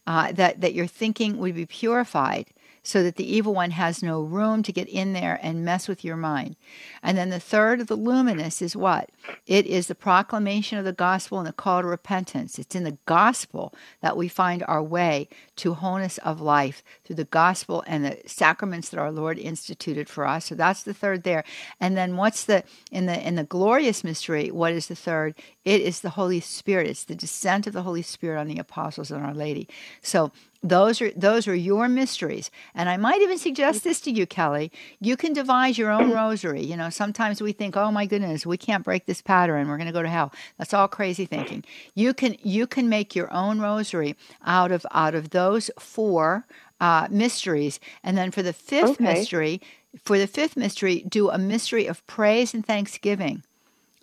uh, 0.07 0.31
that, 0.31 0.61
that 0.61 0.73
your 0.73 0.87
thinking 0.87 1.37
would 1.37 1.55
be 1.55 1.65
purified, 1.65 2.47
so 2.83 3.03
that 3.03 3.15
the 3.15 3.35
evil 3.35 3.53
one 3.53 3.71
has 3.71 4.01
no 4.01 4.21
room 4.21 4.63
to 4.63 4.71
get 4.71 4.87
in 4.87 5.13
there 5.13 5.39
and 5.41 5.63
mess 5.63 5.87
with 5.87 6.03
your 6.03 6.17
mind. 6.17 6.55
And 7.03 7.17
then 7.17 7.29
the 7.29 7.39
third 7.39 7.79
of 7.79 7.87
the 7.87 7.95
luminous 7.95 8.61
is 8.61 8.75
what? 8.75 9.09
It 9.45 9.67
is 9.67 9.87
the 9.87 9.95
proclamation 9.95 10.77
of 10.77 10.85
the 10.85 10.91
gospel 10.91 11.37
and 11.37 11.47
the 11.47 11.53
call 11.53 11.81
to 11.81 11.87
repentance. 11.87 12.57
It's 12.57 12.75
in 12.75 12.83
the 12.83 12.97
gospel 13.05 13.73
that 14.01 14.17
we 14.17 14.27
find 14.27 14.63
our 14.67 14.81
way 14.81 15.29
to 15.57 15.75
wholeness 15.75 16.17
of 16.19 16.41
life 16.41 16.83
through 17.05 17.17
the 17.17 17.25
gospel 17.25 17.83
and 17.85 18.03
the 18.03 18.19
sacraments 18.25 18.89
that 18.89 18.99
our 18.99 19.11
Lord 19.11 19.37
instituted 19.37 20.09
for 20.09 20.25
us. 20.25 20.45
So 20.45 20.55
that's 20.55 20.83
the 20.83 20.93
third 20.93 21.23
there. 21.23 21.43
And 21.79 21.95
then 21.95 22.17
what's 22.17 22.45
the 22.45 22.63
in 22.91 23.05
the 23.05 23.27
in 23.27 23.35
the 23.35 23.43
glorious 23.43 24.03
mystery, 24.03 24.49
what 24.49 24.73
is 24.73 24.87
the 24.87 24.95
third? 24.95 25.35
It 25.65 25.81
is 25.81 26.01
the 26.01 26.11
Holy 26.11 26.39
Spirit. 26.39 26.87
It's 26.87 27.03
the 27.03 27.15
descent 27.15 27.67
of 27.67 27.73
the 27.73 27.83
Holy 27.83 28.01
Spirit 28.01 28.39
on 28.39 28.47
the 28.47 28.57
apostles 28.57 29.11
and 29.11 29.23
our 29.23 29.33
lady. 29.33 29.67
So 30.01 30.31
those 30.63 31.01
are 31.01 31.11
those 31.11 31.47
are 31.47 31.55
your 31.55 31.87
mysteries. 31.89 32.51
And 32.75 32.87
I 32.89 32.97
might 32.97 33.21
even 33.21 33.37
suggest 33.37 33.83
this 33.83 33.99
to 34.01 34.11
you, 34.11 34.25
Kelly. 34.27 34.71
You 34.99 35.17
can 35.17 35.33
devise 35.33 35.77
your 35.77 35.89
own 35.89 36.11
rosary. 36.11 36.63
You 36.63 36.77
know, 36.77 36.89
sometimes 36.89 37.41
we 37.41 37.51
think, 37.51 37.75
"Oh 37.75 37.91
my 37.91 38.05
goodness, 38.05 38.45
we 38.45 38.57
can't 38.57 38.83
break 38.83 39.05
this 39.05 39.21
pattern. 39.21 39.67
We're 39.67 39.77
going 39.77 39.87
to 39.87 39.93
go 39.93 40.03
to 40.03 40.09
hell." 40.09 40.31
That's 40.57 40.73
all 40.73 40.87
crazy 40.87 41.25
thinking. 41.25 41.63
You 41.95 42.13
can 42.13 42.35
you 42.43 42.67
can 42.67 42.89
make 42.89 43.15
your 43.15 43.31
own 43.33 43.59
rosary 43.59 44.15
out 44.45 44.71
of 44.71 44.85
out 44.91 45.15
of 45.15 45.31
those 45.31 45.71
four 45.79 46.45
uh, 46.79 47.07
mysteries, 47.09 47.79
and 48.03 48.17
then 48.17 48.31
for 48.31 48.43
the 48.43 48.53
fifth 48.53 48.91
Okay. 48.91 49.03
mystery, 49.03 49.61
for 50.03 50.17
the 50.17 50.27
fifth 50.27 50.55
mystery, 50.55 51.03
do 51.07 51.29
a 51.29 51.37
mystery 51.37 51.87
of 51.87 52.05
praise 52.07 52.53
and 52.53 52.65
thanksgiving 52.65 53.43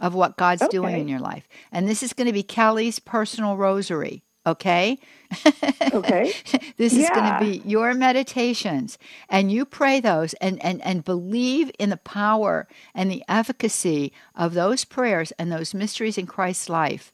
of 0.01 0.15
what 0.15 0.37
God's 0.37 0.67
doing 0.69 0.99
in 0.99 1.09
your 1.09 1.19
life. 1.21 1.49
And 1.73 1.89
this 1.89 2.03
is 2.03 2.13
going 2.13 2.27
to 2.29 2.33
be 2.33 2.43
Kelly's 2.45 2.99
personal 2.99 3.57
rosary. 3.57 4.23
Okay. 4.47 4.99
Okay. 5.93 6.33
this 6.77 6.95
is 6.95 7.09
going 7.11 7.33
to 7.33 7.39
be 7.41 7.63
your 7.69 7.93
meditations 7.95 8.99
and 9.29 9.53
you 9.53 9.65
pray 9.65 10.01
those 10.01 10.33
and, 10.35 10.63
and, 10.65 10.83
and 10.83 11.05
believe 11.05 11.71
in 11.79 11.91
the 11.91 11.97
power 11.99 12.67
and 12.95 13.11
the 13.11 13.23
efficacy 13.29 14.13
of 14.35 14.55
those 14.55 14.85
prayers 14.85 15.33
and 15.39 15.53
those 15.53 15.75
mysteries 15.75 16.17
in 16.17 16.27
Christ's 16.27 16.69
life 16.69 17.13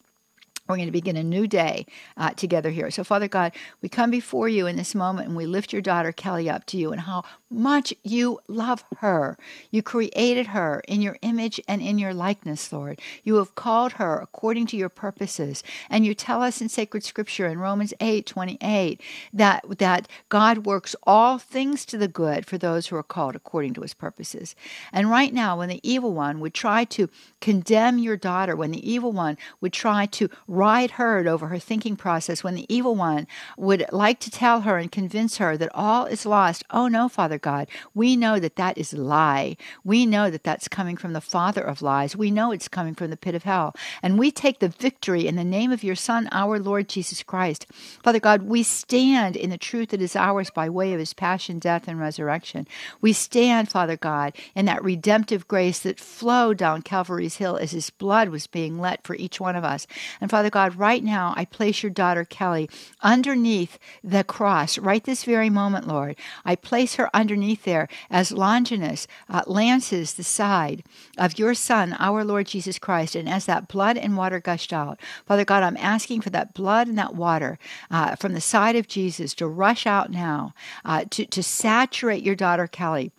we're 0.67 0.77
going 0.77 0.89
to 0.89 0.93
begin 0.93 1.17
a 1.17 1.23
new 1.23 1.47
day 1.47 1.85
uh, 2.17 2.31
together 2.31 2.71
here. 2.71 2.91
So, 2.91 3.05
Father 3.05 3.29
God, 3.29 3.53
we 3.83 3.91
come 3.91 4.11
before 4.11 4.49
you 4.49 4.67
in 4.67 4.77
this 4.77 4.95
moment 4.95 5.29
and 5.29 5.37
we 5.37 5.45
lift 5.45 5.75
your 5.75 5.83
daughter 5.83 6.11
Kelly 6.11 6.49
up 6.49 6.65
to 6.67 6.79
you 6.79 6.91
and 6.91 7.03
how 7.03 7.25
much 7.51 7.93
you 8.03 8.41
love 8.49 8.83
her. 8.99 9.37
You 9.71 9.83
created 9.83 10.49
her 10.49 10.83
in 10.89 11.03
your 11.03 11.19
image 11.21 11.61
and 11.69 11.83
in 11.83 11.99
your 11.99 12.15
likeness, 12.15 12.73
Lord. 12.73 12.99
You 13.25 13.37
have 13.37 13.55
called 13.55 13.93
her 13.93 14.19
according 14.19 14.67
to 14.69 14.77
your 14.77 14.89
purposes. 14.89 15.63
And 15.91 16.07
you 16.07 16.15
tell 16.15 16.43
us 16.43 16.63
in 16.63 16.71
sacred 16.71 17.05
scripture 17.05 17.47
in 17.47 17.59
Romans 17.59 17.93
8 18.01 18.25
28 18.25 19.01
that, 19.35 19.65
that 19.79 20.09
God 20.31 20.65
works 20.65 20.97
all 21.03 21.37
things 21.37 21.85
to 21.87 21.99
the 21.99 22.09
good 22.09 22.47
for 22.47 22.57
those 22.57 22.87
who 22.87 22.97
are 22.97 23.03
called 23.03 23.37
according 23.37 23.75
to 23.75 23.83
his 23.83 23.93
purposes. 23.93 24.57
And 24.93 25.11
right 25.11 25.33
now, 25.35 25.59
when 25.59 25.69
the 25.69 25.81
evil 25.89 26.15
one 26.15 26.41
would 26.41 26.55
try 26.55 26.85
to 26.85 27.11
condemn 27.43 27.99
your 27.99 28.17
daughter, 28.17 28.57
when 28.57 28.71
the 28.71 28.91
evil 28.91 29.13
one 29.13 29.37
would 29.61 29.75
try 29.75 30.07
to 30.07 30.31
ride 30.55 30.93
herd 30.93 31.27
over 31.27 31.49
her 31.49 31.59
thinking 31.59 31.97
process 31.97 32.45
when 32.45 32.55
the 32.55 32.67
evil 32.75 32.95
one 32.95 33.27
would 33.57 33.85
like 33.93 34.21
to 34.21 34.31
tell 34.31 34.63
her 34.63 34.79
and 34.79 34.91
convince 34.91 35.39
her 35.39 35.57
that 35.57 35.71
all 35.75 36.07
is 36.07 36.27
lost. 36.27 36.65
Oh 36.71 36.89
no, 36.89 37.09
Father 37.09 37.39
God, 37.39 37.69
we 37.95 38.17
know 38.17 38.39
that 38.39 38.57
that 38.57 38.79
is 38.79 38.93
a 38.93 38.97
lie. 38.97 39.57
We 39.85 40.07
know 40.07 40.31
that 40.31 40.45
that's 40.45 40.69
coming 40.69 40.97
from 40.97 41.13
the 41.13 41.21
father 41.21 41.63
of 41.63 41.83
lies. 41.83 42.17
We 42.17 42.31
know 42.31 42.53
it's 42.53 42.69
coming 42.69 42.95
from 42.95 43.11
the 43.11 43.17
pit 43.17 43.35
of 43.35 43.43
hell. 43.43 43.75
And 44.03 44.19
we 44.19 44.31
take 44.31 44.61
the 44.61 44.69
victory 44.69 45.27
in 45.27 45.37
the 45.37 45.45
name 45.45 45.73
of 45.73 45.83
your 45.83 45.97
Son, 45.97 46.29
our 46.33 46.59
Lord 46.59 46.89
Jesus 46.89 47.23
Christ. 47.23 47.67
Father 48.03 48.21
God, 48.21 48.43
we 48.43 48.63
stand 48.63 49.37
in 49.37 49.51
the 49.51 49.59
truth 49.59 49.91
that 49.91 50.03
is 50.03 50.17
ours 50.17 50.51
by 50.51 50.69
way 50.69 50.93
of 50.93 50.99
his 50.99 51.15
passion, 51.15 51.59
death, 51.59 51.89
and 51.89 51.99
resurrection. 51.99 52.67
We 53.01 53.13
stand, 53.13 53.71
Father 53.71 53.97
God, 53.97 54.35
in 54.55 54.67
that 54.67 54.85
redemptive 54.85 55.49
grace 55.49 55.81
that 55.81 56.01
flowed 56.01 56.59
down 56.59 56.83
Calvary's 56.83 57.37
Hill 57.37 57.57
as 57.57 57.73
his 57.73 57.91
blood 57.91 58.29
was 58.29 58.47
being 58.47 58.79
let 58.79 59.05
for 59.05 59.17
each 59.17 59.41
one 59.41 59.57
of 59.57 59.65
us. 59.65 59.87
And 60.21 60.31
Father 60.31 60.44
God, 60.51 60.77
right 60.77 61.03
now 61.03 61.35
I 61.37 61.45
place 61.45 61.83
your 61.83 61.91
daughter 61.91 62.25
Kelly 62.25 62.69
underneath 63.03 63.79
the 64.03 64.25
cross, 64.25 64.79
right 64.79 65.03
this 65.03 65.25
very 65.25 65.51
moment, 65.51 65.87
Lord. 65.87 66.17
I 66.45 66.57
place 66.57 66.97
her 66.97 67.11
underneath 67.15 67.65
there 67.65 67.89
as 68.11 68.33
Longinus 68.33 69.07
uh, 69.29 69.43
lances 69.47 70.15
the 70.15 70.23
side 70.23 70.85
of 71.19 71.39
your 71.39 71.55
Son, 71.55 71.97
our 71.99 72.25
Lord 72.25 72.47
Jesus 72.47 72.79
Christ, 72.79 73.15
and 73.15 73.29
as 73.29 73.47
that 73.47 73.69
blood 73.69 73.97
and 73.97 74.17
water 74.17 74.41
gushed 74.41 74.73
out. 74.73 75.01
Father 75.27 75.45
God, 75.45 75.63
I'm 75.63 75.77
asking 75.77 76.21
for 76.21 76.31
that 76.31 76.55
blood 76.55 76.89
and 76.89 76.99
that 76.99 77.15
water 77.15 77.59
uh, 77.91 78.17
from 78.17 78.33
the 78.33 78.41
side 78.41 78.77
of 78.77 78.89
Jesus 78.89 79.35
to 79.35 79.47
rush 79.47 79.87
out 79.87 80.11
now, 80.11 80.55
uh, 80.85 81.05
to, 81.11 81.27
to 81.27 81.43
saturate 81.43 82.23
your 82.23 82.35
daughter 82.35 82.67
Kelly 82.67 83.13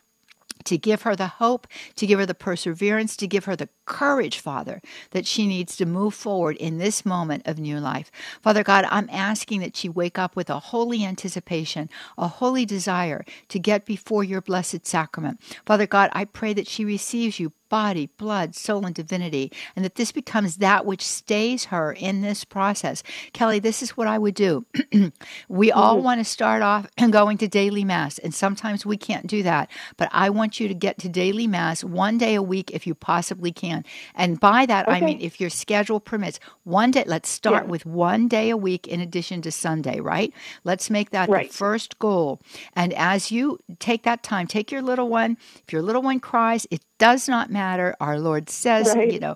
to 0.65 0.78
give 0.78 1.03
her 1.03 1.15
the 1.15 1.28
hope, 1.28 1.67
to 1.95 2.05
give 2.05 2.19
her 2.19 2.26
the 2.26 2.34
perseverance, 2.34 3.15
to 3.17 3.28
give 3.28 3.45
her 3.45 3.55
the 3.55 3.69
courage, 3.86 4.39
Father, 4.39 4.81
that 5.11 5.25
she 5.25 5.47
needs 5.47 5.75
to 5.77 5.86
move 5.86 6.13
forward 6.13 6.57
in 6.57 6.77
this 6.77 7.05
moment 7.05 7.43
of 7.45 7.59
new 7.59 7.79
life. 7.79 8.11
Father 8.41 8.63
God, 8.63 8.86
I'm 8.89 9.09
asking 9.11 9.61
that 9.61 9.75
she 9.75 9.89
wake 9.89 10.17
up 10.17 10.36
with 10.36 10.49
a 10.49 10.59
holy 10.59 11.05
anticipation, 11.05 11.89
a 12.17 12.27
holy 12.27 12.65
desire 12.65 13.25
to 13.49 13.59
get 13.59 13.86
before 13.86 14.23
your 14.23 14.41
blessed 14.41 14.86
sacrament. 14.86 15.41
Father 15.65 15.88
God, 15.88 16.09
I 16.13 16.25
pray 16.25 16.53
that 16.53 16.67
she 16.67 16.86
receives 16.86 17.39
you 17.39 17.51
body, 17.75 18.09
blood, 18.17 18.55
soul, 18.55 18.86
and 18.86 18.95
divinity, 18.95 19.51
and 19.75 19.83
that 19.83 19.95
this 19.95 20.13
becomes 20.13 20.57
that 20.57 20.86
which 20.86 21.01
stays 21.01 21.65
her 21.65 21.91
in 21.91 22.21
this 22.21 22.45
process. 22.45 23.03
Kelly, 23.33 23.59
this 23.59 23.83
is 23.83 23.97
what 23.97 24.07
I 24.07 24.17
would 24.17 24.33
do. 24.33 24.65
we 25.49 25.73
all 25.73 25.95
mm-hmm. 25.95 26.05
want 26.05 26.19
to 26.21 26.23
start 26.23 26.61
off 26.61 26.88
and 26.97 27.11
going 27.11 27.38
to 27.39 27.49
daily 27.49 27.83
mass, 27.83 28.17
and 28.19 28.33
sometimes 28.33 28.86
we 28.86 28.95
can't 28.95 29.27
do 29.27 29.43
that. 29.43 29.69
But 29.97 30.07
I 30.13 30.29
want 30.29 30.57
you 30.57 30.69
to 30.69 30.73
get 30.73 30.97
to 30.99 31.09
daily 31.09 31.47
mass 31.47 31.83
one 31.83 32.17
day 32.17 32.36
a 32.36 32.41
week 32.41 32.71
if 32.71 32.88
you 32.88 32.95
possibly 32.95 33.51
can. 33.51 33.74
And 34.15 34.39
by 34.39 34.65
that, 34.65 34.88
okay. 34.88 34.97
I 34.97 35.01
mean 35.01 35.19
if 35.21 35.39
your 35.39 35.49
schedule 35.49 35.99
permits, 35.99 36.39
one 36.63 36.91
day, 36.91 37.03
let's 37.07 37.30
start 37.30 37.65
yeah. 37.65 37.69
with 37.69 37.86
one 37.86 38.28
day 38.28 38.49
a 38.49 38.57
week 38.57 38.88
in 38.88 39.01
addition 39.01 39.41
to 39.43 39.51
Sunday, 39.51 39.99
right? 39.99 40.34
Let's 40.63 40.89
make 40.89 41.11
that 41.11 41.30
right. 41.30 41.49
the 41.49 41.53
first 41.53 41.99
goal. 41.99 42.41
And 42.73 42.93
as 42.93 43.32
you 43.32 43.59
take 43.80 44.03
that 44.03 44.23
time, 44.23 44.47
take 44.47 44.71
your 44.71 44.82
little 44.82 45.09
one. 45.09 45.38
If 45.67 45.73
your 45.73 45.82
little 45.82 46.01
one 46.01 46.19
cries, 46.19 46.67
it 46.71 46.82
does 46.97 47.27
not 47.27 47.51
matter. 47.51 47.95
Our 47.99 48.19
Lord 48.19 48.49
says, 48.49 48.93
right. 48.95 49.11
you 49.11 49.19
know, 49.19 49.35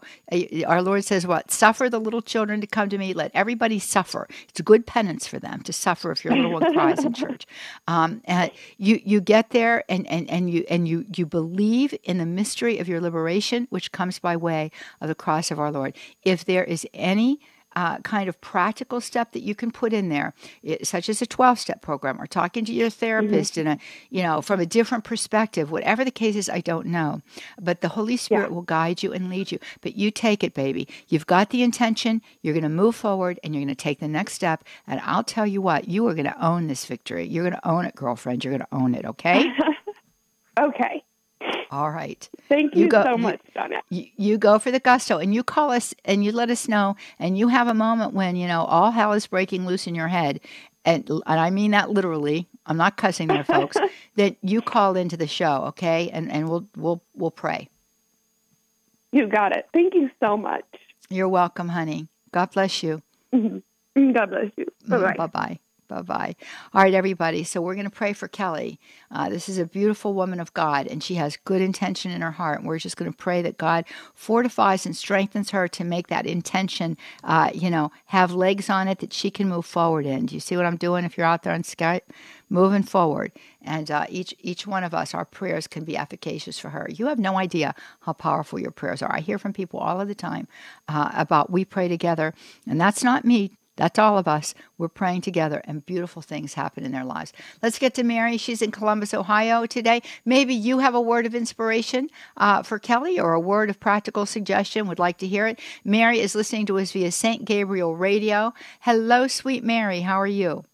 our 0.66 0.82
Lord 0.82 1.04
says 1.04 1.28
what? 1.28 1.52
Suffer 1.52 1.90
the 1.90 2.00
little 2.00 2.22
children 2.22 2.62
to 2.62 2.68
come 2.68 2.90
to 2.90 2.98
me. 2.98 3.14
Let 3.14 3.32
everybody 3.34 3.80
suffer. 3.80 4.28
It's 4.48 4.60
a 4.60 4.64
good 4.64 4.86
penance 4.86 5.28
for 5.28 5.40
them 5.40 5.62
to 5.64 5.74
suffer 5.74 6.12
if 6.12 6.24
your 6.24 6.36
little 6.36 6.54
one 6.54 6.74
cries 6.74 7.04
in 7.04 7.14
church. 7.14 7.46
Um, 7.88 8.22
and 8.26 8.52
you 8.78 9.00
you 9.04 9.20
get 9.22 9.50
there 9.50 9.84
and, 9.90 10.06
and, 10.08 10.30
and 10.30 10.50
you 10.50 10.64
and 10.70 10.88
you 10.88 11.06
you 11.16 11.26
believe 11.26 11.94
in 12.04 12.18
the 12.18 12.26
mystery 12.26 12.78
of 12.78 12.88
your 12.88 13.02
liberation, 13.02 13.68
which 13.70 13.92
comes 13.92 14.20
by 14.20 14.38
way 14.38 14.72
of 15.02 15.08
the 15.08 15.16
cross 15.16 15.50
of 15.50 15.60
our 15.60 15.72
Lord. 15.72 15.96
If 16.24 16.46
there 16.46 16.64
is 16.64 16.86
any 16.94 17.40
uh, 17.80 17.98
kind 18.00 18.28
of 18.28 18.42
practical 18.42 19.00
step 19.00 19.32
that 19.32 19.42
you 19.42 19.56
can 19.56 19.72
put 19.72 19.94
in 19.94 20.10
there, 20.10 20.34
it, 20.62 20.86
such 20.86 21.08
as 21.08 21.22
a 21.22 21.26
12 21.26 21.58
step 21.58 21.82
program 21.82 22.22
or 22.22 22.28
talking 22.28 22.66
to 22.66 22.74
your 22.74 22.90
therapist 22.90 23.54
mm-hmm. 23.54 23.68
in 23.70 23.78
a, 23.78 23.80
you 24.10 24.22
know, 24.22 24.42
from 24.42 24.60
a 24.60 24.66
different 24.66 25.06
perspective, 25.06 25.72
whatever 25.72 26.04
the 26.04 26.12
case 26.12 26.36
is, 26.36 26.50
I 26.50 26.60
don't 26.60 26.88
know. 26.88 27.22
But 27.58 27.80
the 27.80 27.88
Holy 27.88 28.18
Spirit 28.18 28.50
yeah. 28.50 28.56
will 28.56 28.64
guide 28.64 29.02
you 29.02 29.14
and 29.14 29.30
lead 29.30 29.54
you. 29.54 29.60
But 29.80 29.96
you 29.96 30.12
take 30.12 30.44
it, 30.44 30.54
baby. 30.54 30.90
You've 31.08 31.26
got 31.26 31.52
the 31.52 31.64
intention, 31.64 32.22
you're 32.42 32.54
going 32.54 32.64
to 32.64 32.70
move 32.70 32.98
forward 32.98 33.40
and 33.46 33.56
you're 33.56 33.64
going 33.64 33.74
to 33.74 33.82
take 33.82 34.02
the 34.02 34.10
next 34.10 34.34
step. 34.34 34.66
And 34.86 35.00
I'll 35.06 35.24
tell 35.24 35.48
you 35.48 35.62
what, 35.62 35.88
you 35.88 36.06
are 36.10 36.14
going 36.14 36.26
to 36.26 36.46
own 36.46 36.68
this 36.68 36.86
victory. 36.86 37.28
You're 37.30 37.50
going 37.50 37.62
to 37.62 37.66
own 37.66 37.86
it, 37.86 37.96
girlfriend. 37.96 38.44
You're 38.44 38.58
going 38.58 38.68
to 38.70 38.76
own 38.76 38.94
it, 38.94 39.06
okay? 39.06 39.48
okay. 40.60 41.06
All 41.72 41.92
right. 41.92 42.28
Thank 42.48 42.76
you, 42.76 42.86
you 42.86 42.90
go, 42.90 43.04
so 43.04 43.18
much, 43.18 43.40
Donna. 43.54 43.82
You, 43.90 44.06
you, 44.16 44.38
go 44.38 44.58
for 44.58 44.72
the 44.72 44.80
gusto 44.80 45.20
and 45.20 45.34
you 45.34 45.44
call 45.44 45.72
us 45.72 45.94
and 46.04 46.24
you 46.24 46.32
let 46.32 46.50
us 46.50 46.68
know 46.68 46.96
and 47.20 47.38
you 47.38 47.48
have 47.50 47.68
a 47.68 47.76
moment 47.76 48.14
when, 48.14 48.36
you 48.36 48.48
know, 48.48 48.64
all 48.64 48.90
hell 48.92 49.14
is 49.14 49.28
breaking 49.28 49.68
loose 49.68 49.86
in 49.86 49.94
your 49.94 50.08
head. 50.08 50.40
And, 50.84 51.08
and 51.10 51.22
I 51.40 51.52
mean 51.52 51.72
that 51.72 51.92
literally. 51.92 52.48
I'm 52.66 52.78
not 52.78 52.98
cussing 52.98 53.28
there, 53.28 53.44
folks. 53.44 53.78
that 54.16 54.38
you 54.42 54.62
call 54.62 54.96
into 54.96 55.18
the 55.18 55.28
show, 55.28 55.66
okay? 55.68 56.10
And 56.12 56.32
and 56.32 56.50
we'll 56.50 56.68
we'll 56.76 57.02
we'll 57.16 57.32
pray. 57.32 57.70
You 59.12 59.28
got 59.28 59.56
it. 59.56 59.68
Thank 59.74 59.96
you 59.96 60.10
so 60.20 60.38
much. 60.38 60.66
You're 61.10 61.30
welcome, 61.30 61.70
honey. 61.70 62.08
God 62.32 62.52
bless 62.52 62.84
you. 62.84 63.02
Mm-hmm. 63.34 64.12
God 64.14 64.30
bless 64.30 64.52
you. 64.56 64.66
Bye 64.88 64.98
bye. 64.98 65.14
Bye 65.18 65.28
bye. 65.28 65.60
Bye 65.90 66.04
bye. 66.04 66.36
All 66.72 66.84
right, 66.84 66.94
everybody. 66.94 67.44
So 67.44 67.62
we're 67.62 67.74
going 67.74 67.90
to 67.90 67.90
pray 67.90 68.14
for 68.14 68.28
Kelly. 68.28 68.80
Uh, 69.10 69.28
this 69.28 69.50
is 69.50 69.58
a 69.58 69.66
beautiful 69.66 70.14
woman 70.14 70.40
of 70.40 70.54
God, 70.54 70.86
and 70.86 71.04
she 71.04 71.16
has 71.16 71.36
good 71.36 71.62
intention 71.62 72.12
in 72.12 72.22
her 72.22 72.30
heart. 72.32 72.60
And 72.60 72.68
we're 72.68 72.78
just 72.78 72.96
going 72.96 73.12
to 73.12 73.18
pray 73.18 73.42
that 73.42 73.58
God 73.58 73.86
fortifies 74.14 74.86
and 74.86 74.96
strengthens 74.96 75.50
her 75.50 75.68
to 75.70 75.84
make 75.84 76.08
that 76.08 76.28
intention, 76.28 76.96
uh, 77.24 77.50
you 77.56 77.72
know, 77.72 77.92
have 78.06 78.32
legs 78.32 78.70
on 78.70 78.88
it 78.88 79.00
that 79.00 79.14
she 79.14 79.32
can 79.32 79.50
move 79.50 79.66
forward 79.66 80.06
in. 80.06 80.28
Do 80.28 80.36
you 80.36 80.42
see 80.42 80.56
what 80.56 80.68
I'm 80.68 80.78
doing? 80.78 81.06
If 81.06 81.18
you're 81.18 81.26
out 81.26 81.42
there 81.42 81.54
on 81.54 81.64
Skype, 81.64 82.02
moving 82.50 82.84
forward, 82.84 83.32
and 83.64 83.90
uh, 83.90 84.06
each 84.10 84.36
each 84.42 84.68
one 84.68 84.84
of 84.84 84.94
us, 84.94 85.16
our 85.16 85.26
prayers 85.26 85.66
can 85.66 85.86
be 85.86 85.98
efficacious 85.98 86.60
for 86.60 86.70
her. 86.70 86.88
You 86.92 87.08
have 87.08 87.18
no 87.20 87.40
idea 87.40 87.74
how 88.02 88.14
powerful 88.14 88.60
your 88.60 88.72
prayers 88.72 89.02
are. 89.02 89.12
I 89.12 89.22
hear 89.22 89.40
from 89.40 89.54
people 89.54 89.80
all 89.80 90.00
of 90.00 90.08
the 90.08 90.16
time 90.16 90.48
uh, 90.88 91.10
about 91.16 91.50
we 91.50 91.66
pray 91.66 91.88
together, 91.88 92.36
and 92.68 92.80
that's 92.80 93.04
not 93.04 93.26
me 93.26 93.52
that's 93.80 93.98
all 93.98 94.18
of 94.18 94.28
us. 94.28 94.54
We're 94.78 94.90
praying 94.90 95.22
together, 95.22 95.62
and 95.64 95.86
beautiful 95.86 96.22
things 96.22 96.54
happen 96.54 96.84
in 96.84 96.92
their 96.92 97.06
lives. 97.06 97.32
Let's 97.64 97.80
get 97.80 97.94
to 97.94 98.04
Mary. 98.04 98.36
She's 98.36 98.62
in 98.62 98.72
Columbus, 98.72 99.14
Ohio 99.14 99.66
today. 99.66 100.02
Maybe 100.26 100.54
you 100.54 100.80
have 100.80 100.94
a 100.94 101.02
word 101.02 101.26
of 101.26 101.34
inspiration 101.34 102.10
uh, 102.36 102.62
for 102.62 102.78
Kelly 102.78 103.18
or 103.18 103.32
a 103.32 103.40
word 103.40 103.70
of 103.70 103.80
practical 103.80 104.26
suggestion. 104.26 104.86
Would 104.90 105.00
like 105.00 105.18
to 105.20 105.28
hear 105.28 105.48
it. 105.48 105.62
Mary 105.86 106.20
is 106.20 106.36
listening 106.36 106.66
to 106.66 106.78
us 106.78 106.92
via 106.92 107.10
St. 107.10 107.46
Gabriel 107.46 107.96
Radio. 107.96 108.54
Hello, 108.82 109.28
sweet 109.28 109.64
Mary. 109.64 110.02
How 110.02 110.20
are 110.20 110.28
you? 110.28 110.66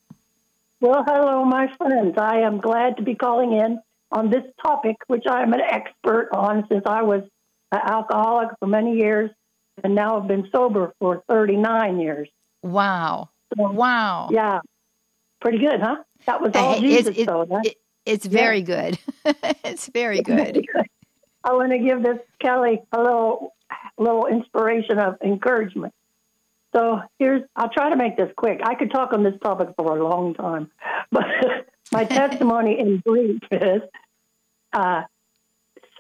Well, 0.82 1.03
hello, 1.06 1.45
my 1.45 1.68
friends. 1.78 2.16
I 2.18 2.39
am 2.39 2.60
glad 2.60 2.97
to 2.97 3.03
be 3.03 3.14
calling 3.14 3.53
in 3.53 3.80
on 4.12 4.32
this 4.32 4.43
topic, 4.66 4.95
which 5.06 5.26
I 5.30 5.43
am 5.43 5.53
an 5.53 5.62
expert 5.62 6.30
on 6.34 6.66
since 6.72 6.84
I 6.88 7.03
was 7.03 7.22
an 7.72 7.82
alcoholic 7.86 8.49
for 8.60 8.68
many 8.68 8.97
years 8.97 9.30
and 9.84 9.93
now 9.93 10.20
have 10.20 10.28
been 10.28 10.49
sober 10.51 10.93
for 10.99 11.24
39 11.30 11.99
years. 11.99 12.30
Wow. 12.66 13.30
So, 13.55 13.72
wow. 13.72 14.30
Yeah. 14.32 14.59
Pretty 15.39 15.59
good, 15.59 15.80
huh? 15.80 15.97
That 16.26 16.41
was 16.41 16.51
all 16.55 16.80
Jesus, 16.80 17.16
it, 17.16 17.28
though. 17.28 17.45
It, 17.63 17.76
it's 18.05 18.26
very 18.26 18.59
yeah. 18.59 18.91
good. 18.91 18.99
it's 19.63 19.88
very 19.88 20.22
good. 20.22 20.66
I 21.43 21.53
want 21.53 21.72
to 21.72 21.78
give 21.78 22.01
this 22.01 22.18
Kelly 22.41 22.82
a 22.91 22.97
little, 22.97 23.53
little 23.99 24.26
inspiration 24.26 24.97
of 24.97 25.18
encouragement. 25.24 25.93
So 26.76 27.01
here's, 27.20 27.43
I'll 27.55 27.70
try 27.70 27.91
to 27.91 27.95
make 27.95 28.18
this 28.18 28.32
quick. 28.36 28.61
I 28.63 28.74
could 28.74 28.91
talk 28.91 29.13
on 29.13 29.24
this 29.24 29.36
topic 29.43 29.70
for 29.78 29.97
a 29.97 30.03
long 30.03 30.34
time, 30.34 30.72
but 31.11 31.26
my 31.91 32.03
testimony 32.05 32.80
in 32.80 32.97
brief 33.05 33.41
is 33.51 33.82
uh, 34.74 35.03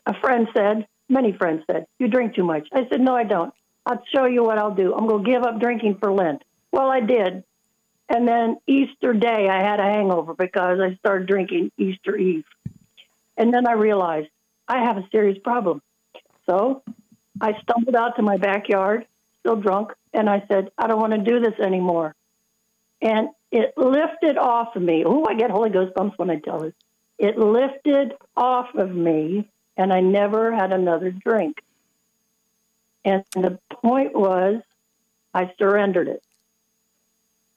a 0.05 0.19
friend 0.19 0.47
said, 0.55 0.87
many 1.09 1.31
friends 1.31 1.63
said, 1.69 1.85
You 1.99 2.07
drink 2.07 2.33
too 2.35 2.43
much. 2.43 2.67
I 2.73 2.87
said, 2.89 3.01
No, 3.01 3.15
I 3.15 3.23
don't. 3.23 3.53
I'll 3.85 4.01
show 4.13 4.25
you 4.25 4.43
what 4.43 4.57
I'll 4.57 4.73
do. 4.73 4.95
I'm 4.95 5.07
going 5.07 5.23
to 5.23 5.31
give 5.31 5.43
up 5.43 5.59
drinking 5.59 5.97
for 5.99 6.11
Lent. 6.11 6.43
Well, 6.75 6.91
I 6.91 6.99
did. 6.99 7.45
And 8.09 8.27
then 8.27 8.57
Easter 8.67 9.13
Day, 9.13 9.47
I 9.47 9.63
had 9.63 9.79
a 9.79 9.83
hangover 9.83 10.33
because 10.33 10.81
I 10.81 10.95
started 10.95 11.25
drinking 11.25 11.71
Easter 11.77 12.17
Eve. 12.17 12.43
And 13.37 13.53
then 13.53 13.65
I 13.65 13.71
realized 13.71 14.27
I 14.67 14.83
have 14.83 14.97
a 14.97 15.07
serious 15.09 15.37
problem. 15.41 15.81
So 16.45 16.83
I 17.39 17.53
stumbled 17.61 17.95
out 17.95 18.17
to 18.17 18.23
my 18.23 18.35
backyard, 18.35 19.07
still 19.39 19.55
drunk, 19.55 19.93
And 20.13 20.29
I 20.29 20.43
said, 20.49 20.69
I 20.77 20.87
don't 20.87 20.99
want 20.99 21.13
to 21.13 21.31
do 21.31 21.39
this 21.39 21.57
anymore. 21.61 22.13
And 23.01 23.29
it 23.51 23.73
lifted 23.77 24.37
off 24.37 24.75
of 24.75 24.81
me. 24.81 25.03
Oh, 25.05 25.25
I 25.25 25.35
get 25.35 25.51
Holy 25.51 25.69
Ghost 25.69 25.93
bumps 25.95 26.17
when 26.17 26.29
I 26.29 26.39
tell 26.39 26.59
this. 26.59 26.73
It 27.17 27.37
lifted 27.37 28.15
off 28.35 28.75
of 28.75 28.93
me, 28.93 29.49
and 29.77 29.93
I 29.93 30.01
never 30.01 30.53
had 30.53 30.73
another 30.73 31.09
drink. 31.09 31.63
And 33.05 33.23
the 33.31 33.59
point 33.69 34.13
was, 34.13 34.61
I 35.33 35.53
surrendered 35.57 36.09
it. 36.09 36.21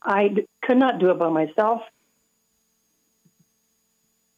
I 0.03 0.34
could 0.62 0.78
not 0.78 0.99
do 0.99 1.11
it 1.11 1.18
by 1.18 1.28
myself. 1.28 1.82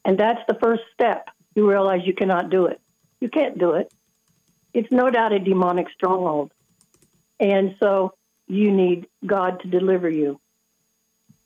And 0.05 0.19
that's 0.19 0.41
the 0.49 0.59
first 0.63 0.83
step. 0.95 1.29
You 1.55 1.69
realize 1.69 2.01
you 2.05 2.15
cannot 2.15 2.51
do 2.51 2.67
it. 2.67 2.81
You 3.21 3.29
can't 3.29 3.59
do 3.59 3.73
it. 3.73 3.93
It's 4.73 4.91
no 4.91 5.11
doubt 5.11 5.33
a 5.33 5.39
demonic 5.39 5.89
stronghold. 5.95 6.53
And 7.39 7.77
so 7.81 8.15
you 8.47 8.71
need 8.71 9.09
God 9.25 9.61
to 9.61 9.69
deliver 9.69 10.09
you. 10.09 10.41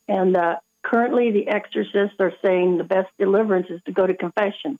And 0.09 0.37
uh, 0.37 0.57
currently, 0.83 1.31
the 1.31 1.49
exorcists 1.49 2.17
are 2.21 2.33
saying 2.45 2.79
the 2.79 2.85
best 2.85 3.09
deliverance 3.19 3.69
is 3.71 3.81
to 3.87 3.93
go 3.93 4.07
to 4.07 4.15
confession. 4.15 4.79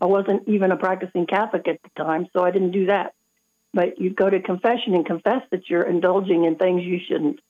I 0.00 0.06
wasn't 0.06 0.46
even 0.48 0.72
a 0.72 0.76
practicing 0.76 1.26
Catholic 1.26 1.66
at 1.68 1.80
the 1.82 2.04
time, 2.04 2.26
so 2.32 2.44
I 2.44 2.50
didn't 2.50 2.72
do 2.72 2.86
that. 2.86 3.14
But 3.72 3.98
you 4.00 4.10
go 4.10 4.28
to 4.28 4.40
confession 4.40 4.94
and 4.94 5.06
confess 5.06 5.42
that 5.50 5.68
you're 5.68 5.82
indulging 5.82 6.44
in 6.44 6.56
things 6.56 6.82
you 6.82 6.98
shouldn't. 7.06 7.40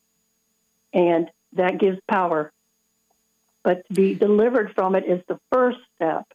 And 0.93 1.31
that 1.53 1.79
gives 1.79 1.99
power. 2.09 2.53
But 3.63 3.87
to 3.89 3.95
be 3.95 4.15
delivered 4.15 4.73
from 4.75 4.95
it 4.95 5.05
is 5.07 5.23
the 5.29 5.41
first 5.53 5.79
step. 5.97 6.27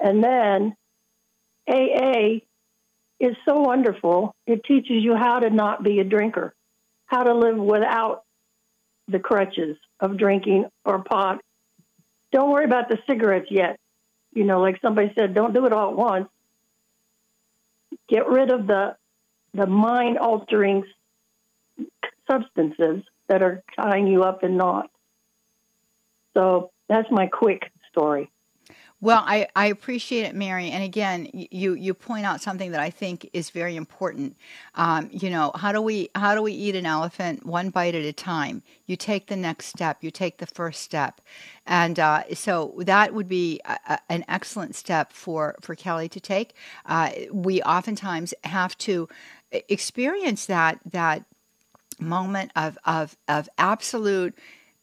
And 0.00 0.22
then 0.22 0.76
AA 1.68 2.40
is 3.20 3.36
so 3.44 3.60
wonderful. 3.60 4.34
It 4.46 4.64
teaches 4.64 5.02
you 5.02 5.14
how 5.14 5.40
to 5.40 5.50
not 5.50 5.82
be 5.82 6.00
a 6.00 6.04
drinker, 6.04 6.54
how 7.06 7.24
to 7.24 7.34
live 7.34 7.58
without 7.58 8.24
the 9.08 9.18
crutches 9.18 9.76
of 10.00 10.16
drinking 10.16 10.66
or 10.84 11.02
pot. 11.02 11.42
Don't 12.32 12.50
worry 12.50 12.64
about 12.64 12.88
the 12.88 12.98
cigarettes 13.08 13.48
yet. 13.50 13.78
You 14.32 14.44
know, 14.44 14.60
like 14.60 14.80
somebody 14.80 15.12
said, 15.18 15.34
don't 15.34 15.54
do 15.54 15.66
it 15.66 15.72
all 15.72 15.90
at 15.90 15.96
once. 15.96 16.28
Get 18.08 18.28
rid 18.28 18.50
of 18.50 18.66
the 18.66 18.96
the 19.54 19.66
mind 19.66 20.18
altering 20.18 20.84
substances 22.30 23.02
that 23.28 23.42
are 23.42 23.62
tying 23.76 24.06
you 24.06 24.24
up 24.24 24.42
in 24.42 24.56
knots. 24.56 24.88
So 26.34 26.70
that's 26.88 27.10
my 27.10 27.26
quick 27.26 27.70
story. 27.90 28.30
Well, 29.00 29.22
I, 29.24 29.46
I 29.54 29.66
appreciate 29.66 30.24
it, 30.24 30.34
Mary. 30.34 30.70
And 30.70 30.82
again, 30.82 31.28
you 31.32 31.74
you 31.74 31.94
point 31.94 32.26
out 32.26 32.40
something 32.40 32.72
that 32.72 32.80
I 32.80 32.90
think 32.90 33.30
is 33.32 33.50
very 33.50 33.76
important. 33.76 34.36
Um, 34.74 35.08
you 35.12 35.30
know, 35.30 35.52
how 35.54 35.70
do 35.70 35.80
we 35.80 36.08
how 36.16 36.34
do 36.34 36.42
we 36.42 36.52
eat 36.52 36.74
an 36.74 36.84
elephant 36.84 37.46
one 37.46 37.70
bite 37.70 37.94
at 37.94 38.04
a 38.04 38.12
time? 38.12 38.64
You 38.86 38.96
take 38.96 39.28
the 39.28 39.36
next 39.36 39.66
step. 39.66 39.98
You 40.00 40.10
take 40.10 40.38
the 40.38 40.48
first 40.48 40.82
step, 40.82 41.20
and 41.64 42.00
uh, 42.00 42.34
so 42.34 42.74
that 42.78 43.14
would 43.14 43.28
be 43.28 43.60
a, 43.64 43.78
a, 43.88 43.98
an 44.08 44.24
excellent 44.26 44.74
step 44.74 45.12
for 45.12 45.54
for 45.60 45.76
Kelly 45.76 46.08
to 46.08 46.18
take. 46.18 46.54
Uh, 46.84 47.10
we 47.30 47.62
oftentimes 47.62 48.34
have 48.42 48.76
to 48.78 49.08
experience 49.52 50.46
that 50.46 50.80
that 50.84 51.24
moment 52.00 52.52
of 52.56 52.78
of 52.84 53.16
of 53.28 53.48
absolute 53.58 54.38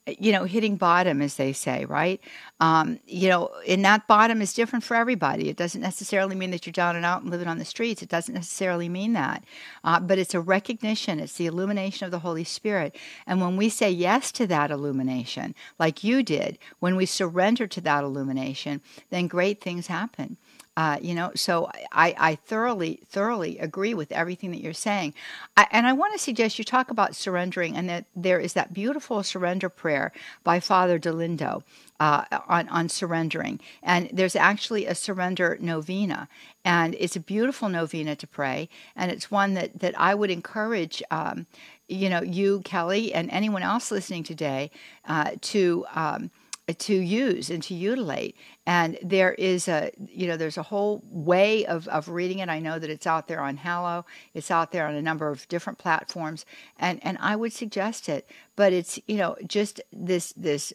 you 0.06 0.30
know, 0.30 0.44
hitting 0.44 0.76
bottom, 0.76 1.20
as 1.20 1.34
they 1.34 1.52
say, 1.52 1.84
right? 1.84 2.20
Um, 2.60 3.00
you 3.06 3.28
know, 3.28 3.50
and 3.66 3.84
that 3.84 4.06
bottom 4.06 4.40
is 4.40 4.52
different 4.52 4.84
for 4.84 4.94
everybody. 4.94 5.48
It 5.48 5.56
doesn't 5.56 5.80
necessarily 5.80 6.36
mean 6.36 6.52
that 6.52 6.64
you're 6.64 6.72
down 6.72 6.94
and 6.94 7.04
out 7.04 7.22
and 7.22 7.30
living 7.30 7.48
on 7.48 7.58
the 7.58 7.64
streets. 7.64 8.02
It 8.02 8.08
doesn't 8.08 8.34
necessarily 8.34 8.88
mean 8.88 9.14
that. 9.14 9.42
Uh, 9.82 9.98
but 9.98 10.18
it's 10.18 10.34
a 10.34 10.40
recognition, 10.40 11.18
it's 11.18 11.34
the 11.34 11.46
illumination 11.46 12.04
of 12.04 12.12
the 12.12 12.20
Holy 12.20 12.44
Spirit. 12.44 12.96
And 13.26 13.40
when 13.40 13.56
we 13.56 13.68
say 13.68 13.90
yes 13.90 14.30
to 14.32 14.46
that 14.46 14.70
illumination, 14.70 15.56
like 15.78 16.04
you 16.04 16.22
did, 16.22 16.58
when 16.78 16.94
we 16.94 17.06
surrender 17.06 17.66
to 17.66 17.80
that 17.80 18.04
illumination, 18.04 18.82
then 19.10 19.26
great 19.26 19.60
things 19.60 19.88
happen. 19.88 20.36
Uh, 20.76 20.98
you 21.00 21.14
know, 21.14 21.32
so 21.34 21.70
I, 21.90 22.14
I 22.18 22.34
thoroughly, 22.34 23.00
thoroughly 23.08 23.58
agree 23.58 23.94
with 23.94 24.12
everything 24.12 24.50
that 24.50 24.60
you're 24.60 24.74
saying. 24.74 25.14
I, 25.56 25.66
and 25.70 25.86
I 25.86 25.94
want 25.94 26.12
to 26.12 26.18
suggest 26.18 26.58
you 26.58 26.64
talk 26.64 26.90
about 26.90 27.16
surrendering, 27.16 27.76
and 27.76 27.88
that 27.88 28.04
there 28.14 28.38
is 28.38 28.52
that 28.52 28.74
beautiful 28.74 29.22
surrender 29.22 29.70
prayer 29.70 30.12
by 30.44 30.60
Father 30.60 30.98
Dolindo 30.98 31.62
uh, 31.98 32.24
on, 32.46 32.68
on 32.68 32.90
surrendering. 32.90 33.58
And 33.82 34.10
there's 34.12 34.36
actually 34.36 34.84
a 34.84 34.94
surrender 34.94 35.56
novena, 35.60 36.28
and 36.62 36.94
it's 36.98 37.16
a 37.16 37.20
beautiful 37.20 37.70
novena 37.70 38.14
to 38.16 38.26
pray. 38.26 38.68
And 38.94 39.10
it's 39.10 39.30
one 39.30 39.54
that, 39.54 39.80
that 39.80 39.98
I 39.98 40.14
would 40.14 40.30
encourage. 40.30 41.02
Um, 41.10 41.46
you 41.88 42.10
know, 42.10 42.20
you, 42.20 42.62
Kelly, 42.64 43.14
and 43.14 43.30
anyone 43.30 43.62
else 43.62 43.92
listening 43.92 44.24
today, 44.24 44.72
uh, 45.06 45.30
to 45.40 45.86
um, 45.94 46.32
Uh, 46.68 46.72
to 46.78 46.94
use 46.94 47.48
and 47.48 47.62
to 47.62 47.74
utilate. 47.74 48.36
And 48.66 48.98
there 49.00 49.34
is 49.34 49.68
a 49.68 49.92
you 50.08 50.26
know 50.26 50.36
there's 50.36 50.58
a 50.58 50.64
whole 50.64 51.00
way 51.08 51.64
of, 51.64 51.86
of 51.86 52.08
reading 52.08 52.40
it. 52.40 52.48
I 52.48 52.58
know 52.58 52.80
that 52.80 52.90
it's 52.90 53.06
out 53.06 53.28
there 53.28 53.40
on 53.40 53.58
hallow. 53.58 54.04
It's 54.34 54.50
out 54.50 54.72
there 54.72 54.88
on 54.88 54.96
a 54.96 55.02
number 55.02 55.28
of 55.28 55.46
different 55.46 55.78
platforms. 55.78 56.44
And 56.76 56.98
and 57.04 57.18
i 57.20 57.36
would 57.36 57.52
suggest 57.52 58.08
it. 58.08 58.28
But 58.56 58.72
it's 58.72 58.98
you 59.06 59.16
know 59.16 59.36
just 59.46 59.80
this 59.92 60.32
this 60.32 60.72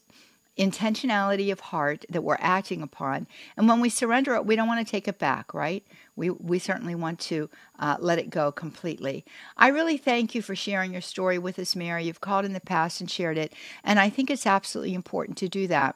intentionality 0.58 1.52
of 1.52 1.60
heart 1.60 2.06
that 2.08 2.24
we're 2.24 2.38
acting 2.40 2.82
upon. 2.82 3.28
And 3.58 3.68
when 3.68 3.82
we 3.82 3.90
surrender 3.90 4.36
it, 4.36 4.46
we 4.46 4.56
don't 4.56 4.68
want 4.68 4.86
to 4.86 4.90
take 4.90 5.10
it 5.10 5.20
back, 5.20 5.54
right? 5.54 5.84
We, 6.16 6.30
we 6.30 6.60
certainly 6.60 6.96
want 6.96 7.20
to 7.22 7.50
uh, 7.80 7.98
let 8.00 8.20
it 8.20 8.30
go 8.30 8.52
completely. 8.52 9.26
I 9.58 9.70
really 9.70 9.98
thank 9.98 10.36
you 10.36 10.42
for 10.42 10.56
sharing 10.56 10.92
your 10.92 11.02
story 11.02 11.40
with 11.40 11.58
us, 11.58 11.76
Mary. 11.76 12.06
You've 12.06 12.22
called 12.22 12.46
in 12.46 12.54
the 12.54 12.60
past 12.60 13.02
and 13.02 13.10
shared 13.10 13.38
it. 13.38 13.54
And 13.84 14.00
I 14.00 14.10
think 14.10 14.30
it's 14.30 14.48
absolutely 14.48 14.94
important 14.94 15.38
to 15.40 15.50
do 15.50 15.68
that. 15.68 15.96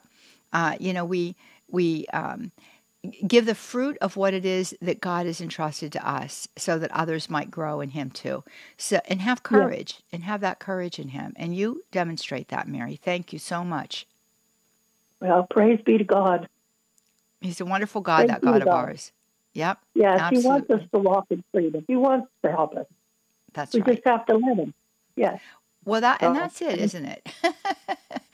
Uh, 0.52 0.76
you 0.80 0.92
know, 0.92 1.04
we, 1.04 1.36
we, 1.68 2.06
um, 2.08 2.52
give 3.26 3.46
the 3.46 3.54
fruit 3.54 3.96
of 4.00 4.16
what 4.16 4.34
it 4.34 4.44
is 4.44 4.76
that 4.80 5.00
God 5.00 5.26
has 5.26 5.40
entrusted 5.40 5.92
to 5.92 6.08
us 6.08 6.48
so 6.56 6.78
that 6.78 6.90
others 6.90 7.30
might 7.30 7.50
grow 7.50 7.80
in 7.80 7.90
him 7.90 8.10
too. 8.10 8.44
So 8.76 9.00
and 9.06 9.20
have 9.20 9.42
courage 9.42 9.96
yeah. 9.98 10.16
and 10.16 10.24
have 10.24 10.40
that 10.40 10.58
courage 10.58 10.98
in 10.98 11.08
him. 11.08 11.32
And 11.36 11.54
you 11.54 11.84
demonstrate 11.92 12.48
that, 12.48 12.68
Mary. 12.68 12.96
Thank 12.96 13.32
you 13.32 13.38
so 13.38 13.64
much. 13.64 14.06
Well, 15.20 15.46
praise 15.48 15.80
be 15.84 15.98
to 15.98 16.04
God. 16.04 16.48
He's 17.40 17.60
a 17.60 17.64
wonderful 17.64 18.00
God, 18.00 18.28
that 18.28 18.42
God, 18.42 18.62
of 18.62 18.68
ours. 18.68 19.12
Yep. 19.56 19.78
Yes, 19.94 20.20
absolutely. 20.20 20.42
He 20.42 20.48
wants 20.48 20.70
us 20.70 20.90
to 20.92 20.98
walk 20.98 21.26
in 21.30 21.42
freedom. 21.50 21.84
He 21.88 21.96
wants 21.96 22.28
to 22.44 22.50
help 22.50 22.76
us. 22.76 22.84
That's 23.54 23.72
we 23.72 23.80
right. 23.80 23.88
We 23.88 23.94
just 23.94 24.06
have 24.06 24.26
to 24.26 24.36
let 24.36 24.58
Him. 24.58 24.74
Yes. 25.16 25.40
Well, 25.86 26.02
that 26.02 26.22
and 26.22 26.36
that's 26.36 26.60
it, 26.60 26.78
isn't 26.78 27.06
it? 27.06 27.28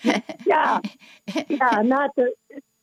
yeah, 0.44 0.80
yeah. 1.48 1.82
Not 1.84 2.10
the 2.16 2.32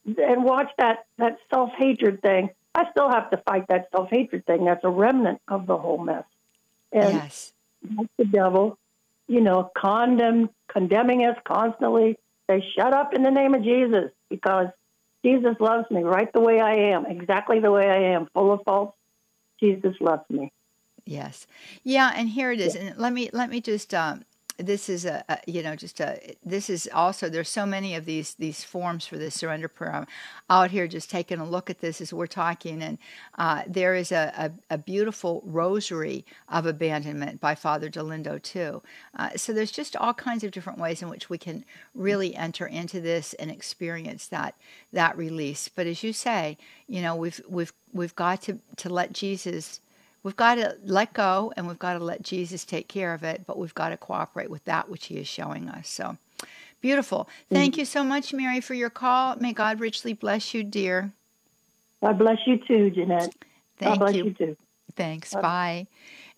and 0.06 0.46
watch 0.46 0.70
that 0.78 1.06
that 1.18 1.40
self 1.54 1.72
hatred 1.78 2.22
thing. 2.22 2.52
I 2.74 2.86
still 2.92 3.10
have 3.10 3.30
to 3.32 3.38
fight 3.38 3.68
that 3.68 3.90
self 3.92 4.10
hatred 4.10 4.46
thing. 4.46 4.64
That's 4.64 4.86
a 4.86 4.90
remnant 4.90 5.42
of 5.50 5.68
the 5.68 5.78
whole 5.78 5.98
mess. 5.98 6.24
And 6.94 7.16
yes, 7.16 7.52
that's 7.84 8.10
the 8.18 8.26
devil. 8.26 8.78
You 9.28 9.42
know, 9.42 9.70
condemn, 9.78 10.50
condemning 10.70 11.26
us 11.26 11.38
constantly, 11.44 12.18
They 12.48 12.64
shut 12.76 12.94
up 12.94 13.14
in 13.14 13.22
the 13.22 13.32
name 13.32 13.54
of 13.54 13.64
Jesus 13.64 14.12
because 14.30 14.68
Jesus 15.24 15.56
loves 15.60 15.90
me 15.92 16.04
right 16.04 16.32
the 16.34 16.40
way 16.40 16.60
I 16.60 16.94
am, 16.94 17.06
exactly 17.06 17.60
the 17.60 17.72
way 17.72 17.90
I 17.90 18.16
am, 18.16 18.28
full 18.34 18.54
of 18.54 18.62
faults. 18.64 18.96
Jesus 19.60 19.96
loves 20.00 20.24
me. 20.30 20.52
Yes. 21.06 21.48
Yeah, 21.84 22.12
and 22.16 22.30
here 22.30 22.52
it 22.52 22.60
is. 22.60 22.76
Yeah. 22.76 22.82
And 22.82 22.98
let 22.98 23.12
me 23.12 23.30
let 23.34 23.50
me 23.50 23.62
just 23.62 23.94
um, 23.94 24.24
this 24.60 24.90
is 24.90 25.06
a, 25.06 25.24
a, 25.30 25.40
you 25.48 25.64
know 25.64 25.76
just 25.76 26.00
a 26.00 26.36
this 26.46 26.70
is 26.70 26.90
also 26.94 27.30
there's 27.30 27.50
so 27.50 27.66
many 27.66 27.96
of 27.96 28.06
these 28.06 28.36
these 28.36 28.64
forms 28.64 29.08
for 29.08 29.18
this 29.18 29.36
surrender 29.36 29.68
prayer. 29.68 29.96
I'm 29.96 30.08
out 30.50 30.72
here 30.72 30.88
just 30.88 31.10
taking 31.10 31.40
a 31.40 31.46
look 31.46 31.70
at 31.70 31.80
this 31.80 32.02
as 32.02 32.14
we're 32.14 32.28
talking 32.28 32.84
and 32.84 32.98
uh, 33.38 33.64
there 33.68 33.96
is 33.96 34.12
a, 34.12 34.52
a, 34.70 34.76
a, 34.76 34.78
beautiful 34.78 35.42
rosary 35.46 36.26
of 36.50 36.66
abandonment 36.66 37.40
by 37.40 37.56
father 37.56 37.90
dolindo 37.90 38.42
too. 38.42 38.82
Uh, 39.18 39.30
so 39.36 39.54
there's 39.54 39.72
just 39.72 39.96
all 39.96 40.14
kinds 40.14 40.44
of 40.44 40.52
different 40.52 40.80
ways 40.80 41.02
in 41.02 41.10
which 41.10 41.30
we 41.30 41.38
can 41.38 41.64
really 41.96 42.36
enter 42.36 42.68
into 42.68 43.00
this 43.00 43.34
and 43.36 43.50
experience 43.50 44.28
that 44.28 44.56
that 44.92 45.18
release. 45.18 45.70
But 45.70 45.88
as 45.88 46.04
you 46.04 46.14
say 46.14 46.58
you 46.88 47.02
know 47.02 47.16
we've 47.16 47.40
we've 47.48 47.74
we've 47.94 48.16
got 48.16 48.42
to 48.44 48.60
to 48.78 48.90
let 48.90 49.14
jesus 49.14 49.80
We've 50.30 50.36
got 50.36 50.56
to 50.56 50.78
let 50.84 51.14
go 51.14 51.52
and 51.58 51.68
we've 51.68 51.80
got 51.80 51.94
to 51.94 52.04
let 52.04 52.22
Jesus 52.22 52.64
take 52.64 52.88
care 52.88 53.16
of 53.16 53.24
it, 53.24 53.48
but 53.48 53.58
we've 53.58 53.74
got 53.74 53.90
to 53.90 53.98
cooperate 53.98 54.52
with 54.52 54.64
that 54.66 54.88
which 54.88 55.08
He 55.08 55.16
is 55.16 55.28
showing 55.28 55.68
us. 55.70 55.90
So 55.90 56.18
beautiful. 56.82 57.22
Mm-hmm. 57.24 57.56
Thank 57.56 57.78
you 57.80 57.86
so 57.86 58.04
much, 58.04 58.32
Mary, 58.32 58.62
for 58.62 58.76
your 58.76 58.92
call. 58.92 59.38
May 59.38 59.54
God 59.54 59.80
richly 59.80 60.14
bless 60.14 60.54
you, 60.54 60.64
dear. 60.64 61.14
God 62.04 62.20
bless 62.20 62.38
you 62.46 62.58
too, 62.58 62.92
Johnnette. 62.96 63.34
Thank 63.80 63.98
God 63.98 64.00
bless 64.02 64.16
you. 64.18 64.26
you 64.26 64.34
too. 64.36 64.58
Thanks. 64.96 65.34
Bye. 65.34 65.42
Bye. 65.42 65.88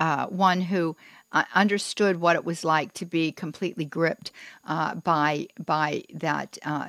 uh, 0.01 0.27
one 0.27 0.63
who 0.63 0.97
uh, 1.33 1.45
understood 1.55 2.21
what 2.21 2.37
it 2.37 2.45
was 2.45 2.65
like 2.65 2.93
to 2.95 3.07
be 3.07 3.31
completely 3.31 3.85
gripped 3.85 4.33
uh, 4.65 4.95
by 4.97 5.47
by 5.65 6.03
that 6.13 6.59
uh, 6.65 6.89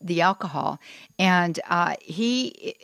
the 0.00 0.20
alcohol, 0.20 0.78
and 1.18 1.60
he 2.00 2.76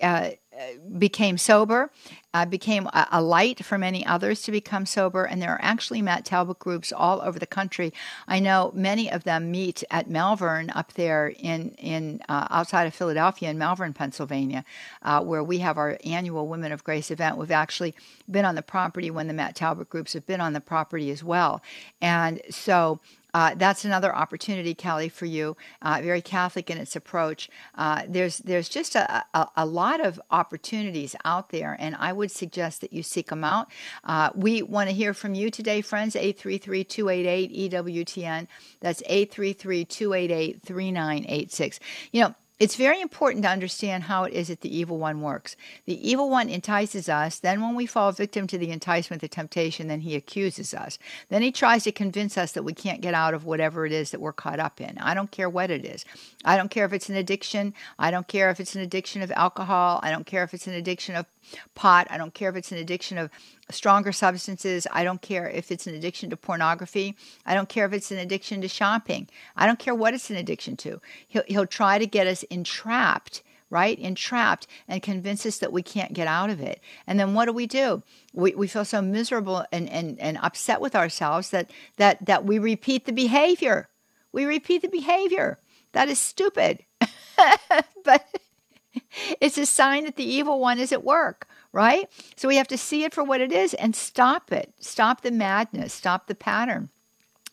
became 0.98 1.38
sober, 1.38 1.90
uh, 2.32 2.44
became 2.44 2.86
a, 2.88 3.08
a, 3.12 3.22
light 3.22 3.64
for 3.64 3.78
many 3.78 4.04
others 4.04 4.42
to 4.42 4.50
become 4.50 4.86
sober. 4.86 5.24
And 5.24 5.40
there 5.40 5.52
are 5.52 5.60
actually 5.62 6.02
Matt 6.02 6.24
Talbot 6.24 6.58
groups 6.58 6.92
all 6.92 7.20
over 7.22 7.38
the 7.38 7.46
country. 7.46 7.92
I 8.28 8.40
know 8.40 8.72
many 8.74 9.10
of 9.10 9.24
them 9.24 9.50
meet 9.50 9.82
at 9.90 10.08
Malvern 10.08 10.70
up 10.70 10.92
there 10.94 11.28
in 11.28 11.70
in 11.78 12.20
uh, 12.28 12.46
outside 12.50 12.86
of 12.86 12.94
Philadelphia 12.94 13.50
in 13.50 13.58
Malvern, 13.58 13.92
Pennsylvania, 13.92 14.64
uh, 15.02 15.22
where 15.22 15.44
we 15.44 15.58
have 15.58 15.78
our 15.78 15.98
annual 16.04 16.48
Women 16.48 16.72
of 16.72 16.84
Grace 16.84 17.10
event. 17.10 17.36
We've 17.36 17.50
actually 17.50 17.94
been 18.30 18.44
on 18.44 18.54
the 18.54 18.62
property 18.62 19.10
when 19.10 19.28
the 19.28 19.34
Matt 19.34 19.56
Talbot 19.56 19.88
groups 19.88 20.12
have 20.12 20.26
been 20.26 20.40
on 20.40 20.52
the 20.52 20.60
property 20.60 21.10
as 21.10 21.24
well, 21.24 21.62
and 22.00 22.40
so 22.50 23.00
uh, 23.36 23.54
that's 23.54 23.84
another 23.84 24.16
opportunity, 24.16 24.74
Kelly, 24.74 25.10
for 25.10 25.26
you. 25.26 25.58
Uh, 25.82 26.00
very 26.02 26.22
Catholic 26.22 26.70
in 26.70 26.78
its 26.78 26.96
approach. 26.96 27.50
Uh, 27.74 28.04
there's 28.08 28.38
there's 28.38 28.66
just 28.66 28.94
a, 28.94 29.26
a, 29.34 29.46
a, 29.58 29.66
lot 29.66 30.00
of 30.00 30.18
opportunities 30.30 31.14
out 31.22 31.50
there, 31.50 31.76
and 31.78 31.94
I 31.96 32.14
would 32.14 32.30
suggest 32.30 32.80
that 32.80 32.94
you 32.94 33.02
seek 33.02 33.28
them 33.28 33.44
out. 33.44 33.70
Uh, 34.04 34.30
we 34.34 34.62
want 34.62 34.88
to 34.88 34.96
hear 34.96 35.12
from 35.12 35.34
you 35.34 35.50
today, 35.50 35.82
friends. 35.82 36.14
833-288 36.14 37.70
EWTN. 37.70 38.46
That's 38.80 39.02
833-288-3986. 39.02 41.78
You 42.12 42.22
know 42.22 42.34
it's 42.58 42.76
very 42.76 43.00
important 43.00 43.44
to 43.44 43.50
understand 43.50 44.04
how 44.04 44.24
it 44.24 44.32
is 44.32 44.48
that 44.48 44.62
the 44.62 44.74
evil 44.74 44.98
one 44.98 45.20
works. 45.20 45.56
The 45.84 46.08
evil 46.08 46.30
one 46.30 46.48
entices 46.48 47.08
us, 47.08 47.38
then, 47.38 47.60
when 47.60 47.74
we 47.74 47.84
fall 47.84 48.12
victim 48.12 48.46
to 48.46 48.56
the 48.56 48.70
enticement, 48.70 49.20
the 49.20 49.28
temptation, 49.28 49.88
then 49.88 50.00
he 50.00 50.14
accuses 50.14 50.72
us. 50.72 50.98
Then 51.28 51.42
he 51.42 51.52
tries 51.52 51.84
to 51.84 51.92
convince 51.92 52.38
us 52.38 52.52
that 52.52 52.62
we 52.62 52.72
can't 52.72 53.02
get 53.02 53.12
out 53.12 53.34
of 53.34 53.44
whatever 53.44 53.84
it 53.84 53.92
is 53.92 54.10
that 54.10 54.20
we're 54.20 54.32
caught 54.32 54.58
up 54.58 54.80
in. 54.80 54.96
I 54.98 55.12
don't 55.12 55.30
care 55.30 55.50
what 55.50 55.70
it 55.70 55.84
is. 55.84 56.04
I 56.44 56.56
don't 56.56 56.70
care 56.70 56.86
if 56.86 56.94
it's 56.94 57.10
an 57.10 57.16
addiction. 57.16 57.74
I 57.98 58.10
don't 58.10 58.28
care 58.28 58.50
if 58.50 58.58
it's 58.58 58.74
an 58.74 58.80
addiction 58.80 59.20
of 59.20 59.30
alcohol. 59.32 60.00
I 60.02 60.10
don't 60.10 60.26
care 60.26 60.44
if 60.44 60.54
it's 60.54 60.66
an 60.66 60.74
addiction 60.74 61.14
of 61.14 61.26
pot. 61.74 62.06
I 62.10 62.16
don't 62.16 62.34
care 62.34 62.48
if 62.48 62.56
it's 62.56 62.72
an 62.72 62.78
addiction 62.78 63.18
of 63.18 63.30
stronger 63.70 64.12
substances. 64.12 64.86
I 64.92 65.04
don't 65.04 65.22
care 65.22 65.48
if 65.48 65.70
it's 65.70 65.86
an 65.86 65.94
addiction 65.94 66.30
to 66.30 66.36
pornography. 66.36 67.16
I 67.44 67.54
don't 67.54 67.68
care 67.68 67.86
if 67.86 67.92
it's 67.92 68.10
an 68.10 68.18
addiction 68.18 68.60
to 68.60 68.68
shopping. 68.68 69.28
I 69.56 69.66
don't 69.66 69.78
care 69.78 69.94
what 69.94 70.14
it's 70.14 70.30
an 70.30 70.36
addiction 70.36 70.76
to. 70.78 71.00
He'll, 71.26 71.44
he'll 71.46 71.66
try 71.66 71.98
to 71.98 72.06
get 72.06 72.26
us 72.26 72.42
entrapped 72.44 73.42
right? 73.68 73.98
Entrapped 73.98 74.66
and 74.86 75.02
convince 75.02 75.44
us 75.44 75.58
that 75.58 75.72
we 75.72 75.82
can't 75.82 76.12
get 76.12 76.28
out 76.28 76.50
of 76.50 76.60
it. 76.60 76.80
And 77.06 77.18
then 77.18 77.34
what 77.34 77.46
do 77.46 77.52
we 77.52 77.66
do? 77.66 78.02
We, 78.32 78.54
we 78.54 78.68
feel 78.68 78.84
so 78.84 79.02
miserable 79.02 79.64
and, 79.72 79.88
and, 79.88 80.20
and 80.20 80.38
upset 80.38 80.80
with 80.80 80.94
ourselves 80.94 81.50
that, 81.50 81.70
that, 81.96 82.24
that 82.26 82.44
we 82.44 82.58
repeat 82.58 83.06
the 83.06 83.12
behavior. 83.12 83.88
We 84.32 84.44
repeat 84.44 84.82
the 84.82 84.88
behavior. 84.88 85.58
That 85.92 86.08
is 86.08 86.20
stupid. 86.20 86.84
but 88.04 88.26
it's 89.40 89.58
a 89.58 89.66
sign 89.66 90.04
that 90.04 90.16
the 90.16 90.24
evil 90.24 90.60
one 90.60 90.78
is 90.78 90.92
at 90.92 91.04
work, 91.04 91.48
right? 91.76 92.08
So 92.36 92.48
we 92.48 92.56
have 92.56 92.68
to 92.68 92.78
see 92.78 93.04
it 93.04 93.12
for 93.12 93.22
what 93.22 93.42
it 93.42 93.52
is 93.52 93.74
and 93.74 93.94
stop 93.94 94.50
it. 94.50 94.72
Stop 94.80 95.20
the 95.20 95.30
madness, 95.30 95.92
stop 95.92 96.26
the 96.26 96.34
pattern. 96.34 96.88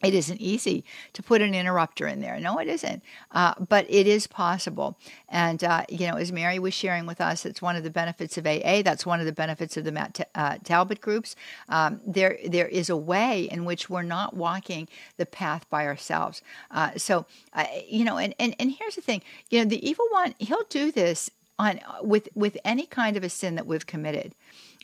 It 0.02 0.14
isn't 0.14 0.40
easy 0.40 0.86
to 1.12 1.22
put 1.22 1.42
an 1.42 1.54
interrupter 1.54 2.08
in 2.08 2.22
there. 2.22 2.40
No, 2.40 2.58
it 2.58 2.68
isn't. 2.70 3.04
Uh, 3.32 3.54
but 3.60 3.86
it 3.90 4.08
is 4.08 4.28
possible. 4.28 4.98
And, 5.28 5.62
uh, 5.64 5.84
you 5.90 6.08
know, 6.08 6.16
as 6.16 6.32
Mary 6.32 6.58
was 6.58 6.74
sharing 6.74 7.06
with 7.06 7.20
us, 7.20 7.46
it's 7.46 7.62
one 7.62 7.76
of 7.76 7.84
the 7.84 7.90
benefits 7.90 8.38
of 8.38 8.48
AA. 8.48 8.82
That's 8.82 9.06
one 9.06 9.20
of 9.20 9.26
the 9.26 9.34
benefits 9.34 9.76
of 9.76 9.84
the 9.84 9.92
Matt 9.92 10.30
uh, 10.36 10.58
Talbot 10.64 11.02
groups. 11.02 11.36
Um, 11.68 12.00
there, 12.06 12.38
there 12.46 12.68
is 12.68 12.90
a 12.90 12.98
way 12.98 13.44
in 13.44 13.66
which 13.66 13.90
we're 13.90 14.04
not 14.04 14.36
walking 14.36 14.88
the 15.18 15.26
path 15.26 15.70
by 15.70 15.86
ourselves. 15.86 16.42
Uh, 16.72 16.92
so, 16.98 17.26
uh, 17.54 17.66
you 17.90 18.06
know, 18.06 18.18
and, 18.18 18.34
and, 18.40 18.56
and 18.60 18.72
here's 18.72 18.96
the 18.96 19.02
thing 19.02 19.22
you 19.50 19.60
know, 19.60 19.70
the 19.70 19.86
evil 19.86 20.08
one, 20.12 20.34
he'll 20.40 20.66
do 20.70 20.92
this 20.92 21.30
on 21.60 21.80
with 22.02 22.30
with 22.36 22.58
any 22.66 22.86
kind 22.86 23.18
of 23.18 23.24
a 23.24 23.30
sin 23.30 23.56
that 23.56 23.68
we've 23.68 23.86
committed. 23.86 24.36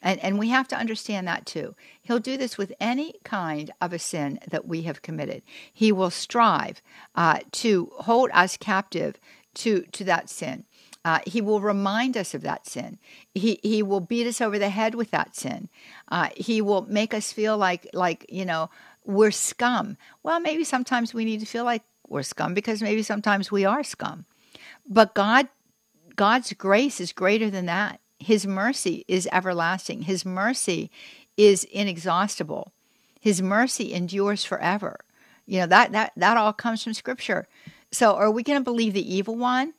And, 0.01 0.19
and 0.21 0.39
we 0.39 0.49
have 0.49 0.67
to 0.69 0.77
understand 0.77 1.27
that 1.27 1.45
too. 1.45 1.75
He'll 2.01 2.19
do 2.19 2.37
this 2.37 2.57
with 2.57 2.71
any 2.79 3.15
kind 3.23 3.71
of 3.81 3.91
a 3.91 3.99
sin 3.99 4.39
that 4.49 4.65
we 4.65 4.83
have 4.83 5.01
committed. 5.01 5.43
He 5.73 5.91
will 5.91 6.09
strive 6.09 6.81
uh, 7.15 7.39
to 7.51 7.91
hold 7.97 8.29
us 8.33 8.55
captive 8.55 9.19
to, 9.55 9.81
to 9.91 10.03
that 10.05 10.29
sin. 10.29 10.63
Uh, 11.03 11.19
he 11.25 11.41
will 11.41 11.61
remind 11.61 12.15
us 12.17 12.33
of 12.33 12.41
that 12.41 12.67
sin. 12.67 12.99
He, 13.33 13.59
he 13.63 13.81
will 13.83 13.99
beat 13.99 14.27
us 14.27 14.41
over 14.41 14.59
the 14.59 14.69
head 14.69 14.95
with 14.95 15.11
that 15.11 15.35
sin. 15.35 15.69
Uh, 16.09 16.29
he 16.35 16.61
will 16.61 16.83
make 16.83 17.13
us 17.13 17.31
feel 17.31 17.57
like, 17.57 17.89
like, 17.93 18.25
you 18.29 18.45
know, 18.45 18.69
we're 19.05 19.31
scum. 19.31 19.97
Well, 20.23 20.39
maybe 20.39 20.63
sometimes 20.63 21.13
we 21.13 21.25
need 21.25 21.39
to 21.39 21.45
feel 21.45 21.63
like 21.63 21.83
we're 22.07 22.23
scum 22.23 22.53
because 22.53 22.81
maybe 22.81 23.01
sometimes 23.01 23.51
we 23.51 23.65
are 23.65 23.83
scum. 23.83 24.25
But 24.87 25.15
God, 25.15 25.47
God's 26.19 26.51
grace 26.51 26.99
is 26.99 27.13
greater 27.13 27.49
than 27.49 27.65
that. 27.67 28.01
His 28.19 28.45
mercy 28.45 29.05
is 29.07 29.25
everlasting. 29.31 30.01
His 30.01 30.25
mercy 30.25 30.91
is 31.37 31.63
inexhaustible. 31.63 32.73
His 33.21 33.41
mercy 33.41 33.93
endures 33.93 34.43
forever. 34.43 34.99
You 35.45 35.61
know, 35.61 35.67
that 35.67 35.93
that 35.93 36.11
that 36.17 36.35
all 36.35 36.51
comes 36.51 36.83
from 36.83 36.93
scripture. 36.93 37.47
So 37.93 38.15
are 38.15 38.29
we 38.29 38.43
going 38.43 38.59
to 38.59 38.63
believe 38.65 38.91
the 38.91 39.15
evil 39.15 39.37
one 39.37 39.73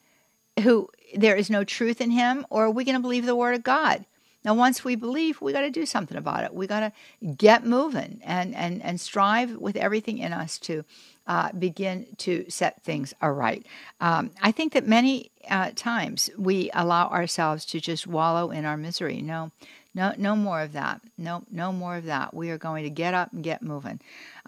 who 0.62 0.88
there 1.14 1.36
is 1.36 1.50
no 1.50 1.62
truth 1.62 2.00
in 2.00 2.10
him 2.10 2.46
or 2.48 2.64
are 2.64 2.70
we 2.70 2.84
going 2.84 2.96
to 2.96 3.02
believe 3.02 3.26
the 3.26 3.36
word 3.36 3.54
of 3.54 3.62
God? 3.62 4.06
Now, 4.42 4.54
once 4.54 4.82
we 4.82 4.94
believe, 4.94 5.42
we 5.42 5.52
got 5.52 5.60
to 5.60 5.70
do 5.70 5.84
something 5.84 6.16
about 6.16 6.44
it. 6.44 6.54
We 6.54 6.66
got 6.66 6.80
to 6.80 7.34
get 7.34 7.66
moving 7.66 8.22
and, 8.24 8.54
and, 8.54 8.82
and 8.82 8.98
strive 8.98 9.58
with 9.58 9.76
everything 9.76 10.16
in 10.16 10.32
us 10.32 10.58
to 10.60 10.86
uh, 11.30 11.52
begin 11.52 12.04
to 12.18 12.44
set 12.48 12.82
things 12.82 13.14
aright. 13.22 13.64
Um, 14.00 14.32
I 14.42 14.50
think 14.50 14.72
that 14.72 14.84
many 14.84 15.30
uh, 15.48 15.70
times 15.76 16.28
we 16.36 16.72
allow 16.74 17.06
ourselves 17.08 17.64
to 17.66 17.80
just 17.80 18.04
wallow 18.04 18.50
in 18.50 18.64
our 18.64 18.76
misery. 18.76 19.22
No, 19.22 19.52
no, 19.94 20.12
no 20.18 20.34
more 20.34 20.60
of 20.60 20.72
that. 20.72 21.00
No, 21.16 21.44
no 21.48 21.72
more 21.72 21.96
of 21.96 22.06
that. 22.06 22.34
We 22.34 22.50
are 22.50 22.58
going 22.58 22.82
to 22.82 22.90
get 22.90 23.14
up 23.14 23.32
and 23.32 23.44
get 23.44 23.62
moving. 23.62 24.00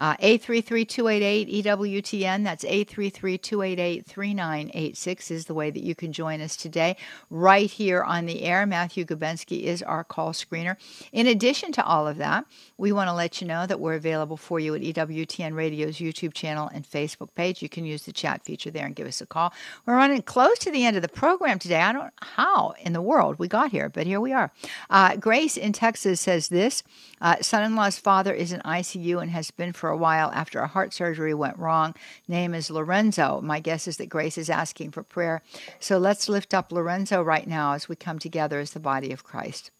Uh, 0.03 0.17
833-288-EWTN. 0.17 2.43
That's 2.43 2.65
833-288-3986 2.65 5.31
is 5.31 5.45
the 5.45 5.53
way 5.53 5.71
that 5.71 5.81
you 5.81 5.95
can 5.95 6.11
join 6.11 6.41
us 6.41 6.57
today 6.57 6.97
right 7.29 7.71
here 7.71 8.03
on 8.03 8.25
the 8.25 8.41
air. 8.41 8.65
Matthew 8.65 9.05
Gubensky 9.05 9.63
is 9.63 9.81
our 9.81 10.03
call 10.03 10.33
screener. 10.33 10.75
In 11.13 11.27
addition 11.27 11.71
to 11.71 11.85
all 11.85 12.05
of 12.05 12.17
that, 12.17 12.43
we 12.77 12.91
want 12.91 13.07
to 13.07 13.13
let 13.13 13.39
you 13.39 13.47
know 13.47 13.65
that 13.65 13.79
we're 13.79 13.93
available 13.93 14.35
for 14.35 14.59
you 14.59 14.75
at 14.75 14.81
EWTN 14.81 15.55
Radio's 15.55 15.99
YouTube 15.99 16.33
channel 16.33 16.69
and 16.73 16.85
Facebook 16.85 17.33
page. 17.33 17.61
You 17.61 17.69
can 17.69 17.85
use 17.85 18.03
the 18.03 18.11
chat 18.11 18.43
feature 18.43 18.71
there 18.71 18.85
and 18.85 18.97
give 18.97 19.07
us 19.07 19.21
a 19.21 19.25
call. 19.25 19.53
We're 19.85 19.95
running 19.95 20.21
close 20.23 20.59
to 20.59 20.69
the 20.69 20.83
end 20.83 20.97
of 20.97 21.01
the 21.01 21.07
program 21.07 21.59
today. 21.59 21.79
I 21.79 21.93
don't 21.93 22.03
know 22.03 22.09
how 22.19 22.73
in 22.81 22.91
the 22.91 23.01
world 23.01 23.39
we 23.39 23.47
got 23.47 23.71
here, 23.71 23.87
but 23.87 24.05
here 24.05 24.19
we 24.19 24.33
are. 24.33 24.51
Uh, 24.89 25.15
Grace 25.15 25.55
in 25.55 25.71
Texas 25.71 26.19
says 26.19 26.49
this 26.49 26.83
uh, 27.21 27.37
Son 27.41 27.63
in 27.63 27.77
law's 27.77 27.97
father 27.97 28.33
is 28.33 28.51
in 28.51 28.59
ICU 28.65 29.21
and 29.21 29.31
has 29.31 29.49
been 29.49 29.71
for 29.71 29.92
a 29.93 29.97
while 29.97 30.29
after 30.33 30.59
a 30.59 30.67
heart 30.67 30.93
surgery 30.93 31.33
went 31.33 31.57
wrong. 31.57 31.95
Name 32.27 32.53
is 32.53 32.69
Lorenzo. 32.69 33.39
My 33.41 33.61
guess 33.61 33.87
is 33.87 33.97
that 33.97 34.09
Grace 34.09 34.37
is 34.37 34.49
asking 34.49 34.91
for 34.91 35.03
prayer. 35.03 35.41
So 35.79 35.97
let's 35.97 36.27
lift 36.27 36.53
up 36.53 36.71
Lorenzo 36.71 37.21
right 37.21 37.47
now 37.47 37.73
as 37.73 37.87
we 37.87 37.95
come 37.95 38.19
together 38.19 38.59
as 38.59 38.71
the 38.71 38.79
body 38.79 39.13
of 39.13 39.23
Christ. 39.23 39.71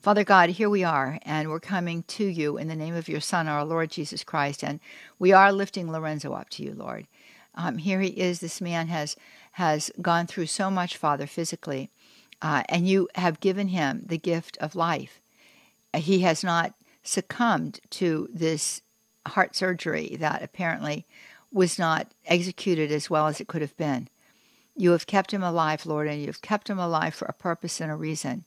Father 0.00 0.24
God, 0.24 0.50
here 0.50 0.70
we 0.70 0.82
are, 0.82 1.18
and 1.22 1.48
we're 1.50 1.60
coming 1.60 2.02
to 2.04 2.24
you 2.24 2.56
in 2.56 2.68
the 2.68 2.74
name 2.74 2.96
of 2.96 3.08
your 3.08 3.20
Son, 3.20 3.46
our 3.46 3.64
Lord 3.64 3.90
Jesus 3.90 4.24
Christ, 4.24 4.64
and 4.64 4.80
we 5.18 5.32
are 5.32 5.52
lifting 5.52 5.92
Lorenzo 5.92 6.32
up 6.32 6.48
to 6.50 6.62
you, 6.62 6.74
Lord. 6.74 7.06
Um, 7.54 7.78
here 7.78 8.00
he 8.00 8.08
is. 8.08 8.40
This 8.40 8.60
man 8.60 8.88
has 8.88 9.16
has 9.52 9.90
gone 10.00 10.26
through 10.26 10.46
so 10.46 10.70
much, 10.70 10.96
Father, 10.96 11.26
physically, 11.26 11.90
uh, 12.40 12.62
and 12.68 12.88
you 12.88 13.08
have 13.16 13.40
given 13.40 13.68
him 13.68 14.04
the 14.06 14.16
gift 14.16 14.56
of 14.58 14.74
life. 14.74 15.20
He 15.94 16.20
has 16.20 16.44
not 16.44 16.72
succumbed 17.02 17.80
to 17.90 18.28
this 18.32 18.82
heart 19.26 19.54
surgery 19.54 20.16
that 20.20 20.42
apparently 20.42 21.06
was 21.52 21.78
not 21.78 22.12
executed 22.26 22.92
as 22.92 23.10
well 23.10 23.26
as 23.26 23.40
it 23.40 23.48
could 23.48 23.62
have 23.62 23.76
been. 23.76 24.08
You 24.76 24.92
have 24.92 25.06
kept 25.06 25.32
him 25.32 25.42
alive, 25.42 25.84
Lord, 25.84 26.06
and 26.06 26.22
you've 26.22 26.42
kept 26.42 26.70
him 26.70 26.78
alive 26.78 27.14
for 27.14 27.26
a 27.26 27.32
purpose 27.32 27.80
and 27.80 27.90
a 27.90 27.96
reason. 27.96 28.44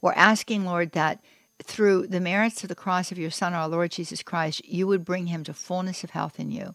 We're 0.00 0.12
asking, 0.12 0.64
Lord, 0.64 0.92
that 0.92 1.22
through 1.62 2.06
the 2.06 2.20
merits 2.20 2.62
of 2.62 2.68
the 2.68 2.74
cross 2.74 3.12
of 3.12 3.18
your 3.18 3.30
Son, 3.30 3.52
our 3.52 3.68
Lord 3.68 3.90
Jesus 3.90 4.22
Christ, 4.22 4.64
you 4.64 4.86
would 4.86 5.04
bring 5.04 5.26
him 5.26 5.44
to 5.44 5.52
fullness 5.52 6.04
of 6.04 6.10
health 6.10 6.40
in 6.40 6.50
you. 6.50 6.74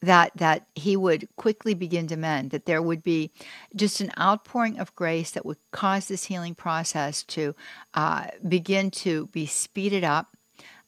That 0.00 0.30
that 0.36 0.66
he 0.76 0.96
would 0.96 1.28
quickly 1.34 1.74
begin 1.74 2.06
to 2.06 2.16
mend, 2.16 2.52
that 2.52 2.66
there 2.66 2.80
would 2.80 3.02
be 3.02 3.32
just 3.74 4.00
an 4.00 4.12
outpouring 4.16 4.78
of 4.78 4.94
grace 4.94 5.32
that 5.32 5.44
would 5.44 5.58
cause 5.72 6.06
this 6.06 6.24
healing 6.24 6.54
process 6.54 7.24
to 7.24 7.56
uh, 7.94 8.28
begin 8.46 8.92
to 8.92 9.26
be 9.28 9.44
speeded 9.44 10.04
up, 10.04 10.36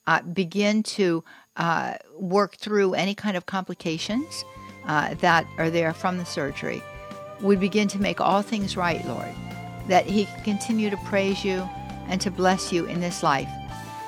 uh, 0.06 0.22
begin 0.22 0.84
to 0.84 1.24
uh, 1.56 1.94
work 2.16 2.56
through 2.56 2.94
any 2.94 3.16
kind 3.16 3.36
of 3.36 3.46
complications 3.46 4.44
uh, 4.86 5.14
that 5.14 5.44
are 5.58 5.70
there 5.70 5.92
from 5.92 6.18
the 6.18 6.24
surgery, 6.24 6.80
would 7.40 7.58
begin 7.58 7.88
to 7.88 8.00
make 8.00 8.20
all 8.20 8.42
things 8.42 8.76
right, 8.76 9.04
Lord. 9.06 9.34
That 9.88 10.06
he 10.06 10.26
can 10.26 10.44
continue 10.44 10.88
to 10.88 10.96
praise 10.98 11.44
you 11.44 11.68
and 12.06 12.20
to 12.20 12.30
bless 12.30 12.72
you 12.72 12.86
in 12.86 13.00
this 13.00 13.24
life 13.24 13.50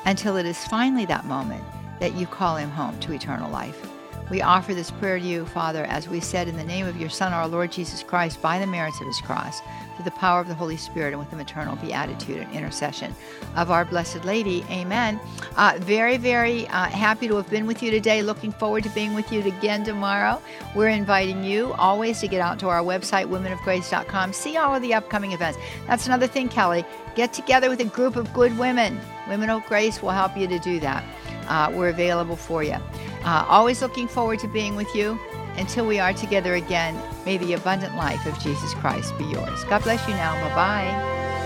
until 0.04 0.36
it 0.36 0.46
is 0.46 0.64
finally 0.68 1.06
that 1.06 1.24
moment 1.26 1.64
that 1.98 2.14
you 2.14 2.26
call 2.26 2.56
him 2.56 2.70
home 2.70 2.98
to 3.00 3.12
eternal 3.12 3.50
life. 3.50 3.91
We 4.32 4.40
offer 4.40 4.72
this 4.72 4.90
prayer 4.90 5.18
to 5.18 5.22
you, 5.22 5.44
Father, 5.44 5.84
as 5.84 6.08
we 6.08 6.18
said 6.18 6.48
in 6.48 6.56
the 6.56 6.64
name 6.64 6.86
of 6.86 6.98
your 6.98 7.10
Son, 7.10 7.34
our 7.34 7.46
Lord 7.46 7.70
Jesus 7.70 8.02
Christ, 8.02 8.40
by 8.40 8.58
the 8.58 8.66
merits 8.66 8.98
of 8.98 9.06
his 9.06 9.20
cross, 9.20 9.60
through 9.94 10.06
the 10.06 10.10
power 10.12 10.40
of 10.40 10.48
the 10.48 10.54
Holy 10.54 10.78
Spirit, 10.78 11.10
and 11.10 11.18
with 11.18 11.28
the 11.28 11.36
maternal 11.36 11.76
beatitude 11.76 12.38
and 12.38 12.50
intercession 12.54 13.14
of 13.56 13.70
our 13.70 13.84
Blessed 13.84 14.24
Lady. 14.24 14.64
Amen. 14.70 15.20
Uh, 15.58 15.74
very, 15.80 16.16
very 16.16 16.66
uh, 16.68 16.86
happy 16.86 17.28
to 17.28 17.36
have 17.36 17.50
been 17.50 17.66
with 17.66 17.82
you 17.82 17.90
today. 17.90 18.22
Looking 18.22 18.52
forward 18.52 18.84
to 18.84 18.88
being 18.94 19.12
with 19.12 19.30
you 19.30 19.42
again 19.42 19.84
tomorrow. 19.84 20.40
We're 20.74 20.88
inviting 20.88 21.44
you 21.44 21.74
always 21.74 22.18
to 22.20 22.26
get 22.26 22.40
out 22.40 22.58
to 22.60 22.70
our 22.70 22.80
website, 22.80 23.26
womenofgrace.com, 23.26 24.32
see 24.32 24.56
all 24.56 24.74
of 24.74 24.80
the 24.80 24.94
upcoming 24.94 25.32
events. 25.32 25.58
That's 25.86 26.06
another 26.06 26.26
thing, 26.26 26.48
Kelly. 26.48 26.86
Get 27.16 27.34
together 27.34 27.68
with 27.68 27.80
a 27.80 27.84
group 27.84 28.16
of 28.16 28.32
good 28.32 28.56
women. 28.56 28.98
Women 29.28 29.50
of 29.50 29.62
Grace 29.66 30.00
will 30.00 30.08
help 30.08 30.38
you 30.38 30.48
to 30.48 30.58
do 30.58 30.80
that. 30.80 31.04
Uh, 31.52 31.70
we're 31.70 31.90
available 31.90 32.34
for 32.34 32.62
you. 32.62 32.78
Uh, 33.24 33.44
always 33.46 33.82
looking 33.82 34.08
forward 34.08 34.38
to 34.38 34.48
being 34.48 34.74
with 34.74 34.94
you. 34.94 35.20
Until 35.58 35.86
we 35.86 35.98
are 35.98 36.14
together 36.14 36.54
again, 36.54 36.98
may 37.26 37.36
the 37.36 37.52
abundant 37.52 37.94
life 37.94 38.24
of 38.24 38.38
Jesus 38.38 38.72
Christ 38.72 39.12
be 39.18 39.24
yours. 39.24 39.62
God 39.64 39.82
bless 39.82 40.00
you 40.08 40.14
now. 40.14 40.32
Bye 40.48 40.54
bye. 40.54 41.41